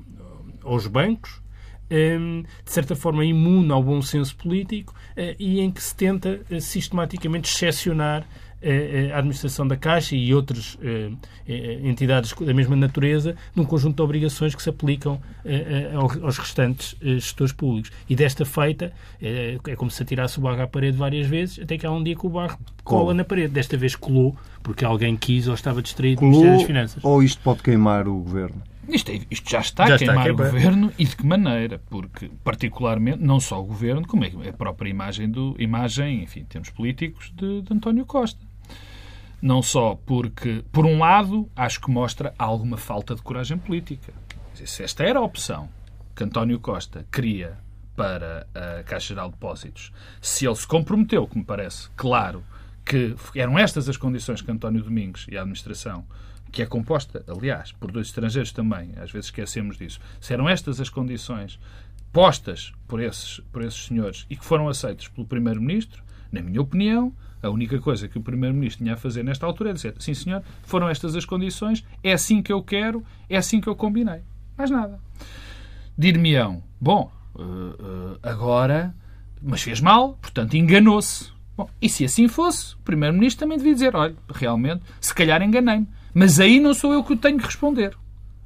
aos 0.64 0.88
bancos, 0.88 1.42
de 1.90 2.72
certa 2.72 2.96
forma 2.96 3.24
imune 3.24 3.72
ao 3.72 3.84
bom 3.84 4.02
senso 4.02 4.36
político 4.36 4.96
e 5.38 5.60
em 5.60 5.70
que 5.70 5.84
se 5.84 5.96
tenta 5.96 6.42
sistematicamente 6.60 7.48
excepcionar 7.48 8.26
a 9.14 9.18
administração 9.18 9.68
da 9.68 9.76
Caixa 9.76 10.16
e 10.16 10.34
outras 10.34 10.78
eh, 10.82 11.12
eh, 11.48 11.80
entidades 11.84 12.34
da 12.34 12.54
mesma 12.54 12.76
natureza 12.76 13.36
num 13.56 13.66
conjunto 13.66 13.98
de 13.98 14.02
obrigações 14.02 14.56
que 14.56 14.64
se 14.64 14.70
aplicam 14.70 15.22
eh, 15.44 15.92
aos 15.94 16.38
restantes 16.38 16.96
gestores 17.02 17.52
públicos. 17.52 17.92
E 18.10 18.16
desta 18.16 18.46
feita, 18.46 18.94
é 19.22 19.76
como 19.76 19.92
se 19.92 20.02
atirasse 20.02 20.40
o 20.40 20.42
barro 20.42 20.62
à 20.62 20.68
parede 20.68 20.98
várias 20.98 21.28
vezes, 21.28 21.60
até 21.60 21.78
que 21.78 21.86
há 21.86 21.92
um 21.92 22.04
dia 22.04 22.16
que 22.16 22.26
o 22.26 22.30
barro 22.30 22.58
cola 22.84 23.14
na 23.14 23.24
parede. 23.24 23.54
Desta 23.54 23.78
vez 23.78 23.96
colou, 23.96 24.36
porque 24.62 24.86
alguém 24.86 25.16
quis 25.16 25.48
ou 25.48 25.54
estava 25.54 25.82
distraído 25.82 26.20
colou, 26.20 26.32
do 26.32 26.38
Ministério 26.38 26.60
das 26.60 26.68
Finanças. 26.68 27.04
Ou 27.04 27.22
isto 27.22 27.42
pode 27.42 27.62
queimar 27.62 28.08
o 28.08 28.18
Governo? 28.20 28.62
Isto, 28.88 29.12
é, 29.12 29.22
isto, 29.32 29.50
já 29.50 29.60
está 29.60 29.88
já 29.88 29.96
a 29.96 29.98
queimar 29.98 30.30
está 30.30 30.30
a 30.30 30.34
o 30.34 30.52
governo 30.52 30.92
e 31.00 31.06
de 31.06 31.16
que 31.16 31.26
maneira? 31.26 31.82
Porque, 31.90 32.30
particularmente, 32.44 33.24
não 33.24 33.40
só 33.40 33.62
o 33.62 33.64
governo, 33.64 34.06
como 34.06 34.26
é 34.26 34.50
a 34.50 34.54
própria 34.54 34.90
imagem, 34.90 35.30
do, 35.30 35.56
imagem 35.58 36.24
enfim, 36.24 36.42
em 36.42 36.46
termos 36.46 36.70
políticos, 36.70 37.32
de, 37.36 37.62
de 37.62 37.74
António 37.74 38.06
Costa. 38.06 38.53
Não 39.44 39.62
só 39.62 40.00
porque, 40.06 40.64
por 40.72 40.86
um 40.86 41.00
lado, 41.00 41.52
acho 41.54 41.82
que 41.82 41.92
mostra 41.92 42.34
alguma 42.40 42.78
falta 42.78 43.14
de 43.14 43.22
coragem 43.22 43.58
política. 43.58 44.14
Se 44.54 44.82
esta 44.82 45.04
era 45.04 45.20
a 45.20 45.22
opção 45.22 45.68
que 46.16 46.24
António 46.24 46.62
Costa 46.62 47.06
queria 47.12 47.58
para 47.94 48.48
a 48.56 48.84
Caixa 48.84 49.10
Geral 49.10 49.28
de 49.28 49.34
Depósitos, 49.34 49.92
se 50.22 50.48
ele 50.48 50.56
se 50.56 50.66
comprometeu, 50.66 51.28
que 51.28 51.38
me 51.38 51.44
parece 51.44 51.90
claro, 51.98 52.42
que 52.86 53.18
eram 53.36 53.60
estas 53.60 53.90
as 53.90 53.98
condições 53.98 54.42
que 54.42 54.50
António 54.50 54.82
Domingos 54.82 55.26
e 55.30 55.36
a 55.36 55.42
administração, 55.42 56.06
que 56.50 56.62
é 56.62 56.66
composta, 56.66 57.26
aliás, 57.28 57.74
por 57.74 57.92
dois 57.92 58.08
estrangeiros 58.08 58.54
também, 58.54 58.94
às 58.96 59.12
vezes 59.12 59.26
esquecemos 59.26 59.76
disso, 59.76 60.00
se 60.22 60.34
eram 60.34 60.48
estas 60.48 60.80
as 60.80 60.88
condições 60.88 61.60
postas 62.14 62.72
por 62.88 63.02
esses, 63.02 63.42
por 63.52 63.62
esses 63.62 63.88
senhores 63.88 64.26
e 64.30 64.38
que 64.38 64.46
foram 64.46 64.70
aceitas 64.70 65.10
pelo 65.10 65.28
Primeiro-Ministro, 65.28 66.02
na 66.32 66.42
minha 66.42 66.62
opinião, 66.62 67.14
a 67.44 67.50
única 67.50 67.78
coisa 67.80 68.08
que 68.08 68.18
o 68.18 68.22
Primeiro-Ministro 68.22 68.84
tinha 68.84 68.94
a 68.94 68.98
fazer 68.98 69.22
nesta 69.22 69.46
altura 69.46 69.72
é 69.72 69.74
dizer: 69.74 69.94
sim, 70.00 70.14
senhor, 70.14 70.42
foram 70.64 70.90
estas 70.90 71.16
as 71.16 71.26
condições, 71.26 71.86
é 72.02 72.14
assim 72.14 72.42
que 72.42 72.52
eu 72.52 72.64
quero, 72.64 73.04
é 73.30 73.38
assim 73.38 73.60
que 73.60 73.68
eu 73.68 73.76
combinei. 73.76 74.22
Mais 74.58 74.72
nada. 74.72 75.00
Dir-me-ão, 75.98 76.64
bom, 76.80 77.12
uh, 77.36 77.42
uh, 77.42 78.20
agora, 78.24 78.96
mas 79.42 79.62
fez 79.62 79.82
mal, 79.82 80.18
portanto 80.22 80.56
enganou-se. 80.56 81.32
Bom, 81.56 81.70
e 81.80 81.88
se 81.88 82.06
assim 82.06 82.28
fosse, 82.28 82.76
o 82.76 82.80
Primeiro-Ministro 82.80 83.42
também 83.42 83.58
devia 83.58 83.74
dizer: 83.74 83.96
olha, 83.96 84.16
realmente, 84.34 84.82
se 85.02 85.14
calhar 85.14 85.42
enganei-me. 85.42 85.88
Mas 86.14 86.40
aí 86.40 86.60
não 86.60 86.74
sou 86.74 86.94
eu 86.94 87.04
que 87.04 87.16
tenho 87.18 87.38
que 87.38 87.46
responder. 87.46 87.98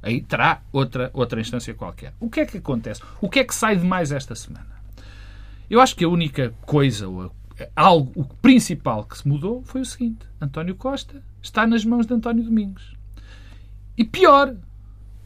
Aí 0.02 0.22
terá 0.22 0.62
outra, 0.72 1.10
outra 1.12 1.40
instância 1.40 1.74
qualquer. 1.74 2.14
O 2.18 2.30
que 2.30 2.40
é 2.40 2.46
que 2.46 2.58
acontece? 2.58 3.02
O 3.20 3.28
que 3.28 3.40
é 3.40 3.44
que 3.44 3.54
sai 3.54 3.76
de 3.76 3.84
mais 3.84 4.10
esta 4.10 4.34
semana? 4.34 4.78
Eu 5.68 5.80
acho 5.80 5.94
que 5.94 6.04
a 6.04 6.08
única 6.08 6.54
coisa, 6.62 7.08
ou 7.08 7.24
a 7.24 7.30
algo, 7.74 8.12
o 8.14 8.24
principal 8.24 9.04
que 9.04 9.18
se 9.18 9.26
mudou 9.26 9.62
foi 9.64 9.80
o 9.80 9.86
seguinte: 9.86 10.26
António 10.40 10.74
Costa 10.74 11.22
está 11.42 11.66
nas 11.66 11.84
mãos 11.84 12.06
de 12.06 12.14
António 12.14 12.44
Domingos. 12.44 12.96
E 13.96 14.04
pior, 14.04 14.54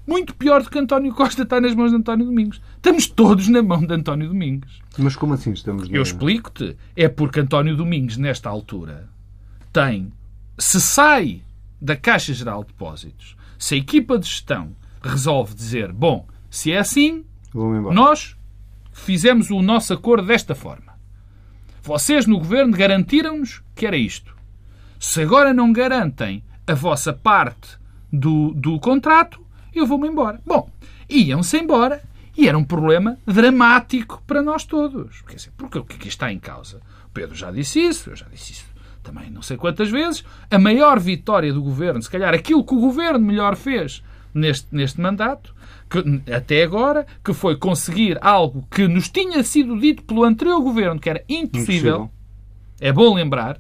muito 0.07 0.35
pior 0.35 0.63
do 0.63 0.71
que 0.71 0.79
António 0.79 1.15
Costa 1.15 1.43
está 1.43 1.61
nas 1.61 1.75
mãos 1.75 1.91
de 1.91 1.97
António 1.97 2.27
Domingos. 2.27 2.61
Estamos 2.77 3.07
todos 3.07 3.49
na 3.49 3.63
mão 3.63 3.85
de 3.85 3.95
António 3.95 4.29
Domingos. 4.29 4.83
Mas 4.99 5.15
como 5.15 5.35
assim 5.35 5.53
estamos 5.53 5.89
na... 5.89 5.97
Eu 5.97 6.03
explico-te. 6.03 6.77
É 6.97 7.09
porque 7.09 7.41
António 7.41 7.77
Domingos, 7.77 8.17
nesta 8.17 8.49
altura, 8.49 9.09
tem... 9.73 10.13
Se 10.59 10.81
sai 10.81 11.43
da 11.81 11.97
Caixa 11.97 12.33
Geral 12.33 12.63
de 12.63 12.69
Depósitos, 12.69 13.37
se 13.59 13.75
a 13.75 13.79
equipa 13.79 14.19
de 14.19 14.27
gestão 14.27 14.75
resolve 15.03 15.55
dizer, 15.55 15.93
bom, 15.93 16.27
se 16.51 16.73
é 16.73 16.79
assim, 16.79 17.25
nós 17.93 18.37
fizemos 18.93 19.51
o 19.51 19.63
nosso 19.63 19.93
acordo 19.93 20.27
desta 20.27 20.55
forma. 20.55 20.92
Vocês 21.83 22.27
no 22.27 22.39
governo 22.39 22.77
garantiram-nos 22.77 23.63
que 23.75 23.87
era 23.87 23.97
isto. 23.97 24.37
Se 24.99 25.21
agora 25.21 25.53
não 25.53 25.73
garantem 25.73 26.45
a 26.67 26.75
vossa 26.75 27.13
parte 27.13 27.77
do, 28.13 28.53
do 28.55 28.79
contrato, 28.79 29.45
eu 29.75 29.87
vou-me 29.87 30.09
embora. 30.09 30.41
Bom, 30.47 30.71
iam-se 31.09 31.59
embora 31.59 32.03
e 32.37 32.49
era 32.49 32.57
um 32.57 32.65
problema 32.65 33.19
dramático 33.27 34.23
para 34.27 34.43
nós 34.43 34.65
todos. 34.65 35.23
Porque, 35.23 35.37
porque 35.57 35.79
o 35.79 35.85
que 35.85 36.09
está 36.09 36.33
em 36.33 36.39
causa? 36.39 36.81
O 37.07 37.11
Pedro 37.11 37.35
já 37.35 37.51
disse 37.51 37.81
isso, 37.81 38.11
eu 38.11 38.17
já 38.17 38.27
disse 38.31 38.53
isso 38.53 38.73
também 39.03 39.31
não 39.31 39.43
sei 39.43 39.57
quantas 39.57 39.91
vezes. 39.91 40.25
A 40.51 40.59
maior 40.59 40.99
vitória 40.99 41.53
do 41.53 41.63
governo, 41.63 42.01
se 42.01 42.09
calhar 42.09 42.33
aquilo 42.33 42.65
que 42.65 42.75
o 42.75 42.81
governo 42.81 43.19
melhor 43.19 43.57
fez 43.57 44.03
neste, 44.35 44.67
neste 44.73 45.01
mandato, 45.01 45.55
que, 45.89 46.33
até 46.33 46.63
agora, 46.63 47.07
que 47.25 47.33
foi 47.33 47.57
conseguir 47.57 48.19
algo 48.21 48.67
que 48.71 48.89
nos 48.89 49.09
tinha 49.09 49.43
sido 49.43 49.79
dito 49.79 50.03
pelo 50.05 50.25
anterior 50.25 50.61
governo 50.61 51.01
que 51.01 51.11
era 51.11 51.23
impossível. 51.29 51.95
impossível. 51.97 52.11
É 52.81 52.93
bom 52.93 53.15
lembrar 53.15 53.59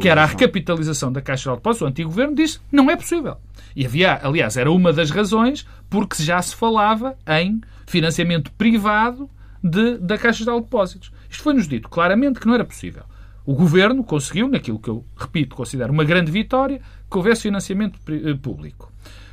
que 0.00 0.08
era 0.08 0.24
a 0.24 0.26
recapitalização 0.26 1.12
da 1.12 1.20
Caixa 1.20 1.50
de 1.50 1.56
Depósitos. 1.56 1.86
O 1.86 1.88
antigo 1.88 2.10
governo 2.10 2.34
disse 2.34 2.58
não 2.72 2.90
é 2.90 2.96
possível. 2.96 3.36
E 3.76 3.86
havia, 3.86 4.18
aliás, 4.20 4.56
era 4.56 4.70
uma 4.70 4.92
das 4.92 5.10
razões 5.10 5.64
porque 5.88 6.20
já 6.20 6.42
se 6.42 6.56
falava 6.56 7.16
em 7.28 7.60
financiamento 7.86 8.50
privado 8.52 9.30
de, 9.62 9.96
da 9.98 10.18
Caixa 10.18 10.44
de 10.44 10.50
Depósitos. 10.50 11.12
Isto 11.30 11.44
foi-nos 11.44 11.68
dito 11.68 11.88
claramente 11.88 12.40
que 12.40 12.46
não 12.46 12.54
era 12.54 12.64
possível. 12.64 13.04
O 13.44 13.54
governo 13.54 14.02
conseguiu, 14.04 14.48
naquilo 14.48 14.78
que 14.78 14.88
eu, 14.88 15.04
repito, 15.16 15.54
considero 15.54 15.92
uma 15.92 16.04
grande 16.04 16.30
vitória, 16.30 16.80
que 17.10 17.16
houvesse 17.16 17.42
financiamento 17.42 17.98
eh, 18.08 18.34
público. 18.34 18.92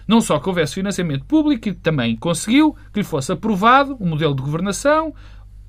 Não 0.09 0.21
só 0.21 0.39
que 0.39 0.49
houvesse 0.49 0.73
financiamento 0.73 1.23
público, 1.23 1.69
e 1.69 1.71
também 1.71 2.15
conseguiu 2.15 2.75
que 2.91 2.97
lhe 2.97 3.05
fosse 3.05 3.31
aprovado 3.31 3.95
um 3.99 4.07
modelo 4.07 4.33
de 4.33 4.41
governação 4.41 5.13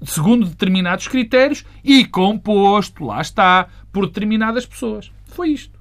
segundo 0.03 0.47
determinados 0.47 1.07
critérios 1.09 1.63
e 1.85 2.07
composto, 2.07 3.05
lá 3.05 3.21
está, 3.21 3.69
por 3.93 4.07
determinadas 4.07 4.65
pessoas. 4.65 5.13
Foi 5.27 5.51
isto. 5.51 5.79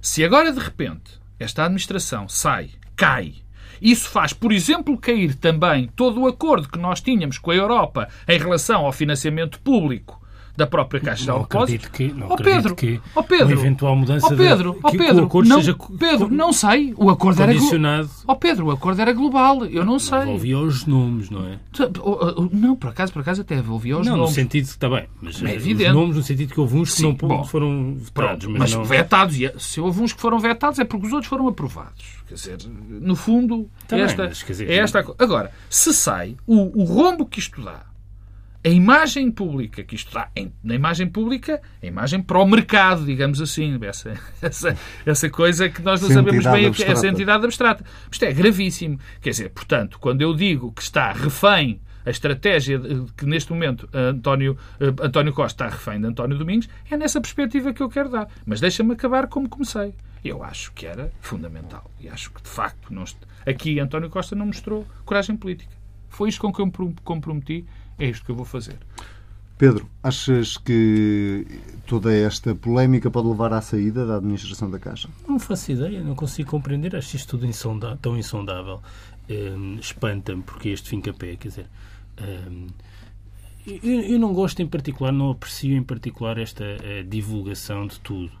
Se 0.00 0.22
agora, 0.22 0.52
de 0.52 0.60
repente, 0.60 1.20
esta 1.36 1.64
administração 1.64 2.28
sai, 2.28 2.70
cai, 2.94 3.34
isso 3.82 4.08
faz, 4.08 4.32
por 4.32 4.52
exemplo, 4.52 4.96
cair 4.96 5.34
também 5.34 5.90
todo 5.96 6.20
o 6.20 6.28
acordo 6.28 6.68
que 6.68 6.78
nós 6.78 7.00
tínhamos 7.00 7.38
com 7.38 7.50
a 7.50 7.56
Europa 7.56 8.08
em 8.28 8.38
relação 8.38 8.86
ao 8.86 8.92
financiamento 8.92 9.58
público 9.58 10.23
da 10.56 10.66
própria 10.66 11.00
Caixa 11.00 11.32
de 11.32 11.38
Depósitos. 11.38 11.88
Que, 11.88 12.12
não 12.12 12.28
oh, 12.30 12.36
Pedro, 12.36 12.76
que 12.76 13.00
oh, 13.14 13.22
Pedro, 13.22 13.46
uma 13.46 13.52
eventual 13.52 13.96
mudança 13.96 14.26
oh, 14.26 14.36
Pedro, 14.36 14.72
de, 14.72 14.78
oh, 14.82 14.90
Pedro, 14.90 15.44
não, 15.44 15.60
seja 15.60 15.76
Pedro, 15.98 16.28
não 16.30 16.52
sei. 16.52 16.94
O 16.96 17.10
acordo 17.10 17.42
era 17.42 17.52
Oh, 18.26 18.36
Pedro, 18.36 18.66
o 18.66 18.70
acordo 18.70 19.00
era 19.00 19.12
global. 19.12 19.64
Eu 19.66 19.84
não 19.84 19.98
sei. 19.98 20.22
Envolvia 20.22 20.58
os 20.58 20.86
nomes, 20.86 21.30
não 21.30 21.46
é? 21.46 21.58
Não, 22.52 22.76
por 22.76 22.90
acaso, 22.90 23.12
por 23.12 23.20
acaso 23.20 23.40
até 23.40 23.56
envolvia 23.56 23.98
os 23.98 24.06
não, 24.06 24.16
nomes. 24.16 24.30
no 24.30 24.34
sentido 24.34 24.64
que 24.64 24.70
está 24.70 24.88
bem, 24.88 25.06
mas 25.20 25.42
é 25.42 25.54
evidente. 25.54 25.90
os 25.90 25.94
nomes 25.94 26.16
no 26.16 26.22
sentido 26.22 26.52
que 26.52 26.60
houve 26.60 26.76
uns 26.76 26.90
que 26.90 26.96
Sim, 26.96 27.16
não 27.20 27.28
bom, 27.28 27.44
foram 27.44 27.96
vetados, 27.96 28.46
mas, 28.46 28.58
mas 28.58 28.74
não... 28.74 28.84
vetados, 28.84 29.36
se 29.58 29.80
houve 29.80 30.00
uns 30.00 30.12
que 30.12 30.20
foram 30.20 30.38
vetados 30.38 30.78
é 30.78 30.84
porque 30.84 31.06
os 31.06 31.12
outros 31.12 31.28
foram 31.28 31.48
aprovados. 31.48 32.04
Quer 32.28 32.34
dizer, 32.34 32.58
no 32.66 33.16
fundo, 33.16 33.68
tá 33.86 33.98
esta, 33.98 34.22
bem, 34.22 34.30
mas, 34.30 34.44
dizer, 34.46 34.70
é 34.70 34.76
esta 34.76 35.04
Agora, 35.18 35.50
se 35.68 35.92
sai 35.92 36.36
o, 36.46 36.82
o 36.82 36.84
rombo 36.84 37.26
que 37.26 37.38
isto 37.38 37.60
dá 37.62 37.82
a 38.64 38.68
imagem 38.68 39.30
pública, 39.30 39.84
que 39.84 39.94
isto 39.94 40.14
dá 40.14 40.30
na 40.62 40.74
imagem 40.74 41.06
pública, 41.06 41.60
a 41.82 41.86
imagem 41.86 42.22
para 42.22 42.38
o 42.38 42.46
mercado, 42.46 43.04
digamos 43.04 43.40
assim, 43.40 43.78
essa, 43.82 44.18
essa, 44.40 44.76
essa 45.04 45.28
coisa 45.28 45.68
que 45.68 45.82
nós 45.82 46.00
não 46.00 46.08
essa 46.08 46.22
sabemos 46.22 46.46
bem, 46.46 46.66
abstrata. 46.66 46.92
essa 46.92 47.06
entidade 47.06 47.44
abstrata. 47.44 47.84
Isto 48.10 48.24
é 48.24 48.32
gravíssimo. 48.32 48.98
Quer 49.20 49.30
dizer, 49.30 49.50
portanto, 49.50 49.98
quando 49.98 50.22
eu 50.22 50.34
digo 50.34 50.72
que 50.72 50.80
está 50.80 51.12
refém 51.12 51.78
a 52.06 52.10
estratégia 52.10 52.80
que 53.16 53.26
neste 53.26 53.52
momento 53.52 53.88
António, 53.92 54.56
António 55.02 55.32
Costa 55.32 55.64
está 55.64 55.76
refém 55.76 56.00
de 56.00 56.06
António 56.06 56.38
Domingos, 56.38 56.68
é 56.90 56.96
nessa 56.96 57.20
perspectiva 57.20 57.72
que 57.72 57.82
eu 57.82 57.88
quero 57.88 58.08
dar. 58.08 58.28
Mas 58.46 58.60
deixa-me 58.60 58.94
acabar 58.94 59.26
como 59.26 59.48
comecei. 59.48 59.94
Eu 60.24 60.42
acho 60.42 60.72
que 60.72 60.86
era 60.86 61.12
fundamental. 61.20 61.90
E 62.00 62.08
acho 62.08 62.30
que, 62.30 62.42
de 62.42 62.48
facto, 62.48 62.92
não... 62.92 63.04
aqui 63.46 63.78
António 63.78 64.08
Costa 64.08 64.34
não 64.34 64.46
mostrou 64.46 64.86
coragem 65.04 65.36
política. 65.36 65.72
Foi 66.08 66.28
isto 66.28 66.40
com 66.40 66.52
que 66.52 66.60
eu 66.60 66.66
me 66.66 66.94
comprometi 67.02 67.66
é 67.98 68.06
isto 68.06 68.24
que 68.24 68.30
eu 68.30 68.36
vou 68.36 68.44
fazer. 68.44 68.78
Pedro, 69.56 69.88
achas 70.02 70.56
que 70.56 71.46
toda 71.86 72.12
esta 72.12 72.54
polémica 72.54 73.08
pode 73.10 73.28
levar 73.28 73.52
à 73.52 73.60
saída 73.60 74.04
da 74.04 74.16
administração 74.16 74.68
da 74.68 74.80
Caixa? 74.80 75.08
Não 75.28 75.38
faço 75.38 75.70
ideia, 75.70 76.02
não 76.02 76.16
consigo 76.16 76.50
compreender. 76.50 76.96
Acho 76.96 77.14
isto 77.14 77.30
tudo 77.30 77.46
insondável, 77.46 77.96
tão 77.98 78.16
insondável. 78.16 78.82
Um, 79.30 79.76
Espanta-me 79.76 80.42
porque 80.42 80.70
este 80.70 80.88
fim 80.88 81.00
capé, 81.00 81.36
quer 81.36 81.48
dizer. 81.48 81.66
Um, 82.20 82.66
eu, 83.66 84.00
eu, 84.00 84.18
não 84.18 84.34
gosto 84.34 84.60
em 84.60 84.66
particular, 84.66 85.12
não 85.12 85.30
aprecio 85.30 85.76
em 85.76 85.82
particular 85.82 86.36
esta 86.36 86.64
uh, 86.64 87.04
divulgação 87.08 87.86
de 87.86 87.98
tudo. 88.00 88.32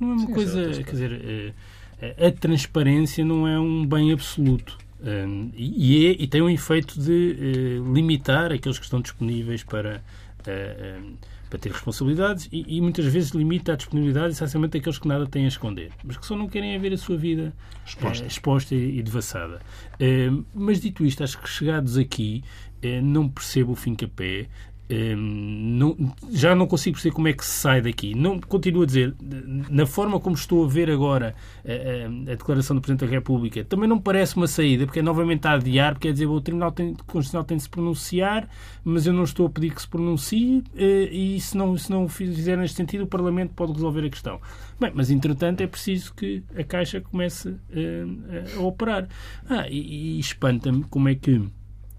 Não 0.00 0.10
é 0.10 0.12
uma 0.12 0.26
Sim, 0.26 0.32
coisa, 0.32 0.70
é 0.70 0.82
quer 0.82 0.90
dizer, 0.92 1.54
uh, 2.00 2.26
a 2.26 2.30
transparência 2.30 3.24
não 3.24 3.48
é 3.48 3.58
um 3.58 3.84
bem 3.84 4.12
absoluto. 4.12 4.78
Um, 5.00 5.50
e, 5.54 6.06
é, 6.06 6.22
e, 6.22 6.26
tem 6.26 6.40
um 6.40 6.48
efeito 6.48 6.98
de 6.98 7.80
uh, 7.80 7.94
limitar 7.94 8.50
aqueles 8.50 8.78
que 8.78 8.84
estão 8.84 9.00
disponíveis 9.00 9.62
para, 9.62 10.02
uh, 10.46 11.00
um, 11.00 11.16
para 11.50 11.58
ter 11.58 11.70
responsabilidades 11.70 12.48
e, 12.50 12.76
e, 12.76 12.80
muitas 12.80 13.04
vezes 13.04 13.30
limita 13.30 13.74
a 13.74 13.76
disponibilidade 13.76 14.32
essencialmente 14.32 14.78
aqueles 14.78 14.98
que 14.98 15.06
nada 15.06 15.26
têm 15.26 15.44
a 15.44 15.48
esconder, 15.48 15.90
mas 16.02 16.16
que 16.16 16.24
só 16.24 16.34
não 16.34 16.48
querem 16.48 16.78
ver 16.78 16.94
a 16.94 16.98
sua 16.98 17.16
vida 17.16 17.52
exposta, 17.84 18.24
uh, 18.24 18.26
exposta 18.26 18.74
e, 18.74 18.98
e 18.98 19.02
devassada. 19.02 19.60
mas 20.54 20.80
dito 20.80 21.04
isto, 21.04 21.22
acho 21.22 21.38
que 21.38 21.48
chegados 21.48 21.98
aqui 21.98 22.42
não 23.02 23.28
percebo 23.28 23.72
o 23.72 23.76
fim 23.76 23.94
capé 23.94 24.46
Ehm, 24.46 24.75
não, 24.88 25.96
já 26.30 26.54
não 26.54 26.66
consigo 26.66 26.94
perceber 26.94 27.14
como 27.14 27.28
é 27.28 27.32
que 27.32 27.44
se 27.44 27.50
sai 27.50 27.80
daqui. 27.80 28.14
Não, 28.14 28.38
continuo 28.40 28.82
a 28.82 28.86
dizer, 28.86 29.14
na 29.68 29.84
forma 29.84 30.20
como 30.20 30.36
estou 30.36 30.64
a 30.64 30.68
ver 30.68 30.90
agora 30.90 31.34
a, 31.64 31.70
a, 31.70 32.32
a 32.32 32.36
declaração 32.36 32.76
do 32.76 32.82
Presidente 32.82 33.08
da 33.08 33.10
República, 33.10 33.64
também 33.64 33.88
não 33.88 33.98
parece 33.98 34.36
uma 34.36 34.46
saída, 34.46 34.86
porque 34.86 35.00
é 35.00 35.02
novamente 35.02 35.46
a 35.46 35.52
adiar, 35.52 35.94
porque 35.94 36.08
quer 36.08 36.12
dizer, 36.12 36.26
o 36.26 36.40
Tribunal 36.40 36.70
tem, 36.70 36.94
Constitucional 37.06 37.44
tem 37.44 37.56
de 37.56 37.64
se 37.64 37.68
pronunciar, 37.68 38.48
mas 38.84 39.06
eu 39.06 39.12
não 39.12 39.24
estou 39.24 39.46
a 39.46 39.50
pedir 39.50 39.74
que 39.74 39.82
se 39.82 39.88
pronuncie, 39.88 40.62
eh, 40.76 41.08
e 41.10 41.40
se 41.40 41.56
não, 41.56 41.76
se 41.76 41.90
não 41.90 42.08
fizer 42.08 42.56
neste 42.56 42.76
sentido, 42.76 43.04
o 43.04 43.06
Parlamento 43.06 43.54
pode 43.54 43.72
resolver 43.72 44.06
a 44.06 44.10
questão. 44.10 44.40
Bem, 44.78 44.92
mas 44.94 45.10
entretanto 45.10 45.62
é 45.62 45.66
preciso 45.66 46.14
que 46.14 46.42
a 46.56 46.62
Caixa 46.62 47.00
comece 47.00 47.48
a, 47.48 48.58
a 48.58 48.60
operar. 48.60 49.08
Ah, 49.48 49.66
e, 49.68 50.16
e 50.16 50.20
espanta-me 50.20 50.84
como 50.84 51.08
é 51.08 51.14
que 51.14 51.42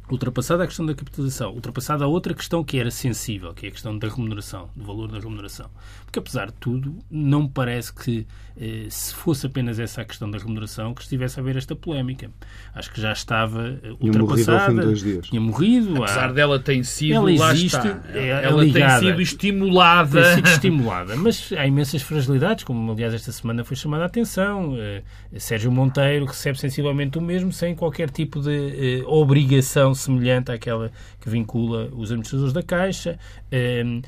ultrapassada 0.09 0.63
a 0.63 0.67
questão 0.67 0.85
da 0.85 0.93
capitalização, 0.93 1.51
ultrapassada 1.53 2.05
a 2.05 2.07
outra 2.07 2.33
questão 2.33 2.63
que 2.63 2.79
era 2.79 2.89
sensível, 2.89 3.53
que 3.53 3.65
é 3.65 3.69
a 3.69 3.71
questão 3.71 3.97
da 3.97 4.07
remuneração, 4.07 4.69
do 4.75 4.85
valor 4.85 5.11
da 5.11 5.19
remuneração. 5.19 5.69
Porque, 6.05 6.19
apesar 6.19 6.47
de 6.47 6.53
tudo, 6.53 6.97
não 7.11 7.43
me 7.43 7.49
parece 7.49 7.93
que, 7.93 8.25
eh, 8.55 8.87
se 8.89 9.13
fosse 9.13 9.45
apenas 9.45 9.77
essa 9.77 10.01
a 10.01 10.05
questão 10.05 10.31
da 10.31 10.37
remuneração, 10.37 10.93
que 10.93 11.01
estivesse 11.01 11.39
a 11.39 11.43
haver 11.43 11.57
esta 11.57 11.75
polémica. 11.75 12.31
Acho 12.73 12.91
que 12.91 13.01
já 13.01 13.11
estava 13.11 13.77
eh, 13.83 13.93
ultrapassada. 13.99 14.71
Tinha 14.71 14.85
morrido, 14.85 15.21
tinha 15.21 15.41
morrido 15.41 16.03
Apesar 16.03 16.29
há... 16.29 16.31
dela 16.31 16.59
tem 16.59 16.83
sido, 16.83 17.13
ela 17.13 17.31
existe, 17.31 17.87
é, 18.13 18.29
ela 18.29 18.63
ligada, 18.63 19.01
tem 19.01 19.09
sido 19.09 19.21
estimulada. 19.21 20.23
Tem 20.23 20.35
sido 20.35 20.47
estimulada, 20.47 21.15
mas 21.17 21.51
há 21.51 21.67
imensas 21.67 22.01
fragilidades, 22.01 22.63
como 22.63 22.91
aliás 22.91 23.13
esta 23.13 23.31
semana 23.31 23.65
foi 23.65 23.75
chamada 23.75 24.03
a 24.03 24.07
atenção. 24.07 24.75
Eh, 24.77 25.03
Sérgio 25.37 25.71
Monteiro 25.71 26.25
recebe 26.25 26.57
sensivelmente 26.57 27.17
o 27.17 27.21
mesmo, 27.21 27.51
sem 27.51 27.75
qualquer 27.75 28.09
tipo 28.09 28.39
de 28.39 29.03
obrigação 29.05 29.93
semelhante 29.97 30.51
àquela 30.51 30.91
que 31.19 31.29
vincula 31.29 31.89
os 31.93 32.11
administradores 32.11 32.53
da 32.53 32.63
Caixa. 32.63 33.19
Ehm, 33.51 34.01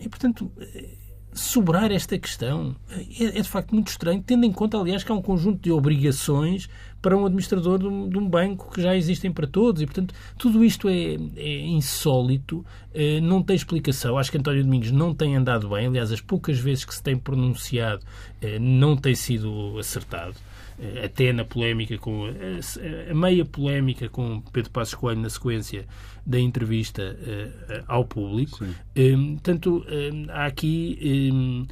e, 0.00 0.08
portanto, 0.08 0.50
sobrar 1.34 1.90
esta 1.90 2.18
questão 2.18 2.76
é, 2.90 3.38
é, 3.38 3.42
de 3.42 3.48
facto 3.48 3.72
muito 3.74 3.88
estranho, 3.88 4.22
tendo 4.22 4.44
em 4.44 4.52
conta, 4.52 4.76
aliás, 4.76 5.02
que 5.02 5.10
há 5.10 5.14
um 5.14 5.22
conjunto 5.22 5.62
de 5.62 5.72
obrigações 5.72 6.68
para 7.00 7.16
um 7.16 7.24
administrador 7.24 7.78
de 7.78 7.86
um, 7.86 8.08
de 8.08 8.18
um 8.18 8.28
banco 8.28 8.70
que 8.72 8.80
já 8.80 8.94
existem 8.94 9.32
para 9.32 9.46
todos 9.46 9.82
e, 9.82 9.86
portanto, 9.86 10.14
tudo 10.38 10.62
isto 10.62 10.88
é, 10.88 11.16
é 11.36 11.66
insólito, 11.66 12.64
eh, 12.94 13.20
não 13.20 13.42
tem 13.42 13.56
explicação. 13.56 14.16
Acho 14.16 14.30
que 14.30 14.38
António 14.38 14.62
Domingos 14.62 14.92
não 14.92 15.12
tem 15.12 15.34
andado 15.34 15.68
bem, 15.70 15.86
aliás, 15.86 16.12
as 16.12 16.20
poucas 16.20 16.58
vezes 16.58 16.84
que 16.84 16.94
se 16.94 17.02
tem 17.02 17.16
pronunciado 17.16 18.04
eh, 18.40 18.58
não 18.60 18.96
tem 18.96 19.14
sido 19.14 19.76
acertado. 19.78 20.36
Até 21.04 21.32
na 21.32 21.44
polémica 21.44 21.96
com 21.98 22.26
a 23.10 23.14
meia 23.14 23.44
polémica 23.44 24.08
com 24.08 24.40
Pedro 24.52 24.70
Passos 24.70 24.94
Coelho 24.94 25.20
na 25.20 25.30
sequência 25.30 25.86
da 26.24 26.38
entrevista 26.38 27.16
uh, 27.20 27.84
ao 27.86 28.04
público. 28.04 28.64
Um, 28.96 29.34
portanto, 29.34 29.84
um, 29.88 30.26
há 30.30 30.46
aqui 30.46 31.30
um, 31.32 31.66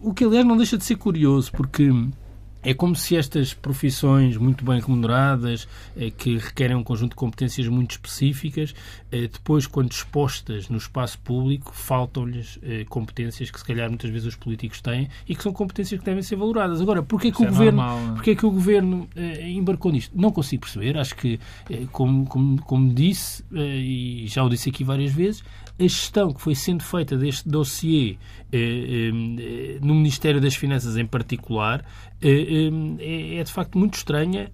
o 0.00 0.14
que 0.14 0.24
aliás 0.24 0.44
não 0.46 0.56
deixa 0.56 0.76
de 0.76 0.84
ser 0.84 0.96
curioso, 0.96 1.52
porque 1.52 1.90
é 2.62 2.74
como 2.74 2.94
se 2.94 3.16
estas 3.16 3.54
profissões 3.54 4.36
muito 4.36 4.64
bem 4.64 4.80
remuneradas, 4.80 5.66
eh, 5.96 6.10
que 6.10 6.36
requerem 6.36 6.76
um 6.76 6.84
conjunto 6.84 7.10
de 7.10 7.16
competências 7.16 7.66
muito 7.68 7.92
específicas, 7.92 8.74
eh, 9.10 9.22
depois, 9.22 9.66
quando 9.66 9.90
expostas 9.92 10.68
no 10.68 10.76
espaço 10.76 11.18
público, 11.20 11.72
faltam-lhes 11.74 12.58
eh, 12.62 12.84
competências 12.88 13.50
que, 13.50 13.58
se 13.58 13.64
calhar, 13.64 13.88
muitas 13.88 14.10
vezes 14.10 14.28
os 14.28 14.36
políticos 14.36 14.80
têm 14.80 15.08
e 15.26 15.34
que 15.34 15.42
são 15.42 15.52
competências 15.52 15.98
que 15.98 16.04
devem 16.04 16.22
ser 16.22 16.36
valoradas. 16.36 16.80
Agora, 16.80 17.02
porquê 17.02 17.32
que, 17.32 17.42
o, 17.42 17.46
é 17.46 17.48
governo, 17.48 17.82
normal, 17.82 17.98
é? 17.98 18.14
porquê 18.14 18.36
que 18.36 18.46
o 18.46 18.50
Governo 18.50 19.08
embarcou 19.42 19.92
nisto? 19.92 20.12
Não 20.14 20.30
consigo 20.30 20.62
perceber. 20.62 20.98
Acho 20.98 21.16
que, 21.16 21.40
como, 21.92 22.26
como, 22.26 22.60
como 22.62 22.92
disse, 22.92 23.44
e 23.52 24.26
já 24.28 24.44
o 24.44 24.48
disse 24.48 24.68
aqui 24.68 24.84
várias 24.84 25.12
vezes, 25.12 25.42
a 25.78 25.82
gestão 25.82 26.32
que 26.32 26.40
foi 26.42 26.54
sendo 26.54 26.82
feita 26.82 27.16
deste 27.16 27.48
dossiê 27.48 28.18
no 29.80 29.94
Ministério 29.94 30.40
das 30.40 30.54
Finanças 30.54 30.96
em 30.96 31.06
particular 31.06 31.84
é, 32.22 33.38
é 33.38 33.42
de 33.42 33.50
facto 33.50 33.78
muito 33.78 33.94
estranha, 33.94 34.50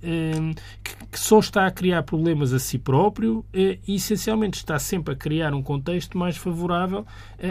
que 1.11 1.19
só 1.19 1.41
está 1.41 1.67
a 1.67 1.71
criar 1.71 2.03
problemas 2.05 2.53
a 2.53 2.59
si 2.59 2.79
próprio 2.79 3.45
e 3.53 3.79
essencialmente 3.89 4.59
está 4.59 4.79
sempre 4.79 5.15
a 5.15 5.17
criar 5.17 5.53
um 5.53 5.63
contexto 5.63 6.17
mais 6.17 6.37
favorável 6.37 7.05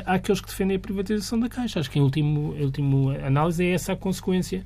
àqueles 0.06 0.40
que 0.40 0.48
defendem 0.48 0.78
a 0.78 0.80
privatização 0.80 1.40
da 1.40 1.50
Caixa. 1.50 1.80
Acho 1.80 1.92
que 1.92 2.00
em 2.00 2.02
último, 2.02 2.56
em 2.56 2.64
último 2.64 3.10
análise 3.10 3.66
é 3.66 3.72
essa 3.72 3.94
a 3.94 3.96
consequência 3.96 4.64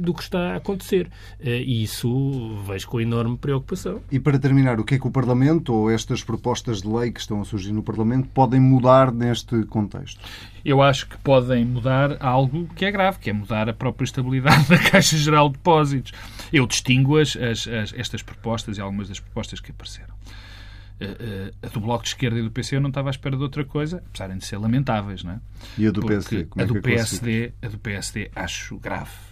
do 0.00 0.12
que 0.12 0.22
está 0.22 0.54
a 0.54 0.56
acontecer 0.56 1.08
e 1.40 1.82
isso 1.82 2.56
vejo 2.66 2.88
com 2.88 3.00
enorme 3.00 3.36
preocupação. 3.36 4.00
E 4.10 4.18
para 4.18 4.38
terminar, 4.38 4.80
o 4.80 4.84
que 4.84 4.96
é 4.96 4.98
que 4.98 5.06
o 5.06 5.10
Parlamento 5.10 5.72
ou 5.72 5.90
estas 5.90 6.24
propostas 6.24 6.82
de 6.82 6.88
lei 6.88 7.12
que 7.12 7.20
estão 7.20 7.40
a 7.40 7.44
surgir 7.44 7.72
no 7.72 7.82
Parlamento 7.82 8.28
podem 8.34 8.60
mudar 8.60 9.12
neste 9.12 9.64
contexto? 9.66 10.20
Eu 10.64 10.82
acho 10.82 11.08
que 11.08 11.16
podem 11.18 11.64
mudar 11.64 12.16
algo 12.20 12.68
que 12.74 12.84
é 12.84 12.90
grave, 12.90 13.18
que 13.18 13.30
é 13.30 13.32
mudar 13.32 13.68
a 13.68 13.72
própria 13.72 14.04
estabilidade 14.04 14.66
da 14.70 14.78
Caixa 14.78 15.16
Geral 15.16 15.48
de 15.48 15.54
Depósitos. 15.54 16.12
Eu 16.52 16.66
distingo 16.66 17.18
as, 17.18 17.36
as, 17.36 17.66
as, 17.66 17.94
estas 17.94 18.22
propostas 18.22 18.78
e 18.78 18.80
algumas 18.80 19.08
das 19.08 19.20
propostas 19.20 19.60
que 19.60 19.70
apareceram. 19.70 20.14
Uh, 21.00 21.04
uh, 21.04 21.54
a 21.62 21.68
do 21.68 21.80
Bloco 21.80 22.02
de 22.02 22.08
Esquerda 22.08 22.40
e 22.40 22.42
do 22.42 22.50
PC 22.50 22.74
eu 22.74 22.80
não 22.80 22.88
estava 22.88 23.08
à 23.08 23.12
espera 23.12 23.36
de 23.36 23.42
outra 23.42 23.64
coisa, 23.64 24.02
apesar 24.08 24.28
de 24.36 24.44
ser 24.44 24.56
lamentáveis, 24.56 25.22
não 25.22 25.32
é? 25.32 25.40
E 25.78 25.86
a 25.86 25.92
do 25.92 26.04
PSD? 26.04 26.44
Como 26.46 26.60
a, 26.60 26.64
é 26.64 26.66
do 26.66 26.82
PSD, 26.82 27.52
a 27.62 27.68
do 27.68 27.78
PSD 27.78 28.30
acho 28.34 28.78
grave 28.78 29.27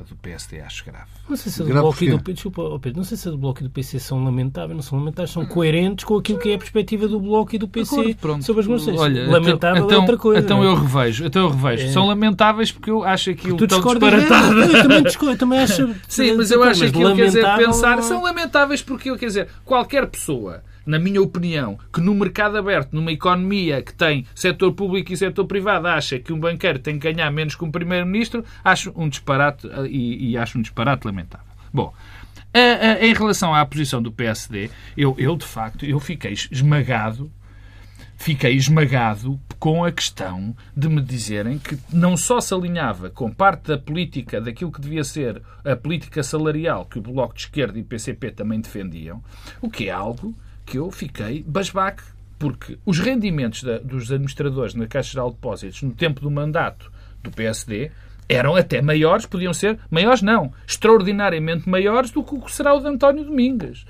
a 0.00 0.02
do 0.02 0.16
PSD 0.16 0.60
acho 0.60 0.84
grave. 0.84 1.04
Não 1.28 1.36
sei 1.36 1.52
se 1.52 1.62
a 1.62 1.64
do 1.64 1.72
Bloco 1.72 2.02
e 2.04 2.10
do, 2.10 2.18
desculpa, 2.32 2.78
Pedro, 2.80 2.98
não 2.98 3.04
sei 3.04 3.16
se 3.16 3.28
a 3.28 3.30
do 3.30 3.38
Bloco 3.38 3.60
e 3.60 3.64
do 3.64 3.70
PC 3.70 3.98
são 4.00 4.24
lamentáveis, 4.24 4.74
não 4.74 4.82
são 4.82 4.98
lamentáveis, 4.98 5.30
são 5.30 5.44
coerentes 5.46 6.04
com 6.04 6.16
aquilo 6.16 6.38
que 6.38 6.50
é 6.50 6.54
a 6.54 6.58
perspectiva 6.58 7.06
do 7.06 7.20
Bloco 7.20 7.54
e 7.54 7.58
do 7.58 7.68
PC 7.68 8.12
Acordo, 8.12 8.42
sobre 8.42 8.60
as 8.62 8.66
moções. 8.66 8.98
Olha, 8.98 9.20
então- 9.20 9.32
Lamentável 9.32 9.84
então, 9.84 9.96
é 9.96 10.00
outra 10.00 10.16
coisa. 10.16 10.40
Então 10.40 10.64
eu 10.64 10.74
revejo, 10.74 11.24
então 11.26 11.42
eu 11.42 11.50
revejo. 11.50 11.86
É. 11.86 11.92
São 11.92 12.06
lamentáveis 12.06 12.72
porque 12.72 12.90
eu 12.90 13.04
acho 13.04 13.30
aquilo 13.30 13.56
tu 13.56 13.66
tão 13.66 13.80
disparatado. 13.80 14.60
Eu 14.70 14.82
também, 14.82 15.02
discordo, 15.02 15.34
eu 15.34 15.38
também 15.38 15.58
acho. 15.58 15.94
Sim, 16.08 16.32
mas 16.36 16.50
eu 16.50 16.62
acho 16.62 16.84
aquilo, 16.84 17.14
quer 17.14 17.26
dizer, 17.26 17.44
pensar, 17.56 18.02
são 18.02 18.22
lamentáveis 18.22 18.82
porque, 18.82 19.16
quer 19.16 19.26
dizer, 19.26 19.48
qualquer 19.64 20.06
pessoa 20.06 20.62
na 20.84 20.98
minha 20.98 21.20
opinião, 21.20 21.78
que 21.92 22.00
no 22.00 22.14
mercado 22.14 22.56
aberto, 22.56 22.92
numa 22.92 23.12
economia 23.12 23.82
que 23.82 23.92
tem 23.92 24.26
setor 24.34 24.72
público 24.72 25.12
e 25.12 25.16
setor 25.16 25.44
privado, 25.46 25.86
acha 25.86 26.18
que 26.18 26.32
um 26.32 26.38
banqueiro 26.38 26.78
tem 26.78 26.98
que 26.98 27.12
ganhar 27.12 27.30
menos 27.30 27.54
que 27.54 27.64
um 27.64 27.70
primeiro-ministro, 27.70 28.44
acho 28.64 28.92
um 28.96 29.08
disparate 29.08 29.68
e, 29.88 30.30
e 30.30 30.36
acho 30.36 30.58
um 30.58 30.62
disparate 30.62 31.06
lamentável. 31.06 31.46
Bom, 31.72 31.92
a, 32.52 32.58
a, 32.58 33.06
em 33.06 33.14
relação 33.14 33.54
à 33.54 33.64
posição 33.64 34.02
do 34.02 34.10
PSD, 34.10 34.70
eu, 34.96 35.14
eu 35.18 35.36
de 35.36 35.46
facto 35.46 35.84
eu 35.84 36.00
fiquei 36.00 36.32
esmagado 36.32 37.30
fiquei 38.20 38.54
esmagado 38.54 39.40
com 39.58 39.82
a 39.82 39.90
questão 39.90 40.54
de 40.76 40.90
me 40.90 41.00
dizerem 41.00 41.58
que 41.58 41.78
não 41.90 42.18
só 42.18 42.38
se 42.38 42.52
alinhava 42.52 43.08
com 43.08 43.32
parte 43.32 43.68
da 43.68 43.78
política, 43.78 44.38
daquilo 44.38 44.70
que 44.70 44.80
devia 44.80 45.02
ser 45.02 45.40
a 45.64 45.74
política 45.74 46.22
salarial 46.22 46.84
que 46.84 46.98
o 46.98 47.02
Bloco 47.02 47.34
de 47.34 47.40
Esquerda 47.40 47.78
e 47.78 47.82
o 47.82 47.84
PCP 47.84 48.30
também 48.32 48.60
defendiam, 48.60 49.24
o 49.62 49.70
que 49.70 49.88
é 49.88 49.90
algo 49.90 50.34
que 50.70 50.78
eu 50.78 50.88
fiquei 50.92 51.42
basbaque, 51.42 52.04
porque 52.38 52.78
os 52.86 53.00
rendimentos 53.00 53.64
da, 53.64 53.78
dos 53.78 54.04
administradores 54.04 54.72
na 54.72 54.86
Caixa 54.86 55.10
Geral 55.10 55.30
de 55.30 55.34
Depósitos 55.34 55.82
no 55.82 55.90
tempo 55.90 56.20
do 56.20 56.30
mandato 56.30 56.92
do 57.24 57.30
PSD 57.32 57.90
eram 58.28 58.54
até 58.54 58.80
maiores, 58.80 59.26
podiam 59.26 59.52
ser, 59.52 59.80
maiores 59.90 60.22
não, 60.22 60.52
extraordinariamente 60.64 61.68
maiores 61.68 62.12
do 62.12 62.22
que 62.22 62.52
será 62.52 62.72
o 62.72 62.80
de 62.80 62.86
António 62.86 63.24
Domingues. 63.24 63.84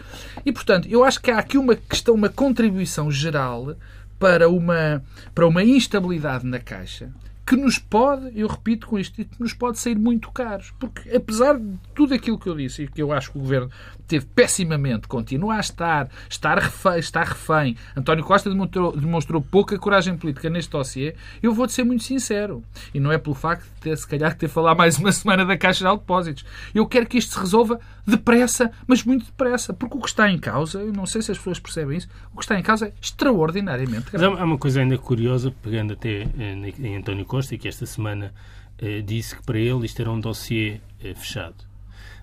E, 0.45 0.51
portanto, 0.51 0.89
eu 0.91 1.05
acho 1.05 1.21
que 1.21 1.31
há 1.31 1.39
aqui 1.39 1.59
uma 1.59 1.77
questão, 1.77 2.15
uma 2.15 2.31
contribuição 2.31 3.11
geral 3.11 3.77
para 4.19 4.49
uma, 4.49 5.05
para 5.35 5.47
uma 5.47 5.63
instabilidade 5.63 6.47
na 6.47 6.59
Caixa 6.59 7.11
que 7.47 7.57
nos 7.57 7.79
pode, 7.79 8.31
eu 8.39 8.47
repito 8.47 8.87
com 8.87 8.99
isto, 8.99 9.25
que 9.25 9.41
nos 9.41 9.53
pode 9.53 9.79
sair 9.79 9.99
muito 9.99 10.31
caros. 10.31 10.73
Porque, 10.79 11.15
apesar 11.15 11.59
de 11.59 11.79
tudo 11.95 12.15
aquilo 12.15 12.39
que 12.39 12.49
eu 12.49 12.55
disse 12.55 12.85
e 12.85 12.89
que 12.89 13.03
eu 13.03 13.13
acho 13.13 13.33
que 13.33 13.39
o 13.39 13.41
Governo 13.41 13.71
teve 14.07 14.27
pessimamente, 14.27 15.07
continua 15.07 15.55
a 15.55 15.61
estar, 15.61 16.09
estar 16.29 16.59
refém, 16.59 16.99
está 16.99 17.23
refém. 17.23 17.77
António 17.97 18.25
Costa 18.25 18.51
demonstrou, 18.51 18.97
demonstrou 18.97 19.41
pouca 19.41 19.79
coragem 19.79 20.17
política 20.17 20.51
neste 20.51 20.71
dossiê. 20.71 21.15
Eu 21.43 21.53
vou-te 21.53 21.73
ser 21.73 21.85
muito 21.85 22.03
sincero. 22.05 22.63
E 22.93 23.01
não 23.01 23.13
é 23.13 23.19
pelo 23.19 23.35
facto 23.35 23.65
de 23.65 23.81
ter, 23.81 23.97
se 23.97 24.07
calhar, 24.07 24.37
ter 24.37 24.49
falar 24.49 24.75
mais 24.75 24.99
uma 24.99 25.13
semana 25.13 25.45
da 25.45 25.57
Caixa 25.57 25.85
de 25.85 25.97
Depósitos. 25.97 26.45
Eu 26.75 26.87
quero 26.87 27.07
que 27.07 27.19
isto 27.19 27.35
se 27.35 27.41
resolva 27.41 27.81
depressa, 28.11 28.71
mas 28.87 29.05
muito 29.05 29.27
depressa. 29.27 29.73
Porque 29.73 29.97
o 29.97 30.01
que 30.01 30.09
está 30.09 30.31
em 30.31 30.39
causa, 30.39 30.81
eu 30.81 30.93
não 30.93 31.07
sei 31.07 31.23
se 31.23 31.33
as 31.33 31.39
pessoas 31.39 31.59
percebem 31.59 31.99
isso, 31.99 32.09
o 32.33 32.37
que 32.37 32.45
está 32.45 32.59
em 32.59 32.63
causa 32.63 32.87
é 32.89 32.93
extraordinariamente 33.01 34.11
grave. 34.11 34.29
Mas 34.29 34.41
há 34.41 34.45
uma 34.45 34.59
coisa 34.59 34.81
ainda 34.81 34.99
curiosa, 34.99 35.51
pegando 35.63 35.95
até 35.95 36.23
eh, 36.39 36.75
em 36.79 36.97
António 36.97 37.25
Costa, 37.25 37.55
e 37.55 37.59
que 37.59 37.69
esta 37.69 37.87
semana 37.87 38.35
eh, 38.79 39.01
disse 39.01 39.37
que 39.37 39.43
para 39.43 39.59
ele 39.59 39.87
isto 39.87 40.01
era 40.01 40.11
um 40.11 40.21
dossiê 40.21 40.81
eh, 41.03 41.15
fechado. 41.15 41.57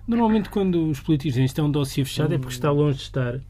Normalmente, 0.06 0.48
quando 0.48 0.88
os 0.88 1.00
políticos 1.00 1.34
dizem 1.34 1.44
isto 1.44 1.60
é 1.60 1.64
um 1.64 1.70
dossiê 1.70 2.04
fechado, 2.04 2.32
é 2.32 2.38
porque 2.38 2.54
está 2.54 2.70
longe 2.70 2.98
de 2.98 3.02
estar 3.04 3.40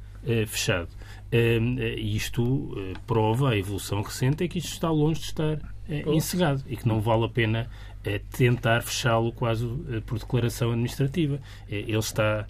fechado. 0.48 0.88
Eh, 1.30 1.60
isto 1.98 2.72
eh, 2.76 2.94
prova 3.06 3.50
a 3.50 3.56
evolução 3.56 4.00
recente, 4.00 4.44
é 4.44 4.48
que 4.48 4.58
isto 4.58 4.72
está 4.72 4.90
longe 4.90 5.20
de 5.20 5.26
estar 5.26 5.58
encerrado 6.06 6.62
e 6.68 6.76
que 6.76 6.86
não 6.86 7.00
vale 7.00 7.24
a 7.24 7.28
pena 7.28 7.70
tentar 8.30 8.82
fechá-lo 8.82 9.32
quase 9.32 9.66
por 10.06 10.18
declaração 10.18 10.70
administrativa. 10.70 11.40
ele 11.68 11.98
está 11.98 12.46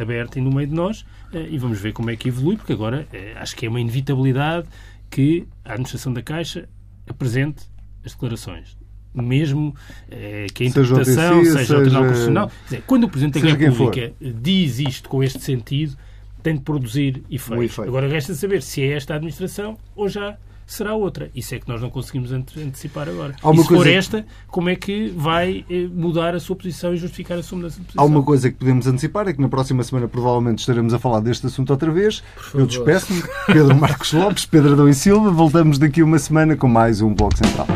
aberto 0.00 0.38
e 0.38 0.40
no 0.40 0.52
meio 0.52 0.68
de 0.68 0.74
nós 0.74 1.04
e 1.32 1.58
vamos 1.58 1.80
ver 1.80 1.92
como 1.92 2.10
é 2.10 2.16
que 2.16 2.28
evolui, 2.28 2.56
porque 2.56 2.72
agora 2.72 3.06
acho 3.36 3.56
que 3.56 3.66
é 3.66 3.68
uma 3.68 3.80
inevitabilidade 3.80 4.68
que 5.10 5.46
a 5.64 5.72
administração 5.72 6.12
da 6.12 6.22
Caixa 6.22 6.68
apresente 7.06 7.64
as 8.04 8.12
declarações 8.12 8.76
mesmo 9.14 9.74
eh, 10.10 10.46
que 10.54 10.64
a 10.64 10.66
interpretação 10.66 11.44
seja, 11.44 11.58
seja, 11.58 11.76
o 11.76 11.80
Tribunal 11.80 12.02
Constitucional. 12.04 12.50
Dizer, 12.64 12.82
quando 12.86 13.04
o 13.04 13.08
Presidente 13.08 13.40
da 13.40 13.54
República 13.54 14.12
diz 14.20 14.78
isto 14.78 15.08
com 15.08 15.22
este 15.22 15.40
sentido, 15.40 15.96
tem 16.42 16.54
de 16.54 16.62
produzir 16.62 17.22
efeito. 17.30 17.62
efeito. 17.62 17.88
Agora 17.88 18.08
resta 18.08 18.34
saber 18.34 18.62
se 18.62 18.82
é 18.82 18.96
esta 18.96 19.12
a 19.12 19.16
administração 19.16 19.78
ou 19.94 20.08
já 20.08 20.36
será 20.66 20.94
outra. 20.94 21.30
Isso 21.34 21.54
é 21.54 21.58
que 21.58 21.68
nós 21.68 21.80
não 21.80 21.90
conseguimos 21.90 22.32
antecipar 22.32 23.08
agora. 23.08 23.34
Há 23.42 23.52
e 23.52 23.58
se 23.58 23.68
for 23.68 23.86
esta, 23.86 24.26
como 24.48 24.68
é 24.68 24.76
que 24.76 25.08
vai 25.16 25.64
eh, 25.68 25.88
mudar 25.92 26.34
a 26.34 26.40
sua 26.40 26.56
posição 26.56 26.94
e 26.94 26.96
justificar 26.96 27.38
a 27.38 27.42
sua 27.42 27.56
mudança 27.56 27.78
de 27.78 27.86
posição? 27.86 28.02
Há 28.02 28.06
uma 28.06 28.22
coisa 28.22 28.50
que 28.50 28.56
podemos 28.56 28.86
antecipar, 28.86 29.28
é 29.28 29.32
que 29.32 29.40
na 29.40 29.48
próxima 29.48 29.82
semana 29.82 30.08
provavelmente 30.08 30.60
estaremos 30.60 30.94
a 30.94 30.98
falar 30.98 31.20
deste 31.20 31.46
assunto 31.46 31.70
outra 31.70 31.90
vez. 31.90 32.22
Eu 32.54 32.66
despeço-me. 32.66 33.22
Pedro 33.46 33.76
Marcos 33.76 34.12
Lopes, 34.12 34.46
Pedro 34.46 34.72
Adão 34.72 34.88
e 34.88 34.94
Silva. 34.94 35.30
Voltamos 35.30 35.78
daqui 35.78 36.02
uma 36.02 36.18
semana 36.18 36.56
com 36.56 36.68
mais 36.68 37.00
um 37.00 37.14
Bloco 37.14 37.36
Central. 37.36 37.66